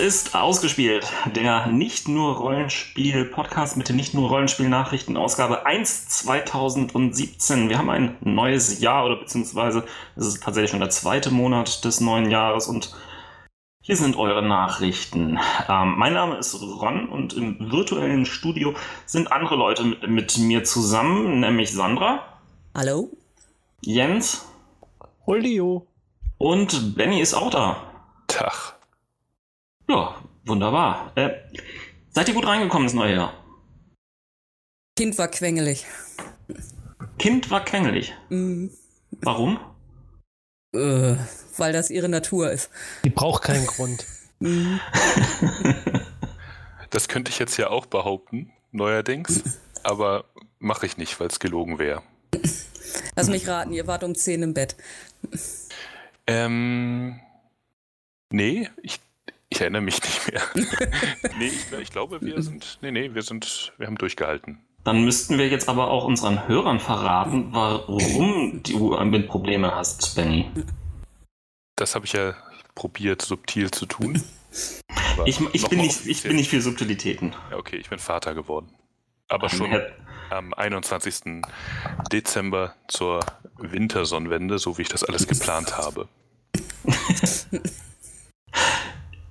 ist 0.00 0.34
ausgespielt. 0.34 1.06
Der 1.34 1.66
nicht 1.66 2.08
nur 2.08 2.36
Rollenspiel 2.36 3.26
Podcast 3.26 3.76
mit 3.76 3.88
den 3.88 3.96
nicht 3.96 4.14
nur 4.14 4.30
Rollenspiel 4.30 4.68
Nachrichten 4.68 5.16
Ausgabe 5.16 5.66
1 5.66 6.08
2017. 6.08 7.68
Wir 7.68 7.76
haben 7.76 7.90
ein 7.90 8.16
neues 8.22 8.80
Jahr 8.80 9.04
oder 9.04 9.16
beziehungsweise 9.16 9.84
es 10.16 10.26
ist 10.26 10.42
tatsächlich 10.42 10.70
schon 10.70 10.80
der 10.80 10.88
zweite 10.88 11.30
Monat 11.30 11.84
des 11.84 12.00
neuen 12.00 12.30
Jahres 12.30 12.66
und 12.66 12.94
hier 13.82 13.96
sind 13.96 14.16
eure 14.16 14.42
Nachrichten. 14.42 15.38
Ähm, 15.68 15.94
mein 15.98 16.14
Name 16.14 16.38
ist 16.38 16.54
Ron 16.60 17.08
und 17.08 17.34
im 17.34 17.70
virtuellen 17.70 18.24
Studio 18.24 18.74
sind 19.04 19.30
andere 19.30 19.56
Leute 19.56 19.84
mit, 19.84 20.08
mit 20.08 20.38
mir 20.38 20.64
zusammen, 20.64 21.40
nämlich 21.40 21.72
Sandra. 21.72 22.38
Hallo. 22.74 23.10
Jens. 23.82 24.46
Holdio. 25.26 25.86
Und 26.38 26.96
Benny 26.96 27.20
ist 27.20 27.34
auch 27.34 27.50
da. 27.50 27.76
Tag. 28.28 28.79
Ja, 29.90 30.14
wunderbar. 30.44 31.10
Äh, 31.16 31.30
seid 32.10 32.28
ihr 32.28 32.34
gut 32.34 32.46
reingekommen 32.46 32.86
ins 32.86 32.94
neue 32.94 33.14
Jahr? 33.16 33.32
Kind 34.96 35.18
war 35.18 35.26
quengelig. 35.26 35.84
Kind 37.18 37.50
war 37.50 37.64
quengelig. 37.64 38.14
Mhm. 38.28 38.70
Warum? 39.22 39.58
Äh, 40.72 41.16
weil 41.56 41.72
das 41.72 41.90
ihre 41.90 42.08
Natur 42.08 42.52
ist. 42.52 42.70
Die 43.02 43.10
braucht 43.10 43.42
keinen 43.42 43.66
Grund. 43.66 44.06
Mhm. 44.42 44.80
Das 46.88 47.08
könnte 47.08 47.30
ich 47.30 47.38
jetzt 47.38 47.58
ja 47.58 47.68
auch 47.68 47.84
behaupten, 47.84 48.50
neuerdings. 48.72 49.42
Aber 49.82 50.24
mache 50.58 50.86
ich 50.86 50.96
nicht, 50.96 51.20
weil 51.20 51.26
es 51.26 51.40
gelogen 51.40 51.78
wäre. 51.78 52.02
Lass 53.16 53.28
mich 53.28 53.46
raten, 53.46 53.74
ihr 53.74 53.86
wart 53.86 54.02
um 54.02 54.14
10 54.14 54.42
im 54.42 54.54
Bett. 54.54 54.76
Ähm. 56.26 57.20
Nee, 58.30 58.70
ich 58.82 59.00
ich 59.50 59.60
erinnere 59.60 59.82
mich 59.82 60.00
nicht 60.02 60.32
mehr. 60.32 60.42
nee, 61.38 61.46
ich, 61.46 61.72
ich, 61.78 61.90
glaube, 61.90 62.20
wir 62.22 62.40
sind. 62.42 62.78
Nee, 62.80 62.92
nee, 62.92 63.14
wir 63.14 63.22
sind. 63.22 63.72
Wir 63.76 63.86
haben 63.86 63.98
durchgehalten. 63.98 64.58
Dann 64.84 65.04
müssten 65.04 65.36
wir 65.36 65.48
jetzt 65.48 65.68
aber 65.68 65.90
auch 65.90 66.04
unseren 66.04 66.48
Hörern 66.48 66.80
verraten, 66.80 67.48
warum 67.52 68.62
du 68.62 68.96
mit 69.04 69.28
Probleme 69.28 69.74
hast, 69.74 70.14
Benny. 70.14 70.50
Das 71.76 71.94
habe 71.94 72.06
ich 72.06 72.14
ja 72.14 72.34
probiert, 72.74 73.20
subtil 73.20 73.70
zu 73.70 73.84
tun. 73.84 74.22
Ich, 75.26 75.38
ich, 75.52 75.68
bin 75.68 75.80
nicht, 75.80 76.06
ich 76.06 76.22
bin 76.22 76.36
nicht 76.36 76.48
für 76.48 76.62
Subtilitäten. 76.62 77.34
Ja, 77.50 77.58
okay, 77.58 77.76
ich 77.76 77.90
bin 77.90 77.98
Vater 77.98 78.34
geworden. 78.34 78.74
Aber 79.28 79.50
schon 79.50 79.78
am 80.30 80.54
21. 80.54 81.42
Dezember 82.10 82.74
zur 82.88 83.20
Wintersonnenwende, 83.58 84.58
so 84.58 84.78
wie 84.78 84.82
ich 84.82 84.88
das 84.88 85.04
alles 85.04 85.26
geplant 85.26 85.76
habe. 85.76 86.08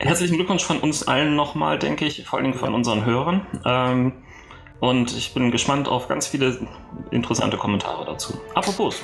Herzlichen 0.01 0.37
Glückwunsch 0.37 0.63
von 0.63 0.79
uns 0.79 1.05
allen 1.09 1.35
nochmal, 1.35 1.77
denke 1.77 2.05
ich, 2.05 2.23
vor 2.25 2.39
allem 2.39 2.53
von 2.53 2.73
unseren 2.73 3.03
Hörern. 3.03 3.45
Ähm, 3.65 4.13
und 4.79 5.15
ich 5.15 5.33
bin 5.33 5.51
gespannt 5.51 5.89
auf 5.89 6.07
ganz 6.07 6.25
viele 6.25 6.57
interessante 7.11 7.57
Kommentare 7.57 8.05
dazu. 8.05 8.39
Apropos, 8.55 9.03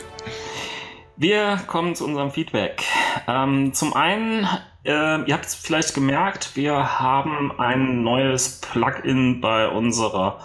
wir 1.17 1.57
kommen 1.67 1.95
zu 1.95 2.05
unserem 2.05 2.31
Feedback. 2.31 2.81
Ähm, 3.27 3.73
zum 3.73 3.93
einen, 3.93 4.47
äh, 4.85 5.21
ihr 5.25 5.33
habt 5.33 5.45
es 5.45 5.55
vielleicht 5.55 5.93
gemerkt, 5.95 6.55
wir 6.55 6.97
haben 6.97 7.51
ein 7.59 8.03
neues 8.03 8.61
Plugin 8.61 9.41
bei 9.41 9.67
unserer 9.67 10.39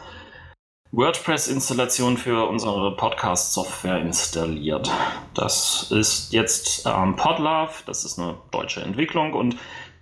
WordPress-Installation 0.91 2.17
für 2.17 2.49
unsere 2.49 2.97
Podcast-Software 2.97 3.99
installiert. 4.01 4.91
Das 5.33 5.93
ist 5.93 6.33
jetzt 6.33 6.85
ähm, 6.87 7.15
Podlove, 7.15 7.85
das 7.87 8.05
ist 8.05 8.19
eine 8.19 8.35
deutsche 8.51 8.81
Entwicklung 8.81 9.35
und 9.35 9.57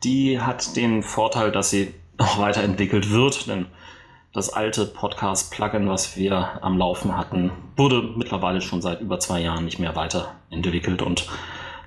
die 0.05 0.41
hat 0.41 0.77
den 0.77 1.03
Vorteil, 1.03 1.53
dass 1.53 1.71
sie 1.71 1.95
noch 2.19 2.39
weiterentwickelt 2.39 3.11
wird, 3.11 3.47
denn 3.49 3.67
das 4.33 4.51
alte 4.51 4.87
Podcast-Plugin, 4.87 5.89
was 5.89 6.17
wir 6.17 6.63
am 6.63 6.79
Laufen 6.79 7.17
hatten, 7.17 7.51
wurde 7.77 8.03
mittlerweile 8.17 8.61
schon 8.61 8.83
seit 8.83 9.01
über 9.01 9.19
zwei 9.19 9.41
Jahren 9.41 9.65
nicht 9.65 9.79
mehr 9.79 9.97
weiterentwickelt 9.97 11.03
und 11.03 11.29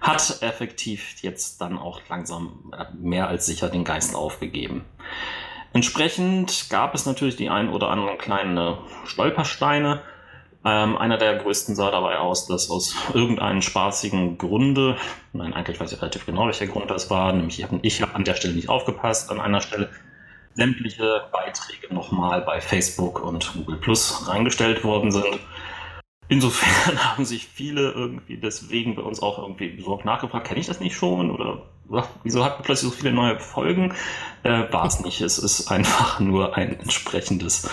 hat 0.02 0.42
effektiv 0.42 1.22
jetzt 1.22 1.62
dann 1.62 1.78
auch 1.78 2.02
langsam 2.10 2.74
äh, 2.76 2.86
mehr 3.00 3.28
als 3.28 3.46
sicher 3.46 3.70
den 3.70 3.84
Geist 3.84 4.16
aufgegeben. 4.16 4.84
Entsprechend 5.74 6.70
gab 6.70 6.96
es 6.96 7.06
natürlich 7.06 7.36
die 7.36 7.50
ein 7.50 7.70
oder 7.70 7.90
anderen 7.90 8.18
kleinen 8.18 8.78
Stolpersteine, 9.06 10.02
ähm, 10.64 10.98
einer 10.98 11.18
der 11.18 11.38
größten 11.38 11.76
sah 11.76 11.90
dabei 11.90 12.20
aus, 12.20 12.46
dass 12.46 12.70
aus 12.70 12.96
irgendeinem 13.14 13.62
spaßigen 13.62 14.38
Grunde, 14.38 14.96
nein, 15.34 15.54
eigentlich 15.54 15.80
weiß 15.80 15.92
ich 15.92 16.02
relativ 16.02 16.26
genau, 16.26 16.46
welcher 16.46 16.68
Grund 16.68 16.92
das 16.92 17.10
war, 17.10 17.34
nämlich 17.34 17.60
ich 17.60 17.66
habe 17.66 17.80
ich 17.82 18.02
hab 18.02 18.16
an 18.16 18.24
der 18.24 18.36
Stelle 18.36 18.54
nicht 18.54 18.70
aufgepasst, 18.70 19.32
an 19.32 19.40
einer 19.40 19.62
Stelle 19.62 19.90
sämtliche 20.54 21.24
Beiträge 21.32 21.94
nochmal 21.94 22.42
bei 22.42 22.62
Facebook 22.62 23.24
und 23.24 23.54
Google 23.54 23.78
Plus 23.78 24.28
reingestellt 24.28 24.84
worden 24.84 25.12
sind. 25.12 25.40
Insofern 26.28 27.04
haben 27.04 27.26
sich 27.26 27.48
viele 27.48 27.92
irgendwie 27.92 28.38
deswegen 28.38 28.96
bei 28.96 29.02
uns 29.02 29.22
auch 29.22 29.40
irgendwie 29.40 29.70
besorgt 29.70 30.06
nachgefragt, 30.06 30.48
kenne 30.48 30.60
ich 30.60 30.68
das 30.68 30.80
nicht 30.80 30.96
schon 30.96 31.32
oder 31.32 31.64
wieso 32.24 32.46
hat 32.46 32.58
man 32.58 32.64
plötzlich 32.64 32.92
so 32.92 32.96
viele 32.96 33.12
neue 33.12 33.40
Folgen? 33.40 33.94
Äh, 34.44 34.72
war 34.72 34.86
es 34.86 35.02
nicht. 35.02 35.22
Es 35.22 35.38
ist 35.38 35.70
einfach 35.70 36.20
nur 36.20 36.56
ein 36.56 36.80
entsprechendes 36.80 37.70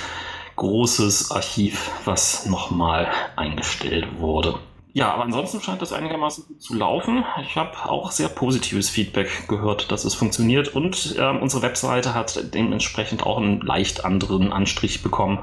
großes 0.58 1.30
Archiv, 1.30 1.90
was 2.04 2.46
nochmal 2.46 3.08
eingestellt 3.36 4.18
wurde. 4.18 4.58
Ja, 4.92 5.12
aber 5.14 5.22
ansonsten 5.22 5.60
scheint 5.60 5.80
das 5.80 5.92
einigermaßen 5.92 6.44
gut 6.46 6.60
zu 6.60 6.74
laufen. 6.74 7.24
Ich 7.42 7.56
habe 7.56 7.88
auch 7.88 8.10
sehr 8.10 8.28
positives 8.28 8.90
Feedback 8.90 9.46
gehört, 9.46 9.92
dass 9.92 10.04
es 10.04 10.14
funktioniert 10.14 10.74
und 10.74 11.14
äh, 11.16 11.38
unsere 11.38 11.62
Webseite 11.62 12.14
hat 12.14 12.52
dementsprechend 12.54 13.24
auch 13.24 13.38
einen 13.38 13.60
leicht 13.60 14.04
anderen 14.04 14.52
Anstrich 14.52 15.02
bekommen. 15.02 15.38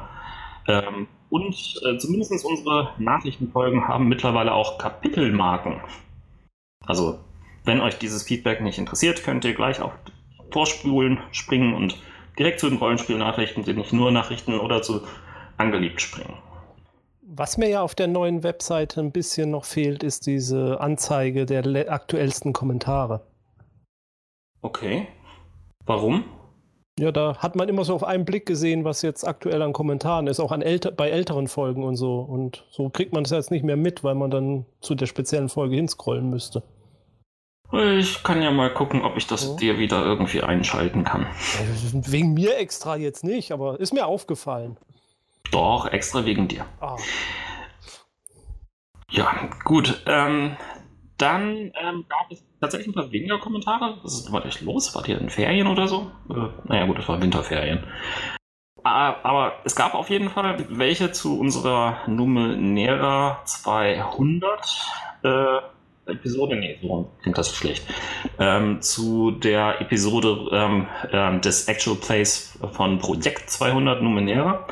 Ähm, 0.68 1.08
und 1.30 1.56
äh, 1.86 1.97
zumindest 1.97 2.46
unsere 2.46 2.92
Nachrichtenfolgen 2.97 3.88
haben 3.88 4.08
mittlerweile 4.08 4.53
auch 4.53 4.78
Kapitelmarken. 4.78 5.80
Also, 6.86 7.20
wenn 7.64 7.82
euch 7.82 7.97
dieses 7.97 8.24
Feedback 8.24 8.62
nicht 8.62 8.78
interessiert, 8.78 9.24
könnt 9.24 9.46
ihr 9.46 9.53
gleich 9.53 9.80
auf 9.82 9.94
Vorspulen 10.52 11.20
springen 11.32 11.74
und 11.74 11.97
direkt 12.38 12.59
zu 12.59 12.69
den 12.69 12.78
Rollenspielnachrichten, 12.78 13.63
die 13.63 13.73
nicht 13.73 13.94
nur 13.94 14.12
Nachrichten 14.12 14.59
oder 14.59 14.81
zu 14.81 15.01
angeliebt 15.57 16.01
springen. 16.01 16.34
Was 17.22 17.57
mir 17.57 17.69
ja 17.69 17.81
auf 17.81 17.96
der 17.96 18.07
neuen 18.07 18.44
Webseite 18.44 19.01
ein 19.01 19.12
bisschen 19.12 19.51
noch 19.51 19.66
fehlt, 19.66 20.03
ist 20.03 20.28
diese 20.28 20.79
Anzeige 20.79 21.46
der 21.46 21.91
aktuellsten 21.91 22.53
Kommentare. 22.53 23.25
Okay. 24.62 25.07
Warum? 25.85 26.23
Ja, 26.97 27.12
da 27.12 27.38
hat 27.40 27.57
man 27.57 27.68
immer 27.68 27.84
so 27.84 27.94
auf 27.94 28.06
einen 28.06 28.23
Blick 28.23 28.46
gesehen, 28.46 28.85
was 28.85 29.02
jetzt 29.02 29.28
aktuell 29.28 29.62
an 29.62 29.73
Kommentaren 29.73 30.28
ist, 30.28 30.40
auch 30.40 30.53
an 30.53 30.62
älter 30.62 30.91
bei 30.91 31.09
älteren 31.09 31.47
Folgen 31.47 31.84
und 31.84 31.97
so. 31.97 32.19
Und 32.19 32.66
so 32.69 32.90
kriegt 32.90 33.12
man 33.12 33.23
das 33.23 33.31
jetzt 33.31 33.52
nicht 33.52 33.66
mehr 33.66 33.75
mit, 33.75 34.03
weil 34.03 34.16
man 34.16 34.31
dann 34.31 34.66
zu 34.79 34.96
der 34.96 35.06
speziellen 35.06 35.50
Folge 35.50 35.75
hinscrollen 35.75 36.29
müsste. 36.29 36.63
Ich 37.72 38.24
kann 38.24 38.42
ja 38.42 38.52
mal 38.52 38.74
gucken, 38.74 39.02
ob 39.02 39.18
ich 39.18 39.28
das 39.28 39.46
ja. 39.46 39.56
dir 39.56 39.80
wieder 39.80 40.03
irgendwie 40.06 40.42
einschalten 40.42 41.03
kann. 41.03 41.26
Wegen 41.94 42.34
mir 42.34 42.58
extra 42.58 42.96
jetzt 42.96 43.23
nicht, 43.23 43.52
aber 43.52 43.79
ist 43.79 43.94
mir 43.94 44.06
aufgefallen. 44.06 44.78
Doch, 45.52 45.88
extra 45.88 46.26
wegen 46.26 46.47
dir. 46.47 46.66
Ah. 46.79 46.97
Ja, 49.09 49.50
gut. 49.64 50.03
Ähm, 50.06 50.58
dann 51.17 51.72
ähm, 51.82 52.06
gab 52.09 52.32
es 52.32 52.44
tatsächlich 52.59 52.90
ein 52.90 52.94
paar 52.94 53.12
weniger 53.12 53.40
Kommentare. 53.40 53.97
Was 54.03 54.20
ist 54.20 54.32
war 54.32 54.46
echt 54.46 54.62
los? 54.62 54.94
War 54.96 55.06
hier 55.06 55.20
in 55.20 55.29
Ferien 55.29 55.67
oder 55.67 55.88
so? 55.88 56.12
Äh, 56.29 56.50
naja, 56.66 56.85
gut, 56.85 56.97
das 56.97 57.08
war 57.08 57.22
Winterferien. 57.22 57.84
Ah, 58.84 59.16
aber 59.23 59.53
es 59.64 59.76
gab 59.76 59.96
auf 59.96 60.09
jeden 60.09 60.29
Fall 60.29 60.64
welche 60.70 61.12
zu 61.12 61.40
unserer 61.40 62.00
Numenera 62.08 63.41
200. 63.46 64.91
Äh, 65.23 65.59
Episode, 66.07 66.55
nee, 66.55 66.78
so 66.81 67.11
klingt 67.22 67.37
das 67.37 67.55
schlecht, 67.55 67.85
ähm, 68.40 68.81
zu 68.81 69.31
der 69.31 69.81
Episode 69.81 70.49
ähm, 70.52 70.87
äh, 71.11 71.40
des 71.40 71.67
Actual 71.67 71.97
Plays 71.97 72.57
von 72.73 72.99
Projekt 72.99 73.49
200 73.49 74.02
Numenera. 74.02 74.67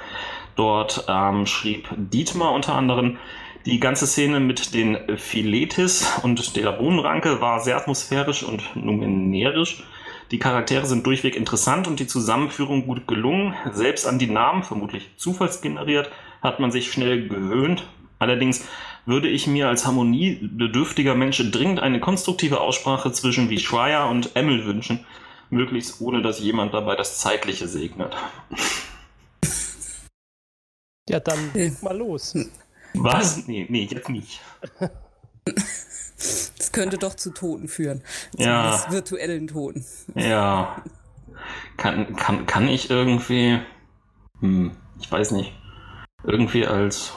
Dort 0.56 1.06
ähm, 1.08 1.46
schrieb 1.46 1.90
Dietmar 1.96 2.54
unter 2.54 2.76
anderem, 2.76 3.18
die 3.66 3.80
ganze 3.80 4.08
Szene 4.08 4.40
mit 4.40 4.74
den 4.74 5.18
Filetis 5.18 6.20
und 6.22 6.56
der 6.58 6.72
Bohnenranke 6.74 7.40
war 7.40 7.62
sehr 7.62 7.78
atmosphärisch 7.78 8.44
und 8.44 8.76
numenerisch. 8.76 9.84
Die 10.32 10.40
Charaktere 10.40 10.86
sind 10.86 11.06
durchweg 11.06 11.36
interessant 11.36 11.88
und 11.88 12.00
die 12.00 12.08
Zusammenführung 12.08 12.86
gut 12.86 13.08
gelungen. 13.08 13.54
Selbst 13.72 14.06
an 14.06 14.20
die 14.20 14.28
Namen, 14.28 14.64
vermutlich 14.64 15.12
zufallsgeneriert, 15.16 16.12
hat 16.42 16.60
man 16.60 16.72
sich 16.72 16.92
schnell 16.92 17.28
gewöhnt. 17.28 17.86
Allerdings 18.24 18.66
würde 19.06 19.28
ich 19.28 19.48
mir 19.48 19.68
als 19.68 19.86
harmoniebedürftiger 19.86 21.14
Mensch 21.14 21.44
dringend 21.52 21.82
eine 21.82 22.00
konstruktive 22.00 22.62
Aussprache 22.62 23.12
zwischen 23.12 23.50
wie 23.50 23.60
Schreier 23.60 24.08
und 24.08 24.38
Emmel 24.38 24.64
wünschen, 24.66 25.06
möglichst 25.50 26.00
ohne 26.00 26.22
dass 26.22 26.40
jemand 26.40 26.74
dabei 26.74 26.96
das 26.96 27.20
Zeitliche 27.20 27.68
segnet. 27.68 28.16
Ja, 31.10 31.20
dann 31.20 31.52
mal 31.82 31.98
los. 31.98 32.34
Was? 32.94 33.46
Nee, 33.46 33.66
nee, 33.70 33.90
jetzt 33.92 34.08
nicht. 34.08 34.40
Das 36.16 36.72
könnte 36.72 36.98
doch 36.98 37.16
zu 37.16 37.32
Toten 37.32 37.68
führen. 37.68 38.02
Ja. 38.38 38.86
virtuellen 38.90 39.48
Toten. 39.48 39.86
Ja. 40.16 40.82
kann, 41.76 42.16
kann, 42.16 42.46
kann 42.46 42.70
ich 42.70 42.90
irgendwie, 42.90 43.60
hm, 44.40 44.72
ich 45.02 45.12
weiß 45.12 45.32
nicht, 45.32 45.52
irgendwie 46.24 46.66
als 46.66 47.12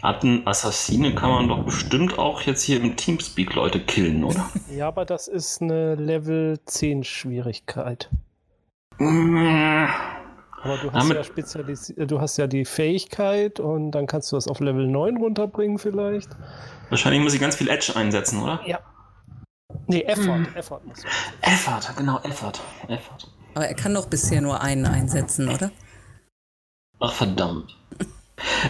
Atten 0.00 0.46
Assassine 0.46 1.14
kann 1.14 1.30
man 1.30 1.48
doch 1.48 1.64
bestimmt 1.64 2.18
auch 2.18 2.42
jetzt 2.42 2.62
hier 2.62 2.80
im 2.80 2.96
Teamspeak 2.96 3.54
Leute 3.54 3.80
killen, 3.80 4.22
oder? 4.22 4.48
Ja, 4.70 4.88
aber 4.88 5.04
das 5.04 5.26
ist 5.26 5.60
eine 5.60 5.96
Level 5.96 6.60
10 6.64 7.02
Schwierigkeit. 7.02 8.08
Aber 8.98 10.76
du 10.82 10.92
hast, 10.92 11.08
ja 11.10 11.24
spezialisiert, 11.24 12.10
du 12.10 12.20
hast 12.20 12.36
ja 12.36 12.46
die 12.46 12.64
Fähigkeit 12.64 13.58
und 13.58 13.90
dann 13.92 14.06
kannst 14.06 14.30
du 14.30 14.36
das 14.36 14.46
auf 14.46 14.60
Level 14.60 14.86
9 14.86 15.16
runterbringen 15.16 15.78
vielleicht. 15.78 16.30
Wahrscheinlich 16.90 17.22
muss 17.22 17.34
ich 17.34 17.40
ganz 17.40 17.56
viel 17.56 17.68
Edge 17.68 17.92
einsetzen, 17.96 18.42
oder? 18.42 18.60
Ja. 18.66 18.80
Nee, 19.86 20.02
Effort. 20.02 20.46
Hm. 20.46 20.54
Effort 20.54 20.80
muss 20.84 21.04
Effort, 21.42 21.96
genau, 21.96 22.18
Effort. 22.20 22.60
Effort. 22.88 23.30
Aber 23.54 23.66
er 23.66 23.74
kann 23.74 23.94
doch 23.94 24.06
bisher 24.06 24.40
nur 24.40 24.60
einen 24.60 24.86
einsetzen, 24.86 25.48
oder? 25.48 25.70
Ach, 27.00 27.12
verdammt. 27.12 27.76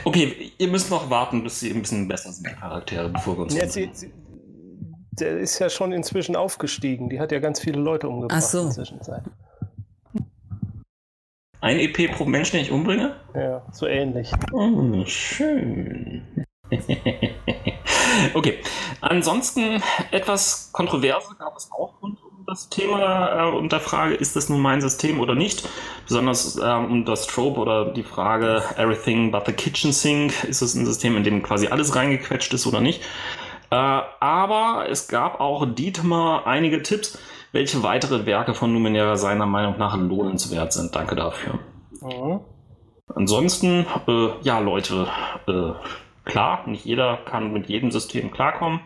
Okay, 0.05 0.53
ihr 0.59 0.69
müsst 0.69 0.91
noch 0.91 1.11
warten, 1.11 1.43
bis 1.43 1.61
sie 1.61 1.71
ein 1.71 1.83
bisschen 1.83 2.09
besser 2.09 2.33
sind, 2.33 2.47
die 2.47 2.55
Charaktere, 2.55 3.09
bevor 3.09 3.37
wir 3.37 3.43
uns. 3.43 3.55
Ja, 3.55 3.67
sie, 3.69 3.91
sie, 3.93 4.13
der 5.13 5.39
ist 5.39 5.59
ja 5.59 5.69
schon 5.69 5.93
inzwischen 5.93 6.37
aufgestiegen. 6.37 7.09
Die 7.09 7.21
hat 7.21 7.33
ja 7.33 7.39
ganz 7.39 7.61
viele 7.61 7.81
Leute 7.81 8.09
umgebracht 8.09 8.43
Ach 8.43 8.49
so. 8.49 8.59
in 8.59 8.65
der 8.65 8.75
Zwischenzeit. 8.75 9.23
Ein 11.61 11.81
EP 11.81 12.13
pro 12.13 12.25
Mensch, 12.25 12.53
den 12.53 12.61
ich 12.61 12.71
umbringe? 12.71 13.17
Ja, 13.35 13.67
so 13.73 13.87
ähnlich. 13.87 14.31
Oh, 14.53 15.05
schön. 15.07 16.23
okay. 18.35 18.59
Ansonsten 19.01 19.83
etwas 20.13 20.71
Kontroverse 20.73 21.35
gab 21.37 21.57
es 21.57 21.71
auch 21.73 22.01
rund 22.01 22.23
um 22.23 22.28
das 22.49 22.71
Thema 22.71 23.49
äh, 23.49 23.51
und 23.51 23.73
der 23.73 23.81
Frage, 23.81 24.15
ist 24.15 24.35
das 24.35 24.49
nun 24.49 24.61
mein 24.61 24.81
System 24.81 25.21
oder 25.21 25.35
nicht? 25.35 25.69
Besonders 26.07 26.57
äh, 26.57 26.63
um 26.63 27.05
das 27.05 27.27
Trope 27.27 27.61
oder 27.61 27.93
die 27.93 28.03
Frage 28.03 28.63
Everything 28.79 29.31
but 29.31 29.45
the 29.45 29.53
Kitchen 29.53 29.93
Sink, 29.93 30.45
ist 30.45 30.63
es 30.63 30.75
ein 30.75 30.87
System, 30.87 31.17
in 31.19 31.25
dem 31.25 31.43
quasi 31.43 31.69
alles 31.69 31.95
reingequetscht 31.95 32.55
ist 32.55 32.67
oder 32.67 32.81
nicht? 32.81 33.03
Äh, 33.71 33.77
aber 33.77 34.87
es 34.89 35.09
gab 35.09 35.41
auch 35.41 35.67
Dietmar 35.67 36.47
einige 36.47 36.83
Tipps, 36.83 37.19
welche 37.53 37.83
weitere 37.83 38.25
Werke 38.25 38.55
von 38.55 38.73
Numenera 38.73 39.17
seiner 39.17 39.47
Meinung 39.47 39.77
nach 39.77 39.95
lohnenswert 39.95 40.73
sind. 40.73 40.97
Danke 40.97 41.17
dafür. 41.17 41.59
Mhm. 42.01 42.41
Ansonsten, 43.15 43.85
äh, 44.07 44.29
ja, 44.41 44.59
Leute, 44.59 45.07
äh, 45.47 45.73
klar, 46.25 46.67
nicht 46.67 46.87
jeder 46.87 47.19
kann 47.27 47.53
mit 47.53 47.69
jedem 47.69 47.91
System 47.91 48.31
klarkommen. 48.31 48.81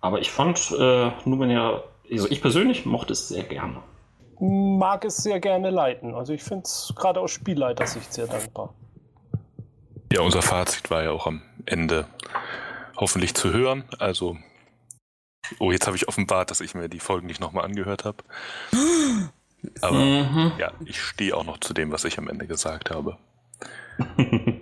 Aber 0.00 0.20
ich 0.20 0.32
fand 0.32 0.74
äh, 0.76 1.12
Numenera, 1.24 1.84
also 2.10 2.28
ich 2.30 2.40
persönlich 2.40 2.86
mochte 2.86 3.12
es 3.12 3.28
sehr 3.28 3.44
gerne. 3.44 3.82
Mag 4.40 5.04
es 5.04 5.18
sehr 5.18 5.40
gerne 5.40 5.70
leiten. 5.70 6.14
Also 6.14 6.32
ich 6.32 6.42
finde 6.42 6.64
es 6.64 6.92
gerade 6.96 7.20
aus 7.20 7.30
Spielleitersicht 7.30 8.12
sehr 8.12 8.26
dankbar. 8.26 8.74
Ja, 10.12 10.22
unser 10.22 10.42
Fazit 10.42 10.90
war 10.90 11.02
ja 11.04 11.10
auch 11.10 11.26
am 11.26 11.42
Ende 11.64 12.06
hoffentlich 12.96 13.34
zu 13.34 13.52
hören. 13.52 13.84
Also 13.98 14.36
Oh, 15.58 15.72
jetzt 15.72 15.86
habe 15.86 15.96
ich 15.96 16.08
offenbart, 16.08 16.50
dass 16.50 16.60
ich 16.60 16.74
mir 16.74 16.88
die 16.88 17.00
Folgen 17.00 17.26
nicht 17.26 17.40
nochmal 17.40 17.64
angehört 17.64 18.04
habe. 18.04 18.18
Aber 19.80 19.98
mhm. 19.98 20.52
ja, 20.58 20.72
ich 20.84 21.00
stehe 21.00 21.36
auch 21.36 21.44
noch 21.44 21.58
zu 21.58 21.72
dem, 21.72 21.92
was 21.92 22.04
ich 22.04 22.18
am 22.18 22.28
Ende 22.28 22.46
gesagt 22.46 22.90
habe. 22.90 23.16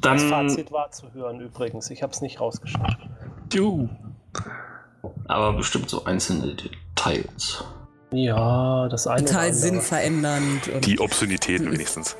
Dann, 0.00 0.16
das 0.16 0.22
Fazit 0.24 0.70
war 0.70 0.92
zu 0.92 1.12
hören 1.12 1.40
übrigens. 1.40 1.90
Ich 1.90 2.04
habe 2.04 2.12
es 2.12 2.20
nicht 2.20 2.40
rausgeschnitten. 2.40 3.16
Juhu. 3.52 3.88
Aber 5.26 5.52
bestimmt 5.54 5.88
so 5.90 6.04
einzelne 6.04 6.54
Details. 6.54 7.64
Ja, 8.12 8.88
das 8.88 9.06
eine. 9.06 9.24
Total 9.24 9.52
sinnverändernd. 9.52 10.70
Die 10.84 10.98
Obszönitäten 10.98 11.70
wenigstens. 11.70 12.16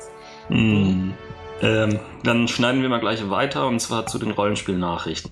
Mhm. 0.49 1.13
Ähm, 1.61 1.99
dann 2.23 2.47
schneiden 2.47 2.81
wir 2.81 2.89
mal 2.89 2.99
gleich 2.99 3.29
weiter 3.29 3.67
und 3.67 3.79
zwar 3.79 4.05
zu 4.05 4.17
den 4.17 4.31
Rollenspielnachrichten. 4.31 5.31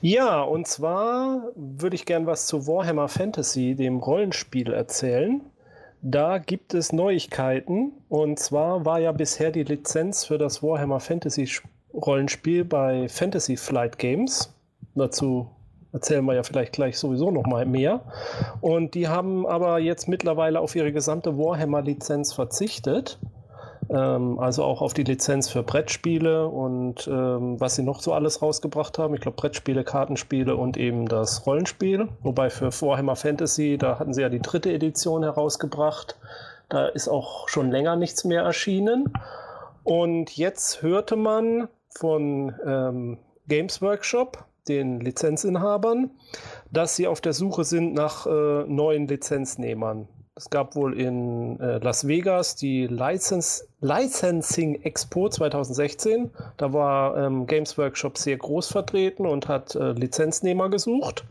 Ja, 0.00 0.42
und 0.42 0.66
zwar 0.68 1.50
würde 1.56 1.96
ich 1.96 2.04
gern 2.04 2.26
was 2.26 2.46
zu 2.46 2.66
Warhammer 2.66 3.08
Fantasy, 3.08 3.74
dem 3.74 3.96
Rollenspiel, 3.98 4.72
erzählen. 4.72 5.40
Da 6.02 6.38
gibt 6.38 6.74
es 6.74 6.92
Neuigkeiten. 6.92 7.92
Und 8.08 8.38
zwar 8.38 8.84
war 8.84 9.00
ja 9.00 9.12
bisher 9.12 9.50
die 9.50 9.64
Lizenz 9.64 10.24
für 10.24 10.38
das 10.38 10.62
Warhammer 10.62 11.00
Fantasy 11.00 11.48
Rollenspiel 11.92 12.64
bei 12.64 13.08
Fantasy 13.08 13.56
Flight 13.56 13.98
Games. 13.98 14.54
Dazu 14.94 15.50
erzählen 15.96 16.24
wir 16.24 16.34
ja 16.34 16.42
vielleicht 16.42 16.72
gleich 16.72 16.98
sowieso 16.98 17.30
noch 17.30 17.46
mal 17.46 17.66
mehr. 17.66 18.00
Und 18.60 18.94
die 18.94 19.08
haben 19.08 19.46
aber 19.46 19.78
jetzt 19.78 20.08
mittlerweile 20.08 20.60
auf 20.60 20.76
ihre 20.76 20.92
gesamte 20.92 21.36
Warhammer-Lizenz 21.36 22.32
verzichtet 22.32 23.18
ähm, 23.88 24.38
also 24.38 24.64
auch 24.64 24.82
auf 24.82 24.94
die 24.94 25.04
Lizenz 25.04 25.48
für 25.48 25.62
Brettspiele 25.62 26.48
und 26.48 27.06
ähm, 27.06 27.60
was 27.60 27.76
sie 27.76 27.82
noch 27.82 28.00
so 28.00 28.12
alles 28.12 28.42
rausgebracht 28.42 28.98
haben. 28.98 29.14
Ich 29.14 29.20
glaube 29.20 29.36
Brettspiele, 29.36 29.84
Kartenspiele 29.84 30.56
und 30.56 30.76
eben 30.76 31.06
das 31.06 31.46
Rollenspiel. 31.46 32.08
Wobei 32.22 32.50
für 32.50 32.72
Warhammer 32.72 33.16
Fantasy, 33.16 33.76
da 33.78 33.98
hatten 33.98 34.14
sie 34.14 34.22
ja 34.22 34.28
die 34.28 34.40
dritte 34.40 34.72
Edition 34.72 35.22
herausgebracht. 35.22 36.16
Da 36.68 36.86
ist 36.86 37.08
auch 37.08 37.48
schon 37.48 37.70
länger 37.70 37.96
nichts 37.96 38.24
mehr 38.24 38.42
erschienen. 38.42 39.12
Und 39.84 40.36
jetzt 40.36 40.82
hörte 40.82 41.14
man 41.14 41.68
von 41.90 42.54
ähm, 42.66 43.18
Games 43.46 43.80
Workshop, 43.80 44.44
den 44.68 45.00
Lizenzinhabern, 45.00 46.10
dass 46.70 46.96
sie 46.96 47.06
auf 47.06 47.20
der 47.20 47.32
Suche 47.32 47.64
sind 47.64 47.94
nach 47.94 48.26
äh, 48.26 48.64
neuen 48.66 49.06
Lizenznehmern. 49.08 50.08
Es 50.38 50.50
gab 50.50 50.76
wohl 50.76 51.00
in 51.00 51.58
äh, 51.60 51.78
Las 51.78 52.06
Vegas 52.06 52.56
die 52.56 52.86
License, 52.86 53.64
Licensing 53.80 54.82
Expo 54.82 55.30
2016. 55.30 56.30
Da 56.58 56.74
war 56.74 57.16
ähm, 57.16 57.46
Games 57.46 57.78
Workshop 57.78 58.18
sehr 58.18 58.36
groß 58.36 58.68
vertreten 58.68 59.24
und 59.24 59.48
hat 59.48 59.74
äh, 59.74 59.92
Lizenznehmer 59.92 60.68
gesucht. 60.68 61.24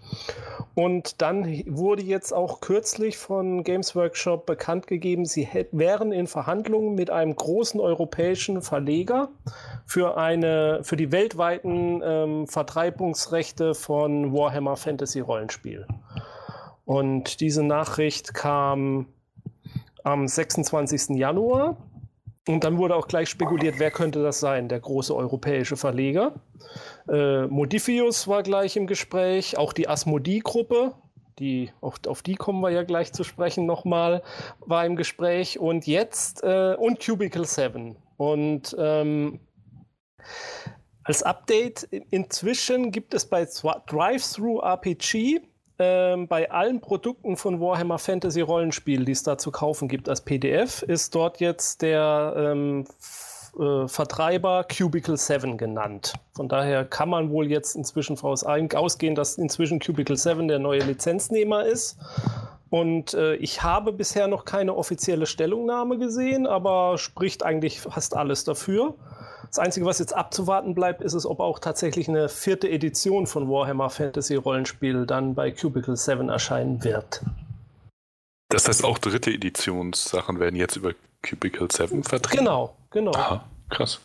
Und 0.75 1.21
dann 1.21 1.45
wurde 1.67 2.03
jetzt 2.03 2.33
auch 2.33 2.59
kürzlich 2.59 3.17
von 3.17 3.63
Games 3.63 3.95
Workshop 3.95 4.45
bekannt 4.45 4.87
gegeben, 4.87 5.25
sie 5.25 5.47
wären 5.71 6.11
in 6.11 6.27
Verhandlungen 6.27 6.95
mit 6.95 7.09
einem 7.09 7.33
großen 7.33 7.79
europäischen 7.79 8.61
Verleger 8.61 9.29
für, 9.85 10.17
eine, 10.17 10.81
für 10.83 10.97
die 10.97 11.13
weltweiten 11.13 12.01
ähm, 12.03 12.47
Vertreibungsrechte 12.47 13.73
von 13.73 14.33
Warhammer 14.33 14.75
Fantasy 14.75 15.21
Rollenspiel. 15.21 15.87
Und 16.83 17.39
diese 17.39 17.63
Nachricht 17.63 18.33
kam 18.33 19.07
am 20.03 20.27
26. 20.27 21.17
Januar. 21.17 21.77
Und 22.47 22.63
dann 22.63 22.77
wurde 22.77 22.95
auch 22.95 23.07
gleich 23.07 23.29
spekuliert, 23.29 23.75
wer 23.79 23.89
könnte 23.89 24.21
das 24.21 24.39
sein, 24.39 24.67
der 24.69 24.79
große 24.79 25.15
europäische 25.15 25.77
Verleger. 25.77 26.33
Äh, 27.07 27.47
Modifius 27.47 28.27
war 28.27 28.43
gleich 28.43 28.75
im 28.75 28.87
Gespräch, 28.87 29.57
auch 29.57 29.73
die 29.73 29.87
Asmodee-Gruppe, 29.87 30.93
die, 31.39 31.71
auf, 31.81 31.95
auf, 32.07 32.21
die 32.21 32.35
kommen 32.35 32.61
wir 32.61 32.71
ja 32.71 32.83
gleich 32.83 33.11
zu 33.13 33.23
sprechen 33.23 33.65
nochmal, 33.65 34.23
war 34.59 34.85
im 34.85 34.95
Gespräch. 34.95 35.59
Und 35.59 35.85
jetzt, 35.85 36.43
äh, 36.43 36.75
und 36.77 36.99
Cubicle 37.05 37.45
7. 37.45 37.95
Und 38.17 38.75
ähm, 38.79 39.39
als 41.03 41.23
Update, 41.23 41.83
inzwischen 42.09 42.91
gibt 42.91 43.13
es 43.13 43.25
bei 43.25 43.45
Drive-Thru 43.45 44.59
RPG 44.59 45.41
ähm, 45.77 46.27
bei 46.27 46.49
allen 46.49 46.79
Produkten 46.79 47.35
von 47.35 47.59
Warhammer 47.59 47.99
Fantasy 47.99 48.41
Rollenspiel, 48.41 49.03
die 49.03 49.11
es 49.11 49.23
da 49.23 49.37
zu 49.37 49.51
kaufen 49.51 49.89
gibt 49.89 50.07
als 50.07 50.21
PDF, 50.21 50.83
ist 50.83 51.13
dort 51.13 51.41
jetzt 51.41 51.81
der 51.81 52.33
ähm, 52.37 52.85
äh, 53.59 53.87
Vertreiber 53.87 54.65
Cubicle 54.65 55.17
7 55.17 55.57
genannt. 55.57 56.13
Von 56.33 56.49
daher 56.49 56.85
kann 56.85 57.09
man 57.09 57.29
wohl 57.29 57.49
jetzt 57.49 57.75
inzwischen 57.75 58.17
ausgehen, 58.17 59.15
dass 59.15 59.37
inzwischen 59.37 59.79
Cubicle 59.79 60.17
7 60.17 60.47
der 60.47 60.59
neue 60.59 60.79
Lizenznehmer 60.79 61.65
ist. 61.65 61.97
Und 62.69 63.13
äh, 63.13 63.35
ich 63.35 63.63
habe 63.63 63.93
bisher 63.93 64.27
noch 64.27 64.45
keine 64.45 64.75
offizielle 64.75 65.25
Stellungnahme 65.25 65.97
gesehen, 65.97 66.47
aber 66.47 66.97
spricht 66.97 67.43
eigentlich 67.43 67.79
fast 67.79 68.15
alles 68.15 68.43
dafür. 68.43 68.95
Das 69.47 69.59
Einzige, 69.59 69.85
was 69.85 69.99
jetzt 69.99 70.13
abzuwarten 70.13 70.75
bleibt, 70.75 71.01
ist 71.01 71.13
es, 71.13 71.25
ob 71.25 71.39
auch 71.39 71.59
tatsächlich 71.59 72.09
eine 72.09 72.27
vierte 72.27 72.69
Edition 72.69 73.27
von 73.27 73.49
Warhammer 73.49 73.89
Fantasy 73.89 74.35
Rollenspiel 74.35 75.05
dann 75.05 75.35
bei 75.35 75.51
Cubicle 75.51 75.95
7 75.95 76.27
erscheinen 76.27 76.83
wird. 76.83 77.21
Das 78.49 78.67
heißt, 78.67 78.83
auch 78.83 78.97
dritte 78.97 79.31
Editionssachen 79.31 80.39
werden 80.39 80.55
jetzt 80.55 80.75
über 80.75 80.93
Cubicle 81.27 81.67
7 81.71 82.03
vertreten? 82.03 82.45
Genau, 82.45 82.75
genau. 82.91 83.11
Aha, 83.13 83.49
krass. 83.69 83.99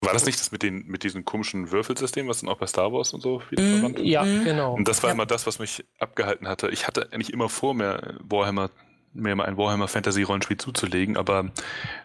War 0.00 0.12
das 0.12 0.26
nicht 0.26 0.38
das 0.38 0.52
mit, 0.52 0.62
den, 0.62 0.86
mit 0.86 1.02
diesem 1.02 1.24
komischen 1.24 1.72
Würfelsystem, 1.72 2.28
was 2.28 2.40
dann 2.40 2.48
auch 2.48 2.58
bei 2.58 2.66
Star 2.66 2.92
Wars 2.92 3.12
und 3.12 3.20
so 3.20 3.42
wieder 3.50 3.62
mm, 3.62 3.74
verwandt 3.74 3.98
Ja, 3.98 4.22
mhm. 4.22 4.44
genau. 4.44 4.74
Und 4.74 4.86
das 4.86 5.02
war 5.02 5.10
ja. 5.10 5.14
immer 5.14 5.26
das, 5.26 5.46
was 5.46 5.58
mich 5.58 5.84
abgehalten 5.98 6.46
hatte. 6.46 6.68
Ich 6.68 6.86
hatte 6.86 7.08
eigentlich 7.12 7.32
immer 7.32 7.48
vor, 7.48 7.74
mir 7.74 8.16
Warhammer 8.22 8.70
mir 9.12 9.34
mal 9.34 9.46
ein 9.46 9.56
Warhammer 9.56 9.88
Fantasy 9.88 10.22
Rollenspiel 10.22 10.56
zuzulegen, 10.56 11.16
aber 11.16 11.50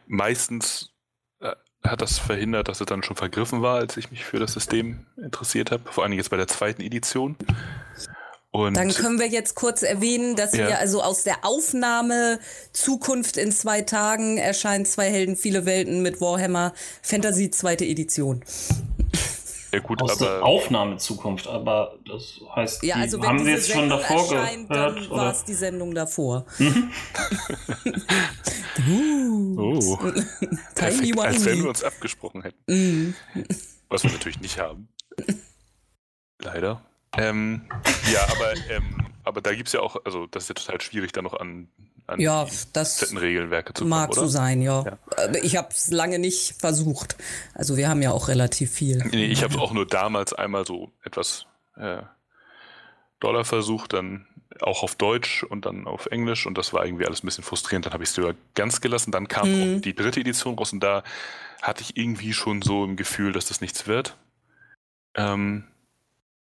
meistens 0.08 0.92
äh, 1.40 1.54
hat 1.84 2.02
das 2.02 2.18
verhindert, 2.18 2.68
dass 2.68 2.82
es 2.82 2.88
dann 2.88 3.04
schon 3.04 3.16
vergriffen 3.16 3.62
war, 3.62 3.78
als 3.78 3.98
ich 3.98 4.10
mich 4.12 4.26
für 4.26 4.40
das 4.40 4.54
System 4.54 5.06
interessiert 5.18 5.72
habe. 5.72 5.92
Vor 5.92 6.04
allem 6.04 6.14
jetzt 6.14 6.30
bei 6.30 6.38
der 6.38 6.48
zweiten 6.48 6.82
Edition. 6.82 7.36
Und 8.56 8.78
Dann 8.78 8.94
können 8.94 9.20
wir 9.20 9.28
jetzt 9.28 9.56
kurz 9.56 9.82
erwähnen, 9.82 10.36
dass 10.36 10.54
Ja. 10.56 10.68
wir 10.68 10.78
also 10.80 11.02
aus 11.02 11.24
der 11.24 11.44
Aufnahme 11.44 12.40
Zukunft 12.72 13.36
in 13.36 13.52
zwei 13.52 13.82
Tagen 13.82 14.38
erscheint 14.38 14.88
zwei 14.88 15.10
Helden, 15.10 15.36
viele 15.36 15.66
Welten 15.66 16.04
mit 16.04 16.22
Warhammer 16.22 16.72
Fantasy 17.02 17.50
zweite 17.50 17.84
Edition. 17.84 18.44
ja 19.74 19.80
gut, 19.80 20.04
Aus 20.04 20.20
der 20.20 20.30
aber 20.36 20.46
Aufnahmezukunft, 20.46 21.48
aber 21.48 21.98
das 22.08 22.40
heißt, 22.56 22.84
Ja, 22.84 22.98
also 22.98 23.24
haben 23.26 23.44
Sie 23.44 23.50
jetzt 23.50 23.72
schon 23.72 23.90
Sendung 23.90 24.00
davor 24.02 24.36
erscheint, 24.36 24.70
gehört? 24.70 24.98
dann 24.98 25.10
war 25.10 25.18
Oder? 25.24 25.32
es 25.32 25.44
die 25.46 25.56
Sendung 25.56 25.96
davor. 25.96 26.46
oh, 29.58 29.98
perfekt, 30.76 31.20
als 31.20 31.44
wenn 31.46 31.64
wir 31.64 31.70
uns 31.70 31.84
abgesprochen 31.84 32.44
hätten. 32.44 32.64
Mm. 32.68 33.16
Was 33.90 34.04
wir 34.04 34.12
natürlich 34.12 34.40
nicht 34.42 34.60
haben. 34.60 34.90
Leider. 36.40 36.82
Ähm, 37.18 37.62
ja, 38.12 38.24
aber, 38.24 38.54
ähm, 38.70 39.08
aber 39.24 39.42
da 39.42 39.54
gibt 39.54 39.68
es 39.68 39.74
ja 39.74 39.82
auch, 39.82 39.98
also 40.06 40.28
das 40.28 40.44
ist 40.44 40.50
ja 40.50 40.56
total 40.56 40.82
schwierig, 40.82 41.12
da 41.12 41.22
noch 41.22 41.34
an, 41.34 41.68
an 42.08 42.20
Ja, 42.20 42.46
die 42.46 43.18
Regelwerke 43.18 43.74
zu 43.74 43.84
kommen, 43.84 43.90
mag 43.90 44.14
so 44.14 44.28
sein, 44.28 44.62
ja. 44.62 44.84
Ja. 44.84 44.98
Aber 45.18 45.44
ich 45.44 45.56
habe 45.56 45.70
es 45.72 45.90
lange 45.90 46.20
nicht 46.20 46.56
versucht. 46.60 47.16
Also 47.54 47.78
wir 47.78 47.88
haben 47.88 48.02
ja 48.02 48.12
auch 48.12 48.28
relativ 48.28 48.72
viel. 48.72 49.04
Nee, 49.12 49.26
ich 49.26 49.44
habe 49.44 49.54
es 49.54 49.60
auch 49.60 49.74
nur 49.74 49.86
damals 49.86 50.34
einmal 50.34 50.66
so 50.66 50.92
etwas 51.04 51.46
äh, 51.78 52.02
doller 53.20 53.46
versucht, 53.46 53.94
dann 53.94 54.28
auch 54.62 54.84
auf 54.84 54.96
Deutsch 54.96 55.44
und 55.44 55.66
dann 55.66 55.88
auf 55.88 56.08
Englisch 56.08 56.46
und 56.46 56.58
das 56.58 56.74
war 56.74 56.86
irgendwie 56.86 57.06
alles 57.06 57.24
ein 57.24 57.28
bisschen 57.28 57.44
frustrierend. 57.44 57.86
Dann 57.86 57.94
habe 57.94 58.04
ich 58.04 58.10
es 58.10 58.18
lieber 58.18 58.36
ganz 58.56 58.82
gelassen. 58.82 59.12
Dann 59.12 59.28
kam 59.28 59.48
auch 59.48 59.82
die 59.82 59.96
dritte 59.96 60.20
Edition 60.20 60.56
raus 60.56 60.74
und 60.74 60.82
da 60.82 61.04
hatte 61.62 61.82
ich 61.82 61.98
irgendwie 61.98 62.34
schon 62.34 62.62
so 62.62 62.84
im 62.84 62.96
Gefühl, 62.96 63.32
dass 63.32 63.46
das 63.46 63.62
nichts 63.62 63.88
wird. 63.88 64.18
Ähm, 65.16 65.66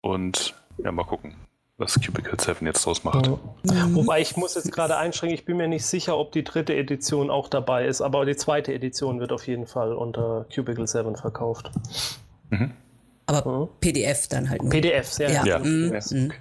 und 0.01 0.53
ja, 0.77 0.91
mal 0.91 1.03
gucken, 1.03 1.35
was 1.77 1.99
Cubicle 1.99 2.39
7 2.39 2.65
jetzt 2.65 2.85
draus 2.85 3.03
macht. 3.03 3.27
Mhm. 3.27 3.95
Wobei 3.95 4.21
ich 4.21 4.35
muss 4.37 4.55
jetzt 4.55 4.71
gerade 4.71 4.97
einschränken, 4.97 5.35
ich 5.35 5.45
bin 5.45 5.57
mir 5.57 5.67
nicht 5.67 5.85
sicher, 5.85 6.17
ob 6.17 6.31
die 6.31 6.43
dritte 6.43 6.75
Edition 6.75 7.29
auch 7.29 7.47
dabei 7.47 7.85
ist, 7.85 8.01
aber 8.01 8.25
die 8.25 8.35
zweite 8.35 8.73
Edition 8.73 9.19
wird 9.19 9.31
auf 9.31 9.47
jeden 9.47 9.65
Fall 9.67 9.93
unter 9.93 10.45
Cubicle 10.53 10.87
7 10.87 11.15
verkauft. 11.15 11.71
Mhm. 12.49 12.71
Aber 13.27 13.59
Mhm. 13.59 13.69
PDF 13.79 14.27
dann 14.27 14.49
halt 14.49 14.61
nur. 14.63 14.71
PDFs, 14.71 15.17
ja. 15.19 15.29
Ja. 15.29 15.45
Ja. 15.45 15.59
Mhm. 15.59 15.93
Ja. 15.93 15.99
Mhm. 16.17 16.33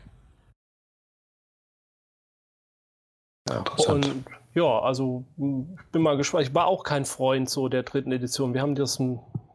Ja. 3.49 3.59
Interessant. 3.59 4.07
Und 4.07 4.25
ja, 4.55 4.81
also 4.81 5.25
ich 5.37 5.87
bin 5.93 6.03
mal 6.03 6.17
gespannt. 6.17 6.49
Ich 6.49 6.55
war 6.55 6.67
auch 6.67 6.83
kein 6.85 7.05
Freund 7.05 7.49
so 7.49 7.69
der 7.69 7.83
dritten 7.83 8.13
Edition. 8.13 8.55
Wir 8.55 8.63
haben 8.63 8.75
das 8.75 9.01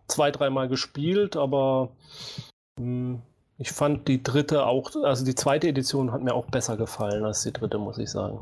zwei, 0.07 0.31
dreimal 0.31 0.67
gespielt, 0.67 1.36
aber 1.36 1.89
mh, 2.79 3.19
ich 3.57 3.72
fand 3.72 4.07
die 4.07 4.22
dritte 4.24 4.65
auch, 4.65 4.91
also 5.03 5.24
die 5.25 5.36
zweite 5.36 5.67
Edition 5.67 6.12
hat 6.12 6.22
mir 6.22 6.33
auch 6.33 6.45
besser 6.45 6.77
gefallen 6.77 7.24
als 7.25 7.43
die 7.43 7.53
dritte, 7.53 7.77
muss 7.77 7.98
ich 7.98 8.10
sagen. 8.10 8.39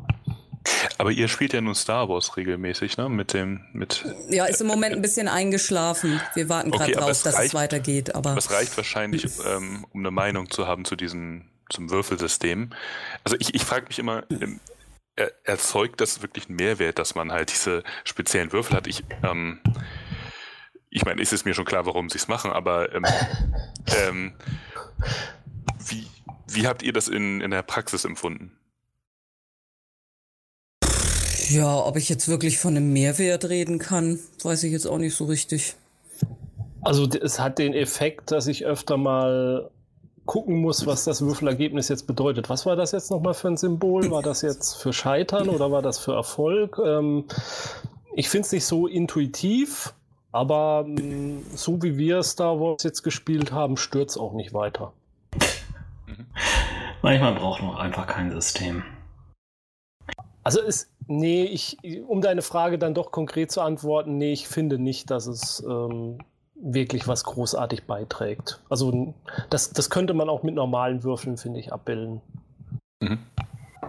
Aber 1.00 1.10
ihr 1.12 1.28
spielt 1.28 1.54
ja 1.54 1.62
nun 1.62 1.74
Star 1.74 2.08
Wars 2.08 2.38
regelmäßig, 2.38 2.98
ne? 2.98 3.10
Mit 3.10 3.34
dem, 3.34 3.66
mit. 3.74 4.06
Ja, 4.30 4.46
ist 4.46 4.62
im 4.62 4.68
Moment 4.68 4.96
ein 4.96 5.02
bisschen 5.02 5.28
eingeschlafen. 5.28 6.22
Wir 6.36 6.50
warten 6.50 6.70
gerade 6.70 6.92
Okay, 6.92 7.00
drauf, 7.00 7.10
es 7.10 7.24
dass 7.24 7.36
reicht- 7.36 7.48
es 7.48 7.54
weitergeht. 7.56 8.14
Aber 8.16 8.36
Das 8.36 8.52
reicht 8.52 8.78
wahrscheinlich, 8.78 9.26
ähm, 9.48 9.86
um 9.92 10.02
eine 10.02 10.12
Meinung 10.12 10.52
zu 10.52 10.68
haben 10.68 10.86
zu 10.86 10.96
diesem, 10.96 11.50
zum 11.70 11.90
Würfelsystem. 11.90 12.70
Also 13.24 13.38
ich, 13.40 13.56
ich 13.56 13.64
frage 13.64 13.88
mich 13.88 13.98
immer, 13.98 14.24
ähm, 14.30 14.60
er, 15.16 15.32
erzeugt 15.44 16.00
das 16.00 16.22
wirklich 16.22 16.48
einen 16.48 16.58
Mehrwert, 16.58 17.00
dass 17.00 17.16
man 17.16 17.32
halt 17.32 17.52
diese 17.52 17.84
speziellen 18.04 18.52
Würfel 18.54 18.76
hat? 18.78 18.86
Ich, 18.86 19.04
ähm, 19.24 19.60
ich 20.92 21.04
meine, 21.04 21.22
ist 21.22 21.34
es 21.34 21.46
mir 21.46 21.56
schon 21.56 21.66
klar, 21.66 21.88
warum 21.88 22.10
sie 22.10 22.20
es 22.20 22.28
machen, 22.28 22.52
aber 22.52 22.94
ähm, 22.94 23.06
ähm, 24.08 24.34
wie, 25.88 26.06
wie 26.48 26.68
habt 26.68 26.84
ihr 26.84 26.94
das 26.94 27.08
in, 27.08 27.42
in 27.42 27.50
der 27.50 27.64
Praxis 27.64 28.06
empfunden? 28.06 28.52
ja, 31.52 31.78
ob 31.86 31.98
ich 31.98 32.10
jetzt 32.10 32.28
wirklich 32.28 32.58
von 32.58 32.76
einem 32.76 32.92
Mehrwert 32.94 33.50
reden 33.50 33.80
kann, 33.80 34.20
weiß 34.44 34.64
ich 34.64 34.72
jetzt 34.72 34.86
auch 34.86 34.98
nicht 34.98 35.16
so 35.16 35.26
richtig. 35.26 35.76
Also 36.82 37.08
es 37.08 37.40
hat 37.40 37.60
den 37.60 37.74
Effekt, 37.74 38.32
dass 38.32 38.48
ich 38.48 38.66
öfter 38.66 38.98
mal 38.98 39.70
gucken 40.26 40.56
muss, 40.56 40.86
was 40.86 41.04
das 41.04 41.22
Würfelergebnis 41.22 41.90
jetzt 41.90 42.08
bedeutet. 42.08 42.50
Was 42.50 42.66
war 42.66 42.76
das 42.76 42.92
jetzt 42.92 43.12
nochmal 43.12 43.34
für 43.34 43.50
ein 43.50 43.58
Symbol? 43.58 44.10
War 44.12 44.22
das 44.22 44.42
jetzt 44.42 44.76
für 44.76 44.94
Scheitern 44.94 45.50
oder 45.50 45.72
war 45.72 45.82
das 45.82 46.00
für 46.00 46.14
Erfolg? 46.14 46.80
Ähm, 46.84 47.26
ich 48.16 48.30
finde 48.30 48.46
es 48.46 48.52
nicht 48.52 48.66
so 48.66 48.88
intuitiv, 48.88 49.94
aber 50.32 50.86
mh, 50.88 51.42
so 51.56 51.82
wie 51.82 51.98
wir 51.98 52.24
Star 52.24 52.60
Wars 52.60 52.84
jetzt 52.84 53.04
gespielt 53.04 53.52
haben, 53.52 53.78
stört 53.78 54.10
es 54.10 54.18
auch 54.18 54.34
nicht 54.34 54.54
weiter. 54.54 54.94
Manchmal 57.02 57.36
braucht 57.36 57.62
man 57.64 57.78
einfach 57.78 58.08
kein 58.08 58.32
System. 58.32 58.84
Also 60.44 60.62
es, 60.62 60.92
nee, 61.08 61.44
ich, 61.44 61.78
um 62.08 62.22
deine 62.22 62.42
Frage 62.42 62.78
dann 62.78 62.94
doch 62.94 63.12
konkret 63.12 63.52
zu 63.52 63.62
antworten, 63.62 64.18
nee, 64.18 64.34
ich 64.34 64.48
finde 64.48 64.80
nicht, 64.80 65.12
dass 65.12 65.28
es 65.28 65.64
ähm, 65.68 66.20
wirklich 66.56 67.08
was 67.08 67.24
großartig 67.24 67.86
beiträgt. 67.86 68.62
Also 68.70 69.14
das, 69.50 69.72
das 69.72 69.90
könnte 69.90 70.14
man 70.14 70.30
auch 70.30 70.44
mit 70.44 70.56
normalen 70.56 71.04
Würfeln, 71.04 71.38
finde 71.38 71.60
ich, 71.60 71.74
abbilden. 71.74 72.22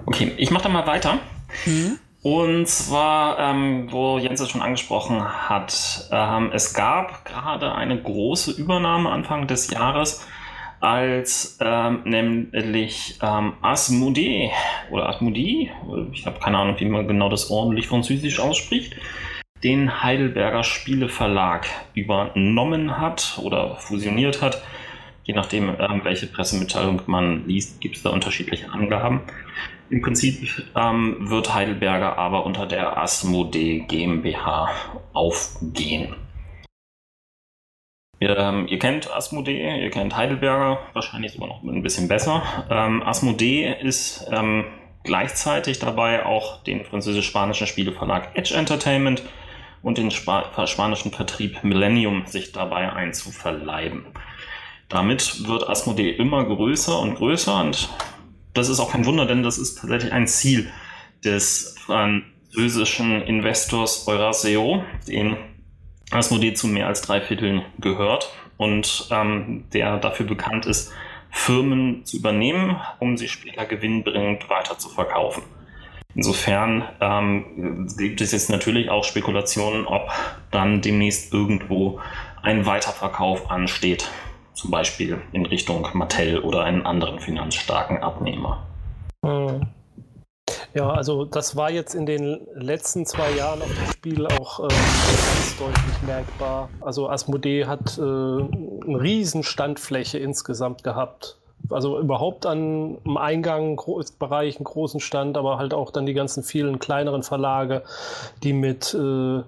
Okay, 0.06 0.32
ich 0.36 0.50
mache 0.50 0.64
dann 0.64 0.72
mal 0.72 0.86
weiter. 0.86 1.18
Hm? 1.64 1.98
Und 2.22 2.68
zwar, 2.68 3.38
ähm, 3.40 3.90
wo 3.90 4.16
Jens 4.18 4.40
es 4.40 4.48
schon 4.48 4.62
angesprochen 4.62 5.24
hat, 5.24 6.08
ähm, 6.12 6.50
es 6.52 6.72
gab 6.72 7.24
gerade 7.24 7.74
eine 7.74 8.00
große 8.00 8.52
Übernahme 8.52 9.10
Anfang 9.10 9.48
des 9.48 9.70
Jahres, 9.70 10.24
als 10.78 11.58
ähm, 11.60 12.02
nämlich 12.04 13.18
ähm, 13.22 13.54
Asmodee 13.60 14.50
oder 14.90 15.08
Asmodee, 15.08 15.70
ich 16.12 16.26
habe 16.26 16.38
keine 16.38 16.58
Ahnung, 16.58 16.76
wie 16.78 16.84
man 16.84 17.08
genau 17.08 17.28
das 17.28 17.50
ordentlich 17.50 17.88
französisch 17.88 18.38
ausspricht, 18.38 18.94
den 19.64 20.02
Heidelberger 20.02 20.62
Spieleverlag 20.62 21.66
übernommen 21.94 22.98
hat 22.98 23.38
oder 23.42 23.76
fusioniert 23.76 24.42
hat. 24.42 24.62
Je 25.24 25.34
nachdem, 25.34 25.68
ähm, 25.68 26.00
welche 26.04 26.26
Pressemitteilung 26.26 27.02
man 27.06 27.46
liest, 27.46 27.80
gibt 27.80 27.96
es 27.96 28.02
da 28.02 28.10
unterschiedliche 28.10 28.70
Angaben. 28.72 29.20
Im 29.92 30.00
Prinzip 30.00 30.48
ähm, 30.74 31.28
wird 31.28 31.52
Heidelberger 31.52 32.16
aber 32.16 32.46
unter 32.46 32.64
der 32.64 32.96
Asmodee 32.96 33.80
GmbH 33.80 34.70
aufgehen. 35.12 36.16
Ihr, 38.18 38.38
ähm, 38.38 38.68
ihr 38.68 38.78
kennt 38.78 39.14
Asmodee, 39.14 39.82
ihr 39.82 39.90
kennt 39.90 40.16
Heidelberger, 40.16 40.78
wahrscheinlich 40.94 41.32
sogar 41.32 41.48
noch 41.48 41.62
ein 41.62 41.82
bisschen 41.82 42.08
besser. 42.08 42.42
Ähm, 42.70 43.02
Asmodee 43.02 43.70
ist 43.82 44.26
ähm, 44.32 44.64
gleichzeitig 45.04 45.78
dabei 45.78 46.24
auch 46.24 46.62
den 46.62 46.86
französisch-spanischen 46.86 47.66
Spieleverlag 47.66 48.30
Edge 48.34 48.54
Entertainment 48.54 49.22
und 49.82 49.98
den 49.98 50.10
Spa 50.10 50.66
spanischen 50.66 51.12
Vertrieb 51.12 51.62
Millennium 51.64 52.24
sich 52.24 52.52
dabei 52.52 52.90
einzuverleiben. 52.90 54.06
Damit 54.88 55.46
wird 55.46 55.68
Asmodee 55.68 56.12
immer 56.12 56.44
größer 56.44 56.98
und 56.98 57.16
größer 57.16 57.60
und 57.60 57.90
das 58.54 58.68
ist 58.68 58.80
auch 58.80 58.92
kein 58.92 59.06
Wunder, 59.06 59.26
denn 59.26 59.42
das 59.42 59.58
ist 59.58 59.78
tatsächlich 59.78 60.12
ein 60.12 60.26
Ziel 60.26 60.70
des 61.24 61.76
französischen 61.78 63.22
Investors 63.22 64.06
Euraseo, 64.06 64.84
den 65.06 65.36
Asmodee 66.10 66.54
zu 66.54 66.66
mehr 66.66 66.86
als 66.86 67.02
drei 67.02 67.20
Vierteln 67.20 67.62
gehört 67.78 68.30
und 68.56 69.08
ähm, 69.10 69.64
der 69.72 69.98
dafür 69.98 70.26
bekannt 70.26 70.66
ist, 70.66 70.92
Firmen 71.30 72.04
zu 72.04 72.18
übernehmen, 72.18 72.76
um 72.98 73.16
sie 73.16 73.28
später 73.28 73.64
gewinnbringend 73.64 74.50
weiter 74.50 74.78
zu 74.78 74.90
verkaufen. 74.90 75.42
Insofern 76.14 76.84
ähm, 77.00 77.88
gibt 77.96 78.20
es 78.20 78.32
jetzt 78.32 78.50
natürlich 78.50 78.90
auch 78.90 79.04
Spekulationen, 79.04 79.86
ob 79.86 80.10
dann 80.50 80.82
demnächst 80.82 81.32
irgendwo 81.32 82.00
ein 82.42 82.66
Weiterverkauf 82.66 83.50
ansteht. 83.50 84.10
Zum 84.54 84.70
Beispiel 84.70 85.20
in 85.32 85.46
Richtung 85.46 85.86
Mattel 85.94 86.40
oder 86.40 86.64
einen 86.64 86.84
anderen 86.84 87.18
finanzstarken 87.20 88.02
Abnehmer. 88.02 88.66
Hm. 89.24 89.66
Ja, 90.74 90.90
also 90.90 91.24
das 91.24 91.54
war 91.56 91.70
jetzt 91.70 91.94
in 91.94 92.06
den 92.06 92.46
letzten 92.54 93.04
zwei 93.04 93.30
Jahren 93.32 93.62
auf 93.62 93.68
dem 93.68 93.92
Spiel 93.92 94.26
auch 94.26 94.60
äh, 94.60 94.68
ganz 94.68 95.56
deutlich 95.58 96.02
merkbar. 96.06 96.70
Also 96.80 97.08
Asmodee 97.08 97.66
hat 97.66 97.98
äh, 97.98 98.00
eine 98.00 99.00
riesen 99.00 99.42
Standfläche 99.42 100.18
insgesamt 100.18 100.82
gehabt. 100.82 101.38
Also 101.70 102.00
überhaupt 102.00 102.46
an 102.46 102.98
im 103.04 103.16
Eingang 103.16 103.80
Bereich 104.18 104.56
einen 104.56 104.64
großen 104.64 105.00
Stand, 105.00 105.36
aber 105.36 105.58
halt 105.58 105.74
auch 105.74 105.90
dann 105.90 106.06
die 106.06 106.14
ganzen 106.14 106.42
vielen 106.42 106.78
kleineren 106.78 107.22
Verlage, 107.22 107.82
die 108.42 108.52
mit 108.52 108.94
äh, 108.94 109.42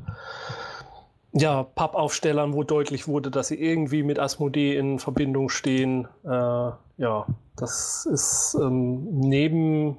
ja, 1.34 1.64
Pappaufstellern, 1.64 2.54
wo 2.54 2.62
deutlich 2.62 3.08
wurde, 3.08 3.30
dass 3.30 3.48
sie 3.48 3.60
irgendwie 3.60 4.02
mit 4.02 4.18
Asmodee 4.18 4.76
in 4.76 4.98
Verbindung 4.98 5.48
stehen. 5.48 6.06
Äh, 6.24 6.28
ja, 6.28 7.26
das 7.56 8.06
ist 8.06 8.56
ähm, 8.60 9.08
neben 9.10 9.96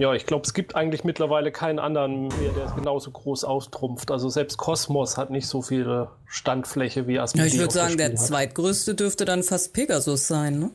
ja, 0.00 0.14
ich 0.14 0.26
glaube, 0.26 0.44
es 0.46 0.54
gibt 0.54 0.76
eigentlich 0.76 1.02
mittlerweile 1.02 1.50
keinen 1.50 1.80
anderen 1.80 2.28
mehr, 2.28 2.52
der 2.56 2.66
es 2.66 2.74
genauso 2.76 3.10
groß 3.10 3.42
austrumpft. 3.42 4.12
Also 4.12 4.28
selbst 4.28 4.56
Cosmos 4.56 5.16
hat 5.16 5.30
nicht 5.30 5.48
so 5.48 5.60
viel 5.60 6.06
Standfläche 6.26 7.08
wie 7.08 7.14
Ja, 7.14 7.24
Asmodee. 7.24 7.48
ich 7.48 7.58
würde 7.58 7.74
sagen, 7.74 7.96
der 7.96 8.10
hat. 8.10 8.18
zweitgrößte 8.18 8.94
dürfte 8.94 9.24
dann 9.24 9.42
fast 9.42 9.74
Pegasus 9.74 10.28
sein, 10.28 10.60
ne? 10.60 10.70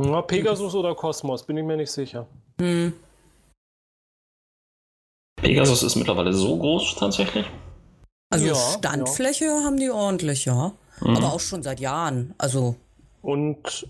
Ja, 0.00 0.22
Pegasus 0.22 0.76
oder 0.76 0.94
Kosmos, 0.94 1.42
bin 1.42 1.56
ich 1.56 1.64
mir 1.64 1.76
nicht 1.76 1.90
sicher. 1.90 2.28
Hm. 2.60 2.92
Pegasus 5.42 5.82
ist 5.82 5.96
mittlerweile 5.96 6.32
so 6.32 6.56
groß 6.56 6.94
tatsächlich. 6.94 7.46
Also 8.30 8.46
Ja, 8.46 8.54
Standfläche 8.54 9.46
haben 9.64 9.76
die 9.76 9.90
ordentlich, 9.90 10.44
ja. 10.44 10.72
Mhm. 11.00 11.16
Aber 11.16 11.32
auch 11.34 11.40
schon 11.40 11.62
seit 11.62 11.80
Jahren. 11.80 12.34
Also, 12.38 12.76
Und 13.22 13.86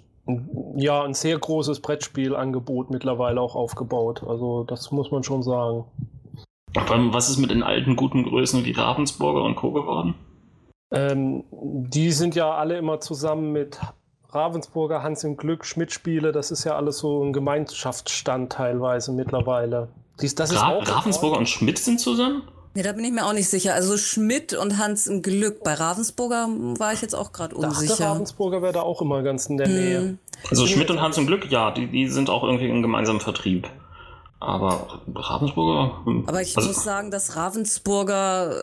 ja, 0.76 1.02
ein 1.02 1.14
sehr 1.14 1.38
großes 1.38 1.80
Brettspielangebot 1.80 2.90
mittlerweile 2.90 3.40
auch 3.40 3.54
aufgebaut. 3.54 4.22
Also 4.26 4.64
das 4.64 4.90
muss 4.90 5.10
man 5.10 5.22
schon 5.22 5.42
sagen. 5.42 5.84
Allem, 6.76 7.12
was 7.12 7.28
ist 7.28 7.38
mit 7.38 7.50
den 7.50 7.62
alten 7.62 7.96
guten 7.96 8.24
Größen 8.24 8.64
wie 8.64 8.72
Ravensburger 8.72 9.42
und 9.42 9.56
Co. 9.56 9.72
geworden? 9.72 10.14
Ähm, 10.92 11.44
die 11.50 12.12
sind 12.12 12.34
ja 12.34 12.52
alle 12.52 12.78
immer 12.78 13.00
zusammen 13.00 13.52
mit 13.52 13.80
Ravensburger, 14.30 15.02
Hans 15.02 15.24
im 15.24 15.36
Glück, 15.36 15.64
Schmidt-Spiele. 15.64 16.32
Das 16.32 16.50
ist 16.50 16.64
ja 16.64 16.76
alles 16.76 16.98
so 16.98 17.24
ein 17.24 17.32
Gemeinschaftsstand 17.32 18.52
teilweise 18.52 19.12
mittlerweile. 19.12 19.88
Dies, 20.20 20.34
das 20.34 20.52
ist 20.52 20.60
Ra 20.60 20.68
auch 20.68 20.86
Ravensburger 20.86 21.38
und 21.38 21.48
Schmidt 21.48 21.78
sind 21.78 21.98
zusammen? 21.98 22.42
Nee, 22.74 22.82
da 22.82 22.92
bin 22.92 23.04
ich 23.04 23.12
mir 23.12 23.26
auch 23.26 23.32
nicht 23.32 23.48
sicher. 23.48 23.74
Also 23.74 23.96
Schmidt 23.96 24.54
und 24.54 24.78
Hans 24.78 25.06
im 25.06 25.22
Glück. 25.22 25.62
Bei 25.64 25.74
Ravensburger 25.74 26.48
war 26.78 26.92
ich 26.92 27.02
jetzt 27.02 27.14
auch 27.14 27.32
gerade 27.32 27.54
dachte, 27.54 27.66
unsicher. 27.66 28.06
Ravensburger 28.06 28.62
wäre 28.62 28.72
da 28.72 28.82
auch 28.82 29.02
immer 29.02 29.22
ganz 29.22 29.46
in 29.46 29.56
der 29.56 29.68
Nähe. 29.68 29.98
Hm. 30.00 30.18
Also 30.48 30.66
Schmidt 30.66 30.90
und 30.90 31.00
Hans 31.00 31.18
im 31.18 31.26
Glück, 31.26 31.50
ja, 31.50 31.70
die, 31.70 31.86
die 31.86 32.08
sind 32.08 32.30
auch 32.30 32.44
irgendwie 32.44 32.68
im 32.68 32.82
gemeinsamen 32.82 33.20
Vertrieb. 33.20 33.68
Aber 34.42 35.00
Ravensburger. 35.14 36.00
hm, 36.06 36.24
Aber 36.26 36.40
ich 36.40 36.56
also, 36.56 36.70
muss 36.70 36.82
sagen, 36.82 37.10
dass 37.10 37.36
Ravensburger 37.36 38.62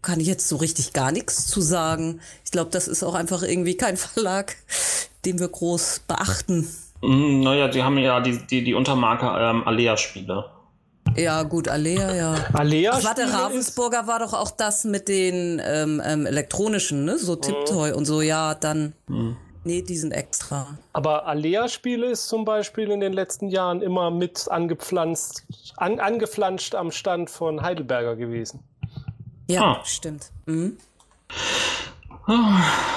kann 0.00 0.20
ich 0.20 0.28
jetzt 0.28 0.46
so 0.46 0.56
richtig 0.56 0.92
gar 0.92 1.10
nichts 1.10 1.48
zu 1.48 1.60
sagen. 1.60 2.20
Ich 2.44 2.52
glaube, 2.52 2.70
das 2.70 2.86
ist 2.86 3.02
auch 3.02 3.14
einfach 3.14 3.42
irgendwie 3.42 3.76
kein 3.76 3.96
Verlag, 3.96 4.54
den 5.24 5.40
wir 5.40 5.48
groß 5.48 6.02
beachten. 6.06 6.68
hm, 7.02 7.40
Naja, 7.40 7.66
die 7.66 7.82
haben 7.82 7.98
ja 7.98 8.20
die, 8.20 8.38
die, 8.46 8.62
die 8.62 8.74
Untermarke 8.74 9.26
ähm, 9.26 9.66
Alea-Spiele. 9.66 10.44
Ja, 11.14 11.42
gut, 11.44 11.68
Alea, 11.68 12.14
ja. 12.14 12.34
Alea 12.52 12.92
Ach, 12.94 13.04
warte, 13.04 13.22
Spiele 13.22 13.36
ist- 13.36 13.42
Ravensburger 13.44 14.06
war 14.06 14.18
doch 14.18 14.32
auch 14.34 14.50
das 14.50 14.84
mit 14.84 15.08
den 15.08 15.60
ähm, 15.64 16.02
ähm, 16.04 16.26
elektronischen, 16.26 17.04
ne? 17.04 17.18
So 17.18 17.36
Tiptoy 17.36 17.92
und 17.92 18.04
so, 18.04 18.20
ja, 18.20 18.54
dann. 18.54 18.92
Nee, 19.64 19.82
die 19.82 19.96
sind 19.96 20.12
extra. 20.12 20.78
Aber 20.92 21.26
Alea-Spiele 21.26 22.06
ist 22.06 22.28
zum 22.28 22.44
Beispiel 22.44 22.90
in 22.90 23.00
den 23.00 23.12
letzten 23.12 23.48
Jahren 23.48 23.82
immer 23.82 24.10
mit 24.10 24.46
angepflanzt, 24.50 25.44
an, 25.76 25.98
angeflanscht 25.98 26.74
am 26.74 26.90
Stand 26.92 27.30
von 27.30 27.62
Heidelberger 27.62 28.14
gewesen. 28.16 28.60
Ja, 29.48 29.62
Ah. 29.62 29.80
stimmt. 29.84 30.30
Mhm. 30.46 30.76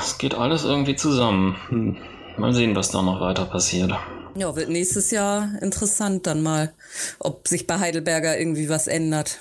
Es 0.02 0.18
geht 0.18 0.36
alles 0.36 0.64
irgendwie 0.64 0.96
zusammen. 0.96 1.56
Hm. 1.70 1.98
Mal 2.38 2.54
sehen, 2.54 2.76
was 2.76 2.90
da 2.90 3.02
noch 3.02 3.20
weiter 3.22 3.46
passiert. 3.46 3.92
Ja, 4.36 4.56
wird 4.56 4.70
nächstes 4.70 5.12
Jahr 5.12 5.50
interessant 5.62 6.28
dann 6.28 6.42
mal, 6.42 6.74
ob 7.20 7.48
sich 7.48 7.68
bei 7.68 7.80
Heidelberger 7.80 8.38
irgendwie 8.40 8.70
was 8.70 8.88
ändert. 8.88 9.40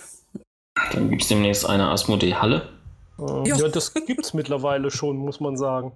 Dann 0.93 1.11
gibt 1.11 1.23
es 1.23 1.29
demnächst 1.29 1.67
eine 1.67 1.89
Asmodee-Halle. 1.91 2.69
Äh, 3.19 3.49
Ja. 3.49 3.57
Ja, 3.57 3.69
das 3.69 3.93
gibt's 3.95 4.35
mittlerweile 4.35 4.91
schon, 4.91 5.17
muss 5.17 5.41
man 5.41 5.57
sagen. 5.57 5.93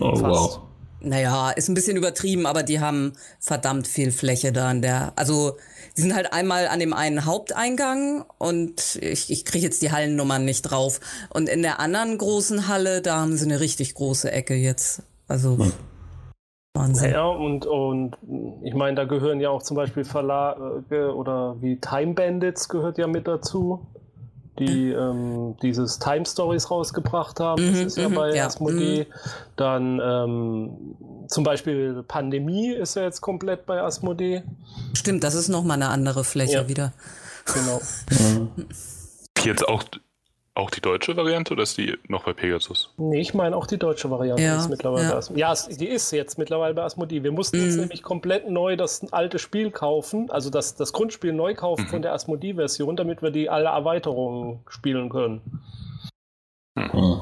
Oh, 0.00 0.16
Fast. 0.16 0.22
wow. 0.24 0.60
Naja, 1.00 1.50
ist 1.50 1.68
ein 1.68 1.74
bisschen 1.74 1.96
übertrieben, 1.96 2.44
aber 2.44 2.64
die 2.64 2.80
haben 2.80 3.12
verdammt 3.38 3.86
viel 3.86 4.10
Fläche 4.10 4.50
da 4.52 4.68
an 4.68 4.82
der. 4.82 5.12
Also, 5.14 5.56
die 5.96 6.00
sind 6.02 6.12
halt 6.14 6.32
einmal 6.32 6.66
an 6.66 6.80
dem 6.80 6.92
einen 6.92 7.24
Haupteingang 7.24 8.24
und 8.38 8.98
ich, 9.00 9.30
ich 9.30 9.44
kriege 9.44 9.64
jetzt 9.64 9.80
die 9.82 9.92
Hallennummern 9.92 10.44
nicht 10.44 10.62
drauf. 10.62 10.98
Und 11.30 11.48
in 11.48 11.62
der 11.62 11.78
anderen 11.78 12.18
großen 12.18 12.66
Halle, 12.66 13.00
da 13.00 13.20
haben 13.20 13.36
sie 13.36 13.44
eine 13.44 13.60
richtig 13.60 13.94
große 13.94 14.32
Ecke 14.32 14.54
jetzt. 14.54 15.02
Also, 15.28 15.70
Wahnsinn. 16.74 17.12
Ja, 17.12 17.26
und, 17.26 17.66
und 17.66 18.16
ich 18.62 18.74
meine, 18.74 18.94
da 18.96 19.04
gehören 19.04 19.40
ja 19.40 19.50
auch 19.50 19.62
zum 19.62 19.76
Beispiel 19.76 20.04
Verlage 20.04 21.14
oder 21.14 21.56
wie 21.60 21.76
Time 21.80 22.14
Bandits 22.14 22.68
gehört 22.68 22.98
ja 22.98 23.06
mit 23.06 23.26
dazu, 23.26 23.86
die 24.58 24.90
ähm, 24.90 25.56
dieses 25.62 25.98
Time 25.98 26.24
Stories 26.26 26.70
rausgebracht 26.70 27.40
haben. 27.40 27.64
das 27.64 27.80
Mhm, 27.80 27.86
ist 27.86 27.96
ja 27.96 28.08
mhm, 28.08 28.14
bei 28.14 28.34
ja, 28.34 28.46
Asmodee. 28.46 29.06
Dann 29.56 30.00
ähm, 30.02 30.96
zum 31.28 31.44
Beispiel 31.44 32.02
Pandemie 32.06 32.72
ist 32.72 32.96
ja 32.96 33.02
jetzt 33.02 33.20
komplett 33.20 33.66
bei 33.66 33.80
Asmodee. 33.82 34.42
Stimmt, 34.94 35.24
das 35.24 35.34
ist 35.34 35.48
nochmal 35.48 35.76
eine 35.76 35.88
andere 35.88 36.22
Fläche 36.24 36.52
Ja. 36.54 36.68
wieder. 36.68 36.92
Genau. 37.54 37.80
Jetzt 39.44 39.66
auch, 39.68 39.84
auch 40.58 40.70
die 40.70 40.80
deutsche 40.80 41.16
Variante 41.16 41.52
oder 41.52 41.62
ist 41.62 41.78
die 41.78 41.96
noch 42.08 42.24
bei 42.24 42.32
Pegasus? 42.32 42.92
Nee, 42.96 43.20
ich 43.20 43.32
meine 43.32 43.56
auch 43.56 43.66
die 43.66 43.78
deutsche 43.78 44.10
Variante 44.10 44.42
Ja, 44.42 44.56
ist 44.56 44.68
mittlerweile 44.68 45.04
ja. 45.04 45.10
bei 45.12 45.16
Asmodee. 45.18 45.40
Ja, 45.40 45.54
die 45.54 45.86
ist 45.88 46.10
jetzt 46.10 46.36
mittlerweile 46.36 46.74
bei 46.74 46.82
Asmodee. 46.82 47.22
Wir 47.22 47.32
mussten 47.32 47.60
jetzt 47.62 47.74
Mhm. 47.74 47.80
nämlich 47.82 48.02
komplett 48.02 48.50
neu 48.50 48.76
das 48.76 49.10
alte 49.12 49.38
Spiel 49.38 49.70
kaufen, 49.70 50.30
also 50.30 50.50
das, 50.50 50.74
das 50.74 50.92
Grundspiel 50.92 51.32
neu 51.32 51.54
kaufen 51.54 51.84
Mhm. 51.84 51.88
von 51.88 52.02
der 52.02 52.12
Asmodee-Version, 52.12 52.96
damit 52.96 53.22
wir 53.22 53.30
die 53.30 53.48
alle 53.48 53.68
Erweiterungen 53.68 54.60
spielen 54.68 55.08
können. 55.08 55.40
Hm. 56.76 57.20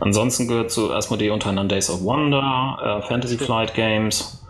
Ansonsten 0.00 0.48
gehört 0.48 0.70
zu 0.70 0.92
Asmodee 0.92 1.30
unter 1.30 1.48
anderem 1.50 1.68
Days 1.68 1.88
of 1.88 2.02
Wonder, 2.02 3.00
äh, 3.02 3.06
Fantasy 3.06 3.38
Flight 3.38 3.74
Games 3.74 4.43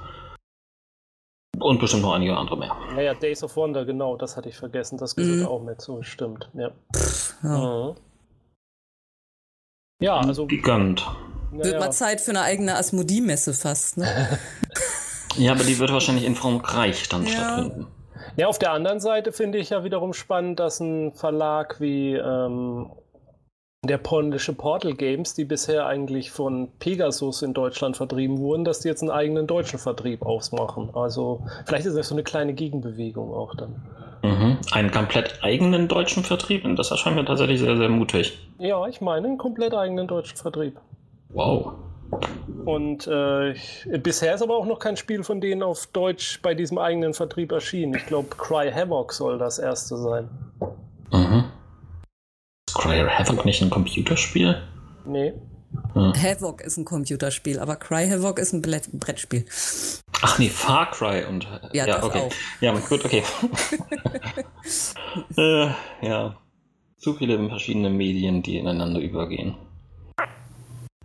und 1.61 1.79
bestimmt 1.81 2.03
noch 2.03 2.13
einige 2.15 2.37
andere 2.37 2.57
mehr. 2.57 2.77
Naja, 2.95 3.15
Days 3.15 3.43
of 3.43 3.57
Wonder, 3.57 3.85
genau, 3.85 4.17
das 4.17 4.37
hatte 4.37 4.49
ich 4.49 4.57
vergessen. 4.57 4.99
Das 4.99 5.15
gehört 5.17 5.41
Mhm. 5.41 5.47
auch 5.47 5.63
mit, 5.63 5.81
so 5.81 6.03
stimmt. 6.03 6.51
Ja, 6.55 6.71
Ja. 7.43 7.49
mhm. 7.91 7.95
ja 10.01 10.17
also. 10.19 10.47
Gigant. 10.47 11.07
Wird 11.53 11.67
Naja, 11.67 11.79
mal 11.79 11.91
Zeit 11.93 12.21
für 12.21 12.31
eine 12.33 12.43
eigene 12.43 12.77
Asmodee-Messe 12.77 13.55
fast, 13.55 13.99
ne? 13.99 14.07
Ja, 15.37 15.51
aber 15.53 15.65
die 15.65 15.79
wird 15.81 15.93
wahrscheinlich 15.93 16.25
in 16.27 16.37
Frankreich 16.37 17.09
dann 17.09 17.25
Ja. 17.25 17.29
stattfinden. 17.31 17.87
ja, 18.37 18.47
auf 18.47 18.59
der 18.61 18.71
anderen 18.73 19.01
Seite 19.01 19.33
finde 19.33 19.59
ich 19.59 19.71
ja 19.71 19.83
wiederum 19.83 20.13
spannend, 20.13 20.61
dass 20.61 20.79
ein 20.79 21.13
Verlag 21.13 21.81
wie 21.81 22.15
ähm, 22.15 22.89
der 23.87 23.99
polnische 23.99 24.53
Portal 24.53 24.95
Games, 24.95 25.35
die 25.35 25.45
bisher 25.45 25.87
eigentlich 25.87 26.31
von 26.31 26.69
Pegasus 26.79 27.43
in 27.43 27.55
Deutschland 27.55 27.97
vertrieben 27.97 28.39
wurden, 28.39 28.65
dass 28.65 28.81
die 28.81 28.89
jetzt 28.89 29.03
einen 29.03 29.11
eigenen 29.11 29.47
deutschen 29.47 29.79
Vertrieb 29.79 30.23
ausmachen. 30.23 30.91
Also 30.95 31.43
vielleicht 31.67 31.87
ist 31.87 31.97
das 31.97 32.09
so 32.09 32.15
eine 32.15 32.23
kleine 32.23 32.55
Gegenbewegung 32.55 33.33
auch 33.33 33.55
dann. 33.55 33.83
Mhm. 34.23 34.59
Einen 34.73 34.91
komplett 34.91 35.39
eigenen 35.43 35.87
deutschen 35.87 36.25
Vertrieb, 36.25 36.65
und 36.65 36.77
das 36.77 36.91
erscheint 36.91 37.17
mir 37.17 37.25
tatsächlich 37.25 37.61
sehr, 37.61 37.77
sehr 37.77 37.91
mutig. 37.91 38.39
Ja, 38.59 38.87
ich 38.87 39.01
meine 39.01 39.27
einen 39.27 39.39
komplett 39.39 39.75
eigenen 39.75 40.07
deutschen 40.07 40.37
Vertrieb. 40.37 40.81
Wow. 41.29 41.75
Und 42.65 43.07
äh, 43.07 43.55
bisher 43.99 44.35
ist 44.35 44.43
aber 44.43 44.57
auch 44.57 44.67
noch 44.67 44.79
kein 44.79 44.97
Spiel 44.97 45.25
von 45.25 45.41
denen 45.41 45.63
auf 45.63 45.89
Deutsch 45.89 46.41
bei 46.43 46.55
diesem 46.55 46.79
eigenen 46.79 47.13
Vertrieb 47.13 47.53
erschienen. 47.53 47.95
Ich 47.95 48.07
glaube, 48.07 48.29
Cry 48.37 48.71
Havoc 48.73 49.13
soll 49.13 49.39
das 49.39 49.59
erste 49.59 49.97
sein. 49.97 50.29
Mhm. 51.13 51.45
Ist 52.75 52.83
Cry 52.83 53.05
Havoc 53.09 53.45
nicht 53.45 53.63
ein 53.63 53.71
Computerspiel? 53.71 54.61
Nee. 55.07 55.33
Havoc 55.95 56.61
ist 56.61 56.77
ein 56.77 56.85
Computerspiel, 56.85 57.61
aber 57.61 57.77
Cry 57.77 58.09
Havoc 58.09 58.41
ist 58.41 58.53
ein 58.53 58.63
Brett 58.63 58.91
Brettspiel. 58.93 59.45
Ach 60.23 60.39
nee, 60.41 60.49
Far 60.49 60.91
Cry 60.91 61.25
und. 61.25 61.47
Ja, 61.73 61.87
das 61.87 62.03
okay. 62.03 62.21
auch. 62.21 62.33
Ja, 62.61 62.73
gut, 62.73 63.05
okay. 63.05 63.23
äh, 65.37 65.69
ja. 66.03 66.37
Zu 66.99 67.15
viele 67.15 67.49
verschiedene 67.49 67.91
Medien, 67.91 68.43
die 68.43 68.59
ineinander 68.59 69.01
übergehen. 69.01 69.55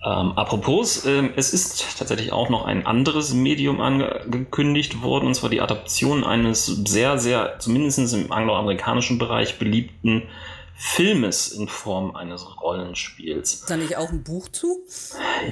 Ähm, 0.03 0.31
apropos, 0.37 1.05
ähm, 1.05 1.33
es 1.35 1.53
ist 1.53 1.99
tatsächlich 1.99 2.31
auch 2.31 2.49
noch 2.49 2.65
ein 2.65 2.87
anderes 2.87 3.33
Medium 3.33 3.79
angekündigt 3.79 5.03
worden, 5.03 5.27
und 5.27 5.33
zwar 5.35 5.49
die 5.51 5.61
Adaption 5.61 6.23
eines 6.23 6.65
sehr, 6.65 7.19
sehr, 7.19 7.59
zumindest 7.59 8.13
im 8.13 8.31
angloamerikanischen 8.31 9.19
Bereich 9.19 9.59
beliebten 9.59 10.23
Filmes 10.81 11.49
in 11.49 11.67
Form 11.67 12.15
eines 12.15 12.61
Rollenspiels. 12.61 13.55
Ist 13.55 13.69
da 13.69 13.75
nicht 13.75 13.97
auch 13.97 14.11
ein 14.11 14.23
Buch 14.23 14.47
zu? 14.47 14.77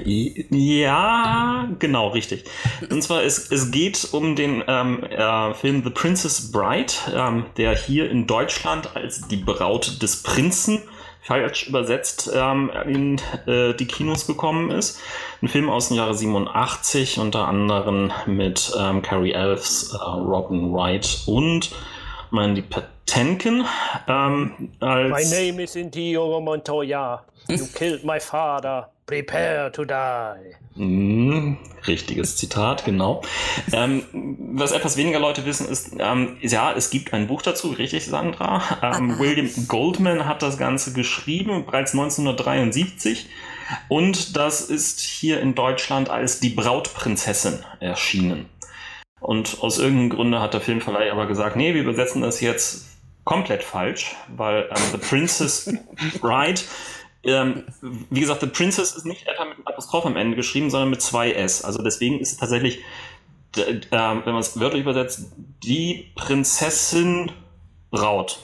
Ja, 0.06 1.70
genau, 1.80 2.08
richtig. 2.08 2.46
Und 2.90 3.04
zwar, 3.04 3.24
es, 3.24 3.52
es 3.52 3.70
geht 3.70 4.08
um 4.13 4.38
den 4.38 4.63
ähm, 4.66 5.04
äh, 5.04 5.54
Film 5.54 5.84
The 5.84 5.90
Princess 5.90 6.50
Bride, 6.50 6.94
ähm, 7.13 7.46
der 7.58 7.76
hier 7.76 8.10
in 8.10 8.26
Deutschland 8.26 8.96
als 8.96 9.28
die 9.28 9.36
Braut 9.36 10.02
des 10.02 10.24
Prinzen 10.24 10.82
falsch 11.22 11.68
übersetzt 11.68 12.32
ähm, 12.34 12.72
in 12.86 13.20
äh, 13.48 13.74
die 13.74 13.86
Kinos 13.86 14.28
gekommen 14.28 14.72
ist. 14.72 14.98
Ein 15.42 15.50
Film 15.50 15.70
aus 15.70 15.90
dem 15.90 15.98
Jahre 15.98 16.13
87, 16.13 17.20
unter 17.20 17.50
anderem 17.50 18.13
mit 18.28 18.72
ähm, 18.80 19.02
Carrie 19.02 19.34
Elves, 19.34 19.92
äh, 19.92 19.98
Robin 19.98 20.74
Wright 20.74 21.24
und 21.26 21.72
Mandy 22.32 22.62
Patinkin 23.08 23.65
ähm, 24.08 24.70
als 24.80 25.32
My 25.32 25.50
name 25.50 25.63
is 25.63 25.76
Intio 25.76 26.39
Montoya. 26.39 27.24
You 27.48 27.65
killed 27.74 28.04
my 28.04 28.20
father. 28.20 28.89
Prepare 29.06 29.72
to 29.72 29.86
die. 29.86 30.56
Mm, 30.76 31.58
richtiges 31.88 32.36
Zitat, 32.36 32.84
genau. 32.84 33.22
ähm, 33.72 34.04
was 34.54 34.74
etwas 34.74 34.98
weniger 34.98 35.20
Leute 35.20 35.46
wissen, 35.46 35.70
ist, 35.70 35.93
ähm, 35.98 36.36
ja, 36.41 36.74
es 36.74 36.89
gibt 36.89 37.13
ein 37.13 37.28
Buch 37.28 37.41
dazu, 37.41 37.70
richtig, 37.70 38.06
Sandra? 38.06 38.62
Ähm, 38.84 39.17
William 39.17 39.50
Goldman 39.70 40.26
hat 40.26 40.41
das 40.41 40.58
Ganze 40.58 40.91
geschrieben, 40.91 41.65
bereits 41.65 41.93
1973. 41.93 43.28
Und 43.88 44.36
das 44.36 44.62
ist 44.62 45.00
hier 45.00 45.39
in 45.39 45.56
Deutschland 45.56 46.10
als 46.10 46.41
Die 46.41 46.50
Brautprinzessin 46.50 47.63
erschienen. 47.80 48.50
Und 49.22 49.60
aus 49.62 49.80
irgendeinem 49.80 50.10
Grunde 50.10 50.41
hat 50.41 50.54
der 50.54 50.62
Filmverleih 50.62 51.12
aber 51.12 51.28
gesagt, 51.28 51.56
nee, 51.56 51.74
wir 51.74 51.82
übersetzen 51.82 52.22
das 52.22 52.41
jetzt 52.41 52.97
komplett 53.28 53.62
falsch, 53.62 54.16
weil 54.36 54.70
ähm, 54.70 54.84
The 54.94 54.98
Princess 54.98 55.70
Bride, 56.22 56.62
ähm, 57.24 57.66
wie 58.10 58.22
gesagt, 58.22 58.40
The 58.40 58.48
Princess 58.48 58.96
ist 58.96 59.06
nicht 59.06 59.28
etwa 59.28 59.44
mit 59.44 59.58
einem 59.58 59.68
Apostroph 59.68 60.06
am 60.06 60.16
Ende 60.16 60.38
geschrieben, 60.38 60.70
sondern 60.70 60.90
mit 60.90 61.02
zwei 61.02 61.34
S. 61.34 61.62
Also 61.62 61.84
deswegen 61.84 62.20
ist 62.20 62.32
es 62.32 62.38
tatsächlich, 62.38 62.80
äh, 63.58 63.82
wenn 63.92 64.34
man 64.34 64.40
es 64.40 64.58
wörtlich 64.58 64.82
übersetzt, 64.82 65.26
die 65.62 66.10
Prinzessin 66.16 67.32
Braut. 67.92 68.40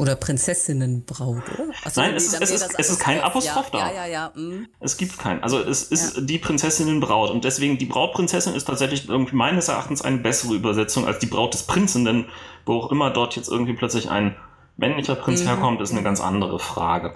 Oder 0.00 0.16
Prinzessinnenbraut, 0.16 1.42
oder? 1.52 1.70
Achso, 1.84 2.00
Nein, 2.00 2.14
es, 2.14 2.28
ist, 2.28 2.40
es, 2.40 2.50
ist, 2.50 2.74
es 2.78 2.88
ist 2.88 3.00
kein 3.00 3.20
Apostroph 3.20 3.70
ja, 3.74 3.80
da. 3.80 3.92
Ja, 3.92 4.06
ja, 4.06 4.06
ja. 4.06 4.32
Mm. 4.34 4.66
Es 4.80 4.96
gibt 4.96 5.18
keinen. 5.18 5.42
Also 5.42 5.58
es 5.58 5.82
ist 5.82 6.16
ja. 6.16 6.22
die 6.22 6.38
Prinzessinnenbraut. 6.38 7.30
Und 7.30 7.44
deswegen 7.44 7.76
die 7.76 7.84
Brautprinzessin 7.84 8.54
ist 8.54 8.64
tatsächlich 8.64 9.10
irgendwie 9.10 9.36
meines 9.36 9.68
Erachtens 9.68 10.00
eine 10.00 10.16
bessere 10.16 10.54
Übersetzung 10.54 11.06
als 11.06 11.18
die 11.18 11.26
Braut 11.26 11.52
des 11.52 11.64
Prinzen. 11.64 12.06
Denn 12.06 12.24
wo 12.64 12.78
auch 12.78 12.90
immer 12.90 13.10
dort 13.10 13.36
jetzt 13.36 13.50
irgendwie 13.50 13.74
plötzlich 13.74 14.10
ein 14.10 14.36
männlicher 14.78 15.16
Prinz 15.16 15.42
mhm. 15.42 15.48
herkommt, 15.48 15.82
ist 15.82 15.92
eine 15.92 16.02
ganz 16.02 16.22
andere 16.22 16.58
Frage. 16.58 17.12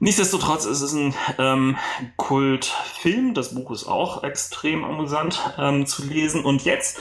Nichtsdestotrotz 0.00 0.66
ist 0.66 0.82
es 0.82 0.92
ein 0.92 1.14
ähm, 1.38 1.78
Kultfilm. 2.16 3.32
Das 3.32 3.54
Buch 3.54 3.70
ist 3.70 3.86
auch 3.86 4.22
extrem 4.22 4.84
amüsant 4.84 5.40
ähm, 5.58 5.86
zu 5.86 6.04
lesen. 6.04 6.44
Und 6.44 6.62
jetzt 6.66 6.98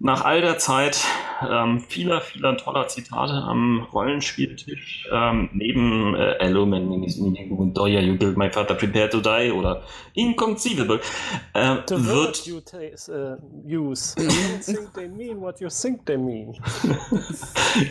nach 0.00 0.24
all 0.24 0.40
der 0.40 0.58
Zeit 0.58 1.04
ähm, 1.48 1.80
vieler, 1.80 2.20
vieler 2.20 2.56
toller 2.56 2.86
Zitate 2.88 3.32
am 3.32 3.86
Rollenspieltisch, 3.92 5.08
ähm, 5.12 5.50
neben 5.52 6.14
äh, 6.14 6.36
Hello, 6.38 6.66
my 6.66 6.78
name 6.78 7.04
is 7.04 7.18
Doya, 7.18 8.00
you 8.00 8.16
killed 8.16 8.36
my 8.36 8.50
father, 8.50 8.74
prepare 8.74 9.08
to 9.08 9.20
die 9.20 9.50
oder 9.50 9.82
Inconceivable, 10.14 11.00
äh, 11.54 11.76
wird... 11.88 12.46
you 12.46 12.58
uh, 12.58 13.36
use, 13.64 14.14
think 14.64 14.92
they 14.94 15.08
mean 15.08 15.40
what 15.40 15.60
you 15.60 15.68
think 15.68 16.06
they 16.06 16.16
mean. 16.16 16.54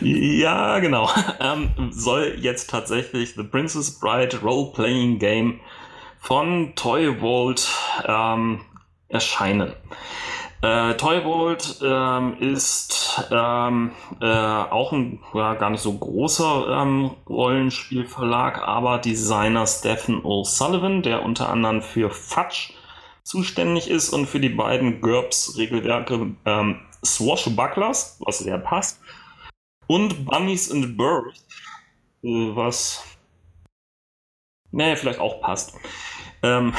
ja, 0.02 0.78
genau. 0.78 1.10
Ähm, 1.40 1.90
soll 1.90 2.36
jetzt 2.38 2.70
tatsächlich 2.70 3.34
The 3.34 3.44
Princess 3.44 3.98
Bride 3.98 4.38
Role-Playing 4.42 5.18
Game 5.18 5.60
von 6.20 6.72
Toy 6.74 7.14
Vault 7.20 7.68
ähm, 8.06 8.60
erscheinen. 9.08 9.74
Äh, 10.60 10.94
Toybolt 10.94 11.78
ähm, 11.82 12.36
ist 12.40 13.28
ähm, 13.30 13.92
äh, 14.20 14.26
auch 14.26 14.92
ein 14.92 15.20
ja, 15.32 15.54
gar 15.54 15.70
nicht 15.70 15.82
so 15.82 15.96
großer 15.96 16.82
ähm, 16.82 17.12
Rollenspielverlag, 17.28 18.66
aber 18.66 18.98
Designer 18.98 19.68
Stephen 19.68 20.24
O'Sullivan, 20.24 21.02
der 21.02 21.22
unter 21.22 21.48
anderem 21.48 21.80
für 21.80 22.10
Fudge 22.10 22.72
zuständig 23.22 23.88
ist 23.88 24.10
und 24.10 24.26
für 24.26 24.40
die 24.40 24.48
beiden 24.48 25.00
GURPS-Regelwerke 25.00 26.34
ähm, 26.44 26.80
Swashbucklers, 27.04 28.18
was 28.24 28.38
sehr 28.38 28.58
passt, 28.58 29.00
und 29.86 30.24
Bunnies 30.24 30.72
and 30.72 30.96
Birds, 30.96 31.46
äh, 32.24 32.56
was 32.56 33.04
naja, 34.72 34.96
vielleicht 34.96 35.20
auch 35.20 35.40
passt 35.40 35.72
ähm, 36.42 36.74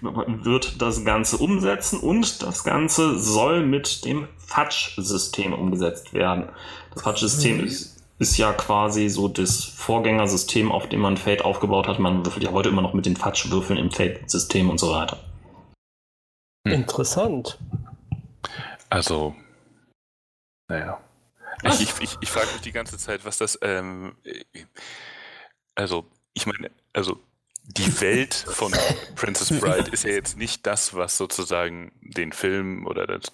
wird 0.00 0.80
das 0.80 1.04
Ganze 1.04 1.36
umsetzen 1.38 2.00
und 2.00 2.42
das 2.42 2.64
Ganze 2.64 3.18
soll 3.18 3.64
mit 3.64 4.04
dem 4.04 4.28
Fudge-System 4.38 5.52
umgesetzt 5.52 6.12
werden. 6.14 6.48
Das 6.94 7.02
Fudge-System 7.02 7.58
mhm. 7.58 7.66
ist, 7.66 8.02
ist 8.18 8.36
ja 8.36 8.52
quasi 8.52 9.08
so 9.08 9.28
das 9.28 9.64
Vorgängersystem, 9.64 10.70
auf 10.72 10.88
dem 10.88 11.00
man 11.00 11.16
Fate 11.16 11.44
aufgebaut 11.44 11.88
hat. 11.88 11.98
Man 11.98 12.24
würfelt 12.24 12.44
ja 12.44 12.52
heute 12.52 12.68
immer 12.68 12.82
noch 12.82 12.94
mit 12.94 13.06
den 13.06 13.16
Fudge-Würfeln 13.16 13.78
im 13.78 13.90
Fate-System 13.90 14.70
und 14.70 14.78
so 14.78 14.92
weiter. 14.92 15.18
Hm. 16.66 16.74
Interessant. 16.74 17.58
Also, 18.88 19.34
naja. 20.68 21.00
Ich, 21.64 21.80
ich, 21.80 22.00
ich, 22.00 22.18
ich 22.20 22.30
frage 22.30 22.48
mich 22.52 22.62
die 22.62 22.72
ganze 22.72 22.98
Zeit, 22.98 23.24
was 23.24 23.38
das, 23.38 23.58
ähm, 23.62 24.16
also, 25.74 26.06
ich 26.34 26.46
meine, 26.46 26.70
also 26.92 27.20
die 27.64 28.00
Welt 28.00 28.34
von 28.34 28.72
Princess 29.14 29.48
Bride 29.60 29.90
ist 29.90 30.04
ja 30.04 30.10
jetzt 30.10 30.36
nicht 30.36 30.66
das, 30.66 30.94
was 30.94 31.16
sozusagen 31.16 31.92
den 32.00 32.32
Film 32.32 32.86
oder 32.86 33.06
das, 33.06 33.32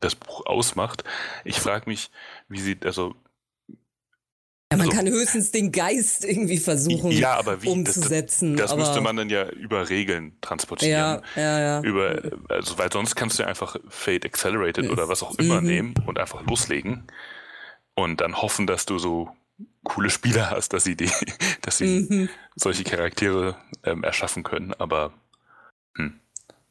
das 0.00 0.14
Buch 0.14 0.46
ausmacht. 0.46 1.04
Ich 1.44 1.60
frage 1.60 1.88
mich, 1.88 2.10
wie 2.48 2.60
sie, 2.60 2.76
also. 2.84 3.14
Ja, 4.72 4.78
man 4.78 4.88
also, 4.88 4.92
kann 4.96 5.08
höchstens 5.08 5.52
den 5.52 5.70
Geist 5.70 6.24
irgendwie 6.24 6.58
versuchen 6.58 7.12
ja, 7.12 7.34
aber 7.34 7.62
wie, 7.62 7.68
umzusetzen. 7.68 8.56
Das, 8.56 8.64
das 8.64 8.72
aber 8.72 8.80
müsste 8.80 9.00
man 9.00 9.16
dann 9.16 9.30
ja 9.30 9.48
über 9.48 9.88
Regeln 9.88 10.36
transportieren. 10.40 11.22
Ja, 11.36 11.40
ja, 11.40 11.60
ja. 11.60 11.80
Über, 11.82 12.20
also, 12.48 12.76
weil 12.78 12.90
sonst 12.90 13.14
kannst 13.14 13.38
du 13.38 13.44
ja 13.44 13.48
einfach 13.48 13.76
Fate 13.88 14.24
Accelerated 14.24 14.90
oder 14.90 15.08
was 15.08 15.22
auch 15.22 15.38
immer 15.38 15.60
mhm. 15.60 15.66
nehmen 15.66 15.94
und 16.06 16.18
einfach 16.18 16.44
loslegen 16.46 17.06
und 17.94 18.20
dann 18.20 18.42
hoffen, 18.42 18.66
dass 18.66 18.86
du 18.86 18.98
so 18.98 19.30
coole 19.86 20.10
Spieler 20.10 20.50
hast, 20.50 20.72
dass 20.72 20.84
sie 20.84 20.96
die, 20.96 21.10
dass 21.62 21.78
sie 21.78 22.06
mhm. 22.08 22.28
solche 22.54 22.84
Charaktere 22.84 23.56
ähm, 23.84 24.04
erschaffen 24.04 24.42
können, 24.42 24.74
aber 24.78 25.12
hm. 25.96 26.20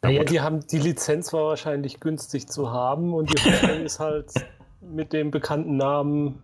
Naja, 0.02 0.24
die 0.24 0.42
haben 0.42 0.66
die 0.68 0.78
Lizenz 0.78 1.34
war 1.34 1.46
wahrscheinlich 1.46 2.00
günstig 2.00 2.48
zu 2.48 2.72
haben 2.72 3.14
und 3.14 3.34
die 3.34 3.42
Hoffnung 3.42 3.82
ist 3.86 4.00
halt 4.00 4.32
mit 4.82 5.14
dem 5.14 5.32
bekannten 5.32 5.78
Namen 5.78 6.44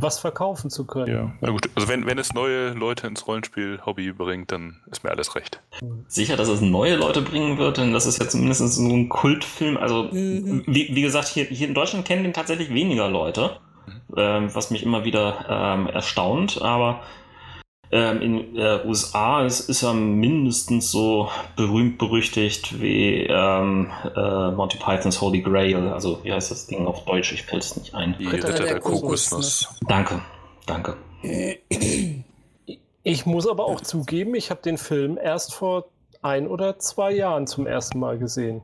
was 0.00 0.18
verkaufen 0.18 0.70
zu 0.70 0.86
können. 0.86 1.12
Ja, 1.12 1.32
na 1.40 1.50
gut. 1.50 1.70
Also 1.74 1.88
wenn, 1.88 2.06
wenn 2.06 2.18
es 2.18 2.34
neue 2.34 2.72
Leute 2.72 3.06
ins 3.06 3.26
Rollenspiel-Hobby 3.26 4.12
bringt, 4.12 4.52
dann 4.52 4.82
ist 4.90 5.04
mir 5.04 5.10
alles 5.10 5.34
recht. 5.34 5.62
Sicher, 6.06 6.36
dass 6.36 6.48
es 6.48 6.60
neue 6.60 6.96
Leute 6.96 7.22
bringen 7.22 7.56
wird, 7.56 7.78
denn 7.78 7.94
das 7.94 8.04
ist 8.04 8.20
ja 8.20 8.28
zumindest 8.28 8.60
so 8.60 8.82
ein 8.82 9.08
Kultfilm. 9.08 9.78
Also, 9.78 10.04
mhm. 10.12 10.64
wie, 10.66 10.94
wie 10.94 11.02
gesagt, 11.02 11.28
hier, 11.28 11.44
hier 11.44 11.68
in 11.68 11.74
Deutschland 11.74 12.04
kennen 12.04 12.24
den 12.24 12.34
tatsächlich 12.34 12.72
weniger 12.74 13.08
Leute 13.08 13.58
ähm, 14.16 14.54
was 14.54 14.70
mich 14.70 14.82
immer 14.82 15.04
wieder 15.04 15.46
ähm, 15.48 15.86
erstaunt. 15.88 16.60
Aber 16.62 17.00
ähm, 17.92 18.20
in 18.20 18.36
den 18.36 18.56
äh, 18.56 18.80
USA 18.84 19.44
ist, 19.44 19.68
ist 19.68 19.82
er 19.82 19.94
mindestens 19.94 20.90
so 20.90 21.30
berühmt 21.56 21.98
berüchtigt 21.98 22.80
wie 22.80 23.26
ähm, 23.28 23.90
äh, 24.16 24.50
Monty 24.50 24.78
Pythons 24.78 25.20
Holy 25.20 25.40
Grail. 25.40 25.88
Also 25.88 26.20
wie 26.24 26.32
heißt 26.32 26.50
das 26.50 26.66
Ding 26.66 26.86
auf 26.86 27.04
Deutsch? 27.04 27.32
Ich 27.32 27.42
fällt 27.44 27.62
es 27.62 27.76
nicht 27.76 27.94
ein. 27.94 28.16
Die 28.18 28.26
Ritter, 28.26 28.48
Ritter 28.48 28.64
der, 28.64 28.72
der 28.74 28.80
Kokosnuss. 28.80 29.68
Danke, 29.86 30.20
danke. 30.66 30.96
Ich 33.02 33.24
muss 33.24 33.46
aber 33.46 33.66
auch 33.66 33.80
zugeben, 33.80 34.34
ich 34.34 34.50
habe 34.50 34.62
den 34.62 34.78
Film 34.78 35.16
erst 35.16 35.54
vor 35.54 35.86
ein 36.22 36.48
oder 36.48 36.80
zwei 36.80 37.12
Jahren 37.12 37.46
zum 37.46 37.66
ersten 37.66 38.00
Mal 38.00 38.18
gesehen. 38.18 38.62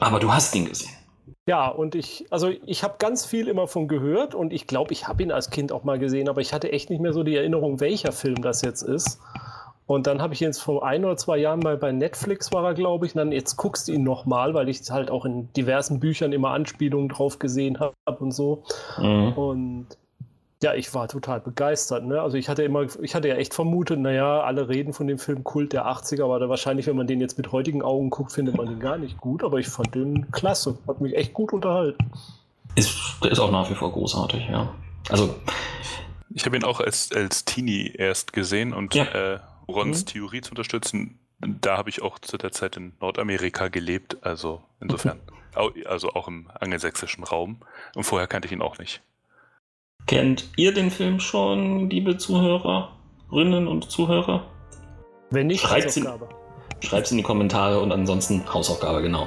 Aber 0.00 0.18
du 0.18 0.32
hast 0.32 0.54
ihn 0.56 0.64
gesehen. 0.64 0.90
Ja, 1.46 1.68
und 1.68 1.94
ich, 1.94 2.26
also 2.30 2.48
ich 2.64 2.82
habe 2.82 2.94
ganz 2.98 3.26
viel 3.26 3.48
immer 3.48 3.66
von 3.66 3.86
gehört 3.86 4.34
und 4.34 4.52
ich 4.52 4.66
glaube, 4.66 4.92
ich 4.92 5.08
habe 5.08 5.22
ihn 5.22 5.30
als 5.30 5.50
Kind 5.50 5.72
auch 5.72 5.84
mal 5.84 5.98
gesehen, 5.98 6.28
aber 6.28 6.40
ich 6.40 6.54
hatte 6.54 6.72
echt 6.72 6.88
nicht 6.88 7.00
mehr 7.00 7.12
so 7.12 7.22
die 7.22 7.36
Erinnerung, 7.36 7.80
welcher 7.80 8.12
Film 8.12 8.40
das 8.40 8.62
jetzt 8.62 8.82
ist. 8.82 9.20
Und 9.86 10.06
dann 10.06 10.22
habe 10.22 10.32
ich 10.32 10.40
ihn 10.40 10.46
jetzt 10.46 10.62
vor 10.62 10.86
ein 10.86 11.04
oder 11.04 11.18
zwei 11.18 11.36
Jahren 11.36 11.60
mal 11.60 11.76
bei 11.76 11.92
Netflix 11.92 12.50
war 12.52 12.64
er, 12.64 12.72
glaube 12.72 13.04
ich, 13.04 13.14
und 13.14 13.18
dann 13.18 13.32
jetzt 13.32 13.56
guckst 13.56 13.88
du 13.88 13.92
ihn 13.92 14.02
nochmal, 14.02 14.54
weil 14.54 14.70
ich 14.70 14.90
halt 14.90 15.10
auch 15.10 15.26
in 15.26 15.52
diversen 15.52 16.00
Büchern 16.00 16.32
immer 16.32 16.52
Anspielungen 16.52 17.10
drauf 17.10 17.38
gesehen 17.38 17.78
habe 17.78 17.94
und 18.18 18.32
so. 18.32 18.64
Mhm. 18.96 19.32
Und 19.34 19.86
ja, 20.64 20.72
ich 20.72 20.94
war 20.94 21.08
total 21.08 21.40
begeistert. 21.40 22.06
Ne? 22.06 22.22
Also 22.22 22.38
ich 22.38 22.48
hatte 22.48 22.62
immer, 22.62 22.86
ich 23.02 23.14
hatte 23.14 23.28
ja 23.28 23.34
echt 23.34 23.52
vermutet, 23.52 23.98
naja, 23.98 24.40
alle 24.40 24.66
reden 24.66 24.94
von 24.94 25.06
dem 25.06 25.18
Film 25.18 25.44
Kult 25.44 25.74
der 25.74 25.86
80er, 25.86 26.24
aber 26.24 26.48
wahrscheinlich, 26.48 26.86
wenn 26.86 26.96
man 26.96 27.06
den 27.06 27.20
jetzt 27.20 27.36
mit 27.36 27.52
heutigen 27.52 27.82
Augen 27.82 28.08
guckt, 28.08 28.32
findet 28.32 28.56
man 28.56 28.66
den 28.66 28.80
gar 28.80 28.96
nicht 28.96 29.18
gut. 29.18 29.44
Aber 29.44 29.58
ich 29.58 29.68
fand 29.68 29.94
den 29.94 30.30
klasse. 30.32 30.78
Hat 30.88 31.02
mich 31.02 31.14
echt 31.14 31.34
gut 31.34 31.52
unterhalten. 31.52 32.10
Ist, 32.76 32.96
der 33.22 33.30
ist 33.30 33.40
auch 33.40 33.50
nach 33.50 33.70
wie 33.70 33.74
vor 33.74 33.92
großartig, 33.92 34.48
ja. 34.48 34.74
Also. 35.10 35.34
Ich 36.30 36.46
habe 36.46 36.56
ihn 36.56 36.64
auch 36.64 36.80
als, 36.80 37.12
als 37.12 37.44
Teenie 37.44 37.92
erst 37.94 38.32
gesehen 38.32 38.72
und 38.72 38.94
ja. 38.94 39.04
äh, 39.04 39.40
Rons 39.68 40.00
mhm. 40.00 40.06
Theorie 40.06 40.40
zu 40.40 40.50
unterstützen, 40.50 41.18
da 41.40 41.76
habe 41.76 41.90
ich 41.90 42.00
auch 42.00 42.18
zu 42.18 42.38
der 42.38 42.52
Zeit 42.52 42.78
in 42.78 42.94
Nordamerika 43.00 43.68
gelebt, 43.68 44.16
also 44.22 44.62
insofern. 44.80 45.20
Also 45.84 46.08
auch 46.14 46.26
im 46.26 46.48
angelsächsischen 46.58 47.22
Raum. 47.22 47.60
Und 47.94 48.04
vorher 48.04 48.26
kannte 48.26 48.46
ich 48.46 48.52
ihn 48.52 48.62
auch 48.62 48.78
nicht. 48.78 49.02
Kennt 50.06 50.50
ihr 50.56 50.74
den 50.74 50.90
Film 50.90 51.18
schon, 51.18 51.88
liebe 51.88 52.18
Zuhörerinnen 52.18 53.66
und 53.66 53.90
Zuhörer? 53.90 54.44
Wenn 55.30 55.46
nicht, 55.46 55.62
schreibt 55.62 55.86
es 55.86 55.96
in, 55.96 56.06
in 56.06 57.16
die 57.16 57.22
Kommentare 57.22 57.80
und 57.80 57.90
ansonsten 57.90 58.44
Hausaufgabe, 58.52 59.00
genau. 59.00 59.26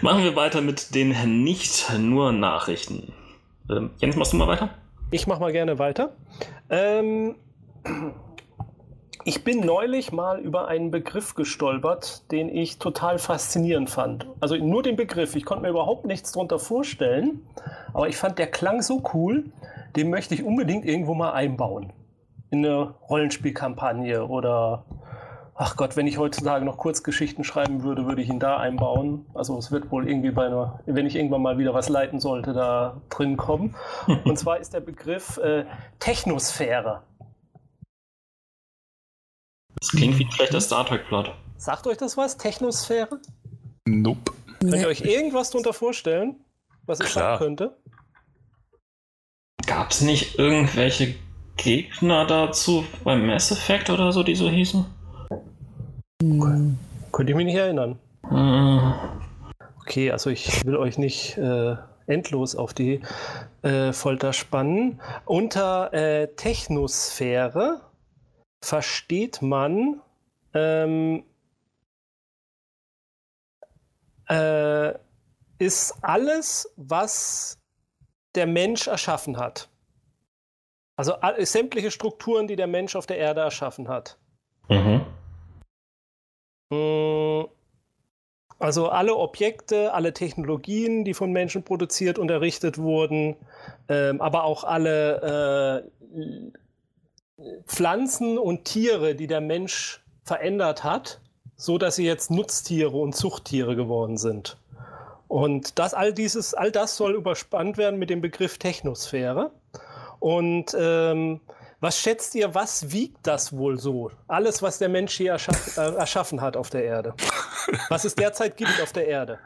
Machen 0.00 0.22
wir 0.22 0.36
weiter 0.36 0.60
mit 0.60 0.94
den 0.94 1.42
nicht 1.42 1.92
nur 1.98 2.30
Nachrichten. 2.30 3.12
Ähm, 3.68 3.90
Jens, 3.98 4.14
machst 4.14 4.32
du 4.32 4.36
mal 4.36 4.46
weiter? 4.46 4.70
Ich 5.10 5.26
mach 5.26 5.40
mal 5.40 5.50
gerne 5.50 5.80
weiter. 5.80 6.14
Ähm, 6.70 7.34
ich 9.24 9.42
bin 9.42 9.60
neulich 9.66 10.12
mal 10.12 10.38
über 10.38 10.68
einen 10.68 10.92
Begriff 10.92 11.34
gestolpert, 11.34 12.30
den 12.30 12.48
ich 12.48 12.78
total 12.78 13.18
faszinierend 13.18 13.90
fand. 13.90 14.26
Also 14.40 14.56
nur 14.56 14.82
den 14.82 14.96
Begriff. 14.96 15.34
Ich 15.34 15.44
konnte 15.44 15.62
mir 15.62 15.70
überhaupt 15.70 16.06
nichts 16.06 16.30
darunter 16.30 16.58
vorstellen, 16.58 17.44
aber 17.92 18.08
ich 18.08 18.16
fand, 18.16 18.38
der 18.38 18.46
klang 18.46 18.80
so 18.82 19.02
cool, 19.12 19.44
den 19.96 20.10
möchte 20.10 20.34
ich 20.34 20.42
unbedingt 20.42 20.84
irgendwo 20.84 21.14
mal 21.14 21.32
einbauen. 21.32 21.92
In 22.50 22.64
eine 22.64 22.94
Rollenspielkampagne 23.08 24.26
oder 24.26 24.84
ach 25.54 25.76
Gott, 25.76 25.96
wenn 25.96 26.06
ich 26.06 26.18
heutzutage 26.18 26.64
noch 26.64 26.76
Kurzgeschichten 26.76 27.44
schreiben 27.44 27.82
würde, 27.82 28.06
würde 28.06 28.22
ich 28.22 28.28
ihn 28.28 28.40
da 28.40 28.58
einbauen. 28.58 29.26
Also 29.34 29.56
es 29.58 29.70
wird 29.70 29.90
wohl 29.90 30.08
irgendwie 30.08 30.30
bei 30.30 30.46
einer, 30.46 30.80
wenn 30.86 31.06
ich 31.06 31.16
irgendwann 31.16 31.42
mal 31.42 31.58
wieder 31.58 31.74
was 31.74 31.88
leiten 31.88 32.20
sollte, 32.20 32.52
da 32.52 33.00
drin 33.08 33.36
kommen. 33.36 33.74
Und 34.24 34.38
zwar 34.38 34.58
ist 34.58 34.74
der 34.74 34.80
Begriff 34.80 35.38
äh, 35.38 35.64
Technosphäre. 35.98 37.02
Das 39.78 39.90
klingt 39.90 40.18
wie 40.18 40.24
ein 40.24 40.32
schlechter 40.32 40.60
Star 40.60 40.86
Trek-Plot. 40.86 41.32
Sagt 41.56 41.86
euch 41.86 41.96
das 41.96 42.16
was? 42.16 42.36
Technosphäre? 42.36 43.20
Nope. 43.86 44.32
Könnt 44.60 44.76
ihr 44.76 44.88
euch 44.88 45.00
irgendwas 45.00 45.50
darunter 45.50 45.72
vorstellen, 45.72 46.36
was 46.86 47.00
ich 47.00 47.06
Klar. 47.06 47.38
sagen 47.38 47.44
könnte? 47.44 47.76
Gab 49.74 49.90
es 49.90 50.02
nicht 50.02 50.38
irgendwelche 50.38 51.14
Gegner 51.56 52.26
dazu 52.26 52.84
beim 53.04 53.26
Mass 53.26 53.50
Effect 53.50 53.88
oder 53.88 54.12
so, 54.12 54.22
die 54.22 54.34
so 54.34 54.50
hießen? 54.50 54.84
Könnte 56.20 57.32
ich 57.32 57.34
mich 57.34 57.46
nicht 57.46 57.56
erinnern. 57.56 57.98
Hm. 58.28 58.92
Okay, 59.80 60.10
also 60.10 60.28
ich 60.28 60.62
will 60.66 60.76
euch 60.76 60.98
nicht 60.98 61.38
äh, 61.38 61.76
endlos 62.06 62.54
auf 62.54 62.74
die 62.74 63.00
äh, 63.62 63.94
Folter 63.94 64.34
spannen. 64.34 65.00
Unter 65.24 65.94
äh, 65.94 66.28
Technosphäre 66.36 67.80
versteht 68.62 69.40
man 69.40 70.02
ähm, 70.52 71.24
äh, 74.28 74.92
ist 75.56 75.94
alles, 76.02 76.70
was 76.76 77.61
der 78.34 78.46
Mensch 78.46 78.86
erschaffen 78.86 79.36
hat. 79.38 79.68
Also 80.96 81.14
sämtliche 81.40 81.90
Strukturen, 81.90 82.46
die 82.48 82.56
der 82.56 82.66
Mensch 82.66 82.96
auf 82.96 83.06
der 83.06 83.18
Erde 83.18 83.40
erschaffen 83.40 83.88
hat. 83.88 84.18
Mhm. 84.68 85.06
Mm, 86.70 87.44
Also 88.58 88.90
alle 88.90 89.16
Objekte, 89.16 89.92
alle 89.92 90.12
Technologien, 90.12 91.04
die 91.04 91.14
von 91.14 91.32
Menschen 91.32 91.64
produziert 91.64 92.16
und 92.16 92.30
errichtet 92.30 92.78
wurden, 92.78 93.34
ähm, 93.88 94.20
aber 94.20 94.44
auch 94.44 94.62
alle 94.62 95.82
äh, 95.82 96.52
Pflanzen 97.66 98.38
und 98.38 98.64
Tiere, 98.64 99.16
die 99.16 99.26
der 99.26 99.40
Mensch 99.40 100.04
verändert 100.22 100.84
hat, 100.84 101.20
so 101.56 101.76
dass 101.76 101.96
sie 101.96 102.06
jetzt 102.06 102.30
Nutztiere 102.30 102.96
und 102.96 103.16
Zuchttiere 103.16 103.74
geworden 103.74 104.16
sind. 104.16 104.56
Und 105.32 105.78
das, 105.78 105.94
all, 105.94 106.12
dieses, 106.12 106.52
all 106.52 106.70
das 106.70 106.98
soll 106.98 107.14
überspannt 107.14 107.78
werden 107.78 107.98
mit 107.98 108.10
dem 108.10 108.20
Begriff 108.20 108.58
Technosphäre. 108.58 109.50
Und 110.18 110.76
ähm, 110.78 111.40
was 111.80 111.98
schätzt 111.98 112.34
ihr, 112.34 112.54
was 112.54 112.92
wiegt 112.92 113.26
das 113.26 113.56
wohl 113.56 113.78
so? 113.78 114.10
Alles, 114.28 114.60
was 114.60 114.76
der 114.76 114.90
Mensch 114.90 115.16
hier 115.16 115.32
erschaff, 115.32 115.78
äh, 115.78 115.94
erschaffen 115.94 116.42
hat 116.42 116.54
auf 116.54 116.68
der 116.68 116.84
Erde. 116.84 117.14
Was 117.88 118.04
es 118.04 118.14
derzeit 118.14 118.58
gibt 118.58 118.78
auf 118.82 118.92
der 118.92 119.08
Erde. 119.08 119.38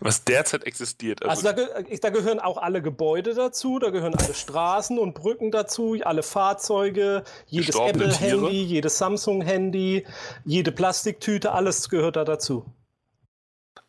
Was 0.00 0.22
derzeit 0.22 0.64
existiert. 0.64 1.22
Also 1.22 1.48
Also, 1.48 1.64
da, 1.64 1.80
ge 1.80 1.98
da 1.98 2.10
gehören 2.10 2.38
auch 2.38 2.58
alle 2.58 2.82
Gebäude 2.82 3.32
dazu, 3.32 3.78
da 3.78 3.88
gehören 3.88 4.14
alle 4.14 4.34
Straßen 4.34 4.98
und 4.98 5.14
Brücken 5.14 5.50
dazu, 5.50 5.96
alle 6.04 6.22
Fahrzeuge, 6.22 7.24
jedes. 7.46 7.74
Apple-Handy, 7.76 8.64
jedes 8.64 8.98
Samsung-Handy, 8.98 10.04
jede 10.44 10.72
Plastiktüte, 10.72 11.52
alles 11.52 11.88
gehört 11.88 12.16
da 12.16 12.24
dazu. 12.24 12.66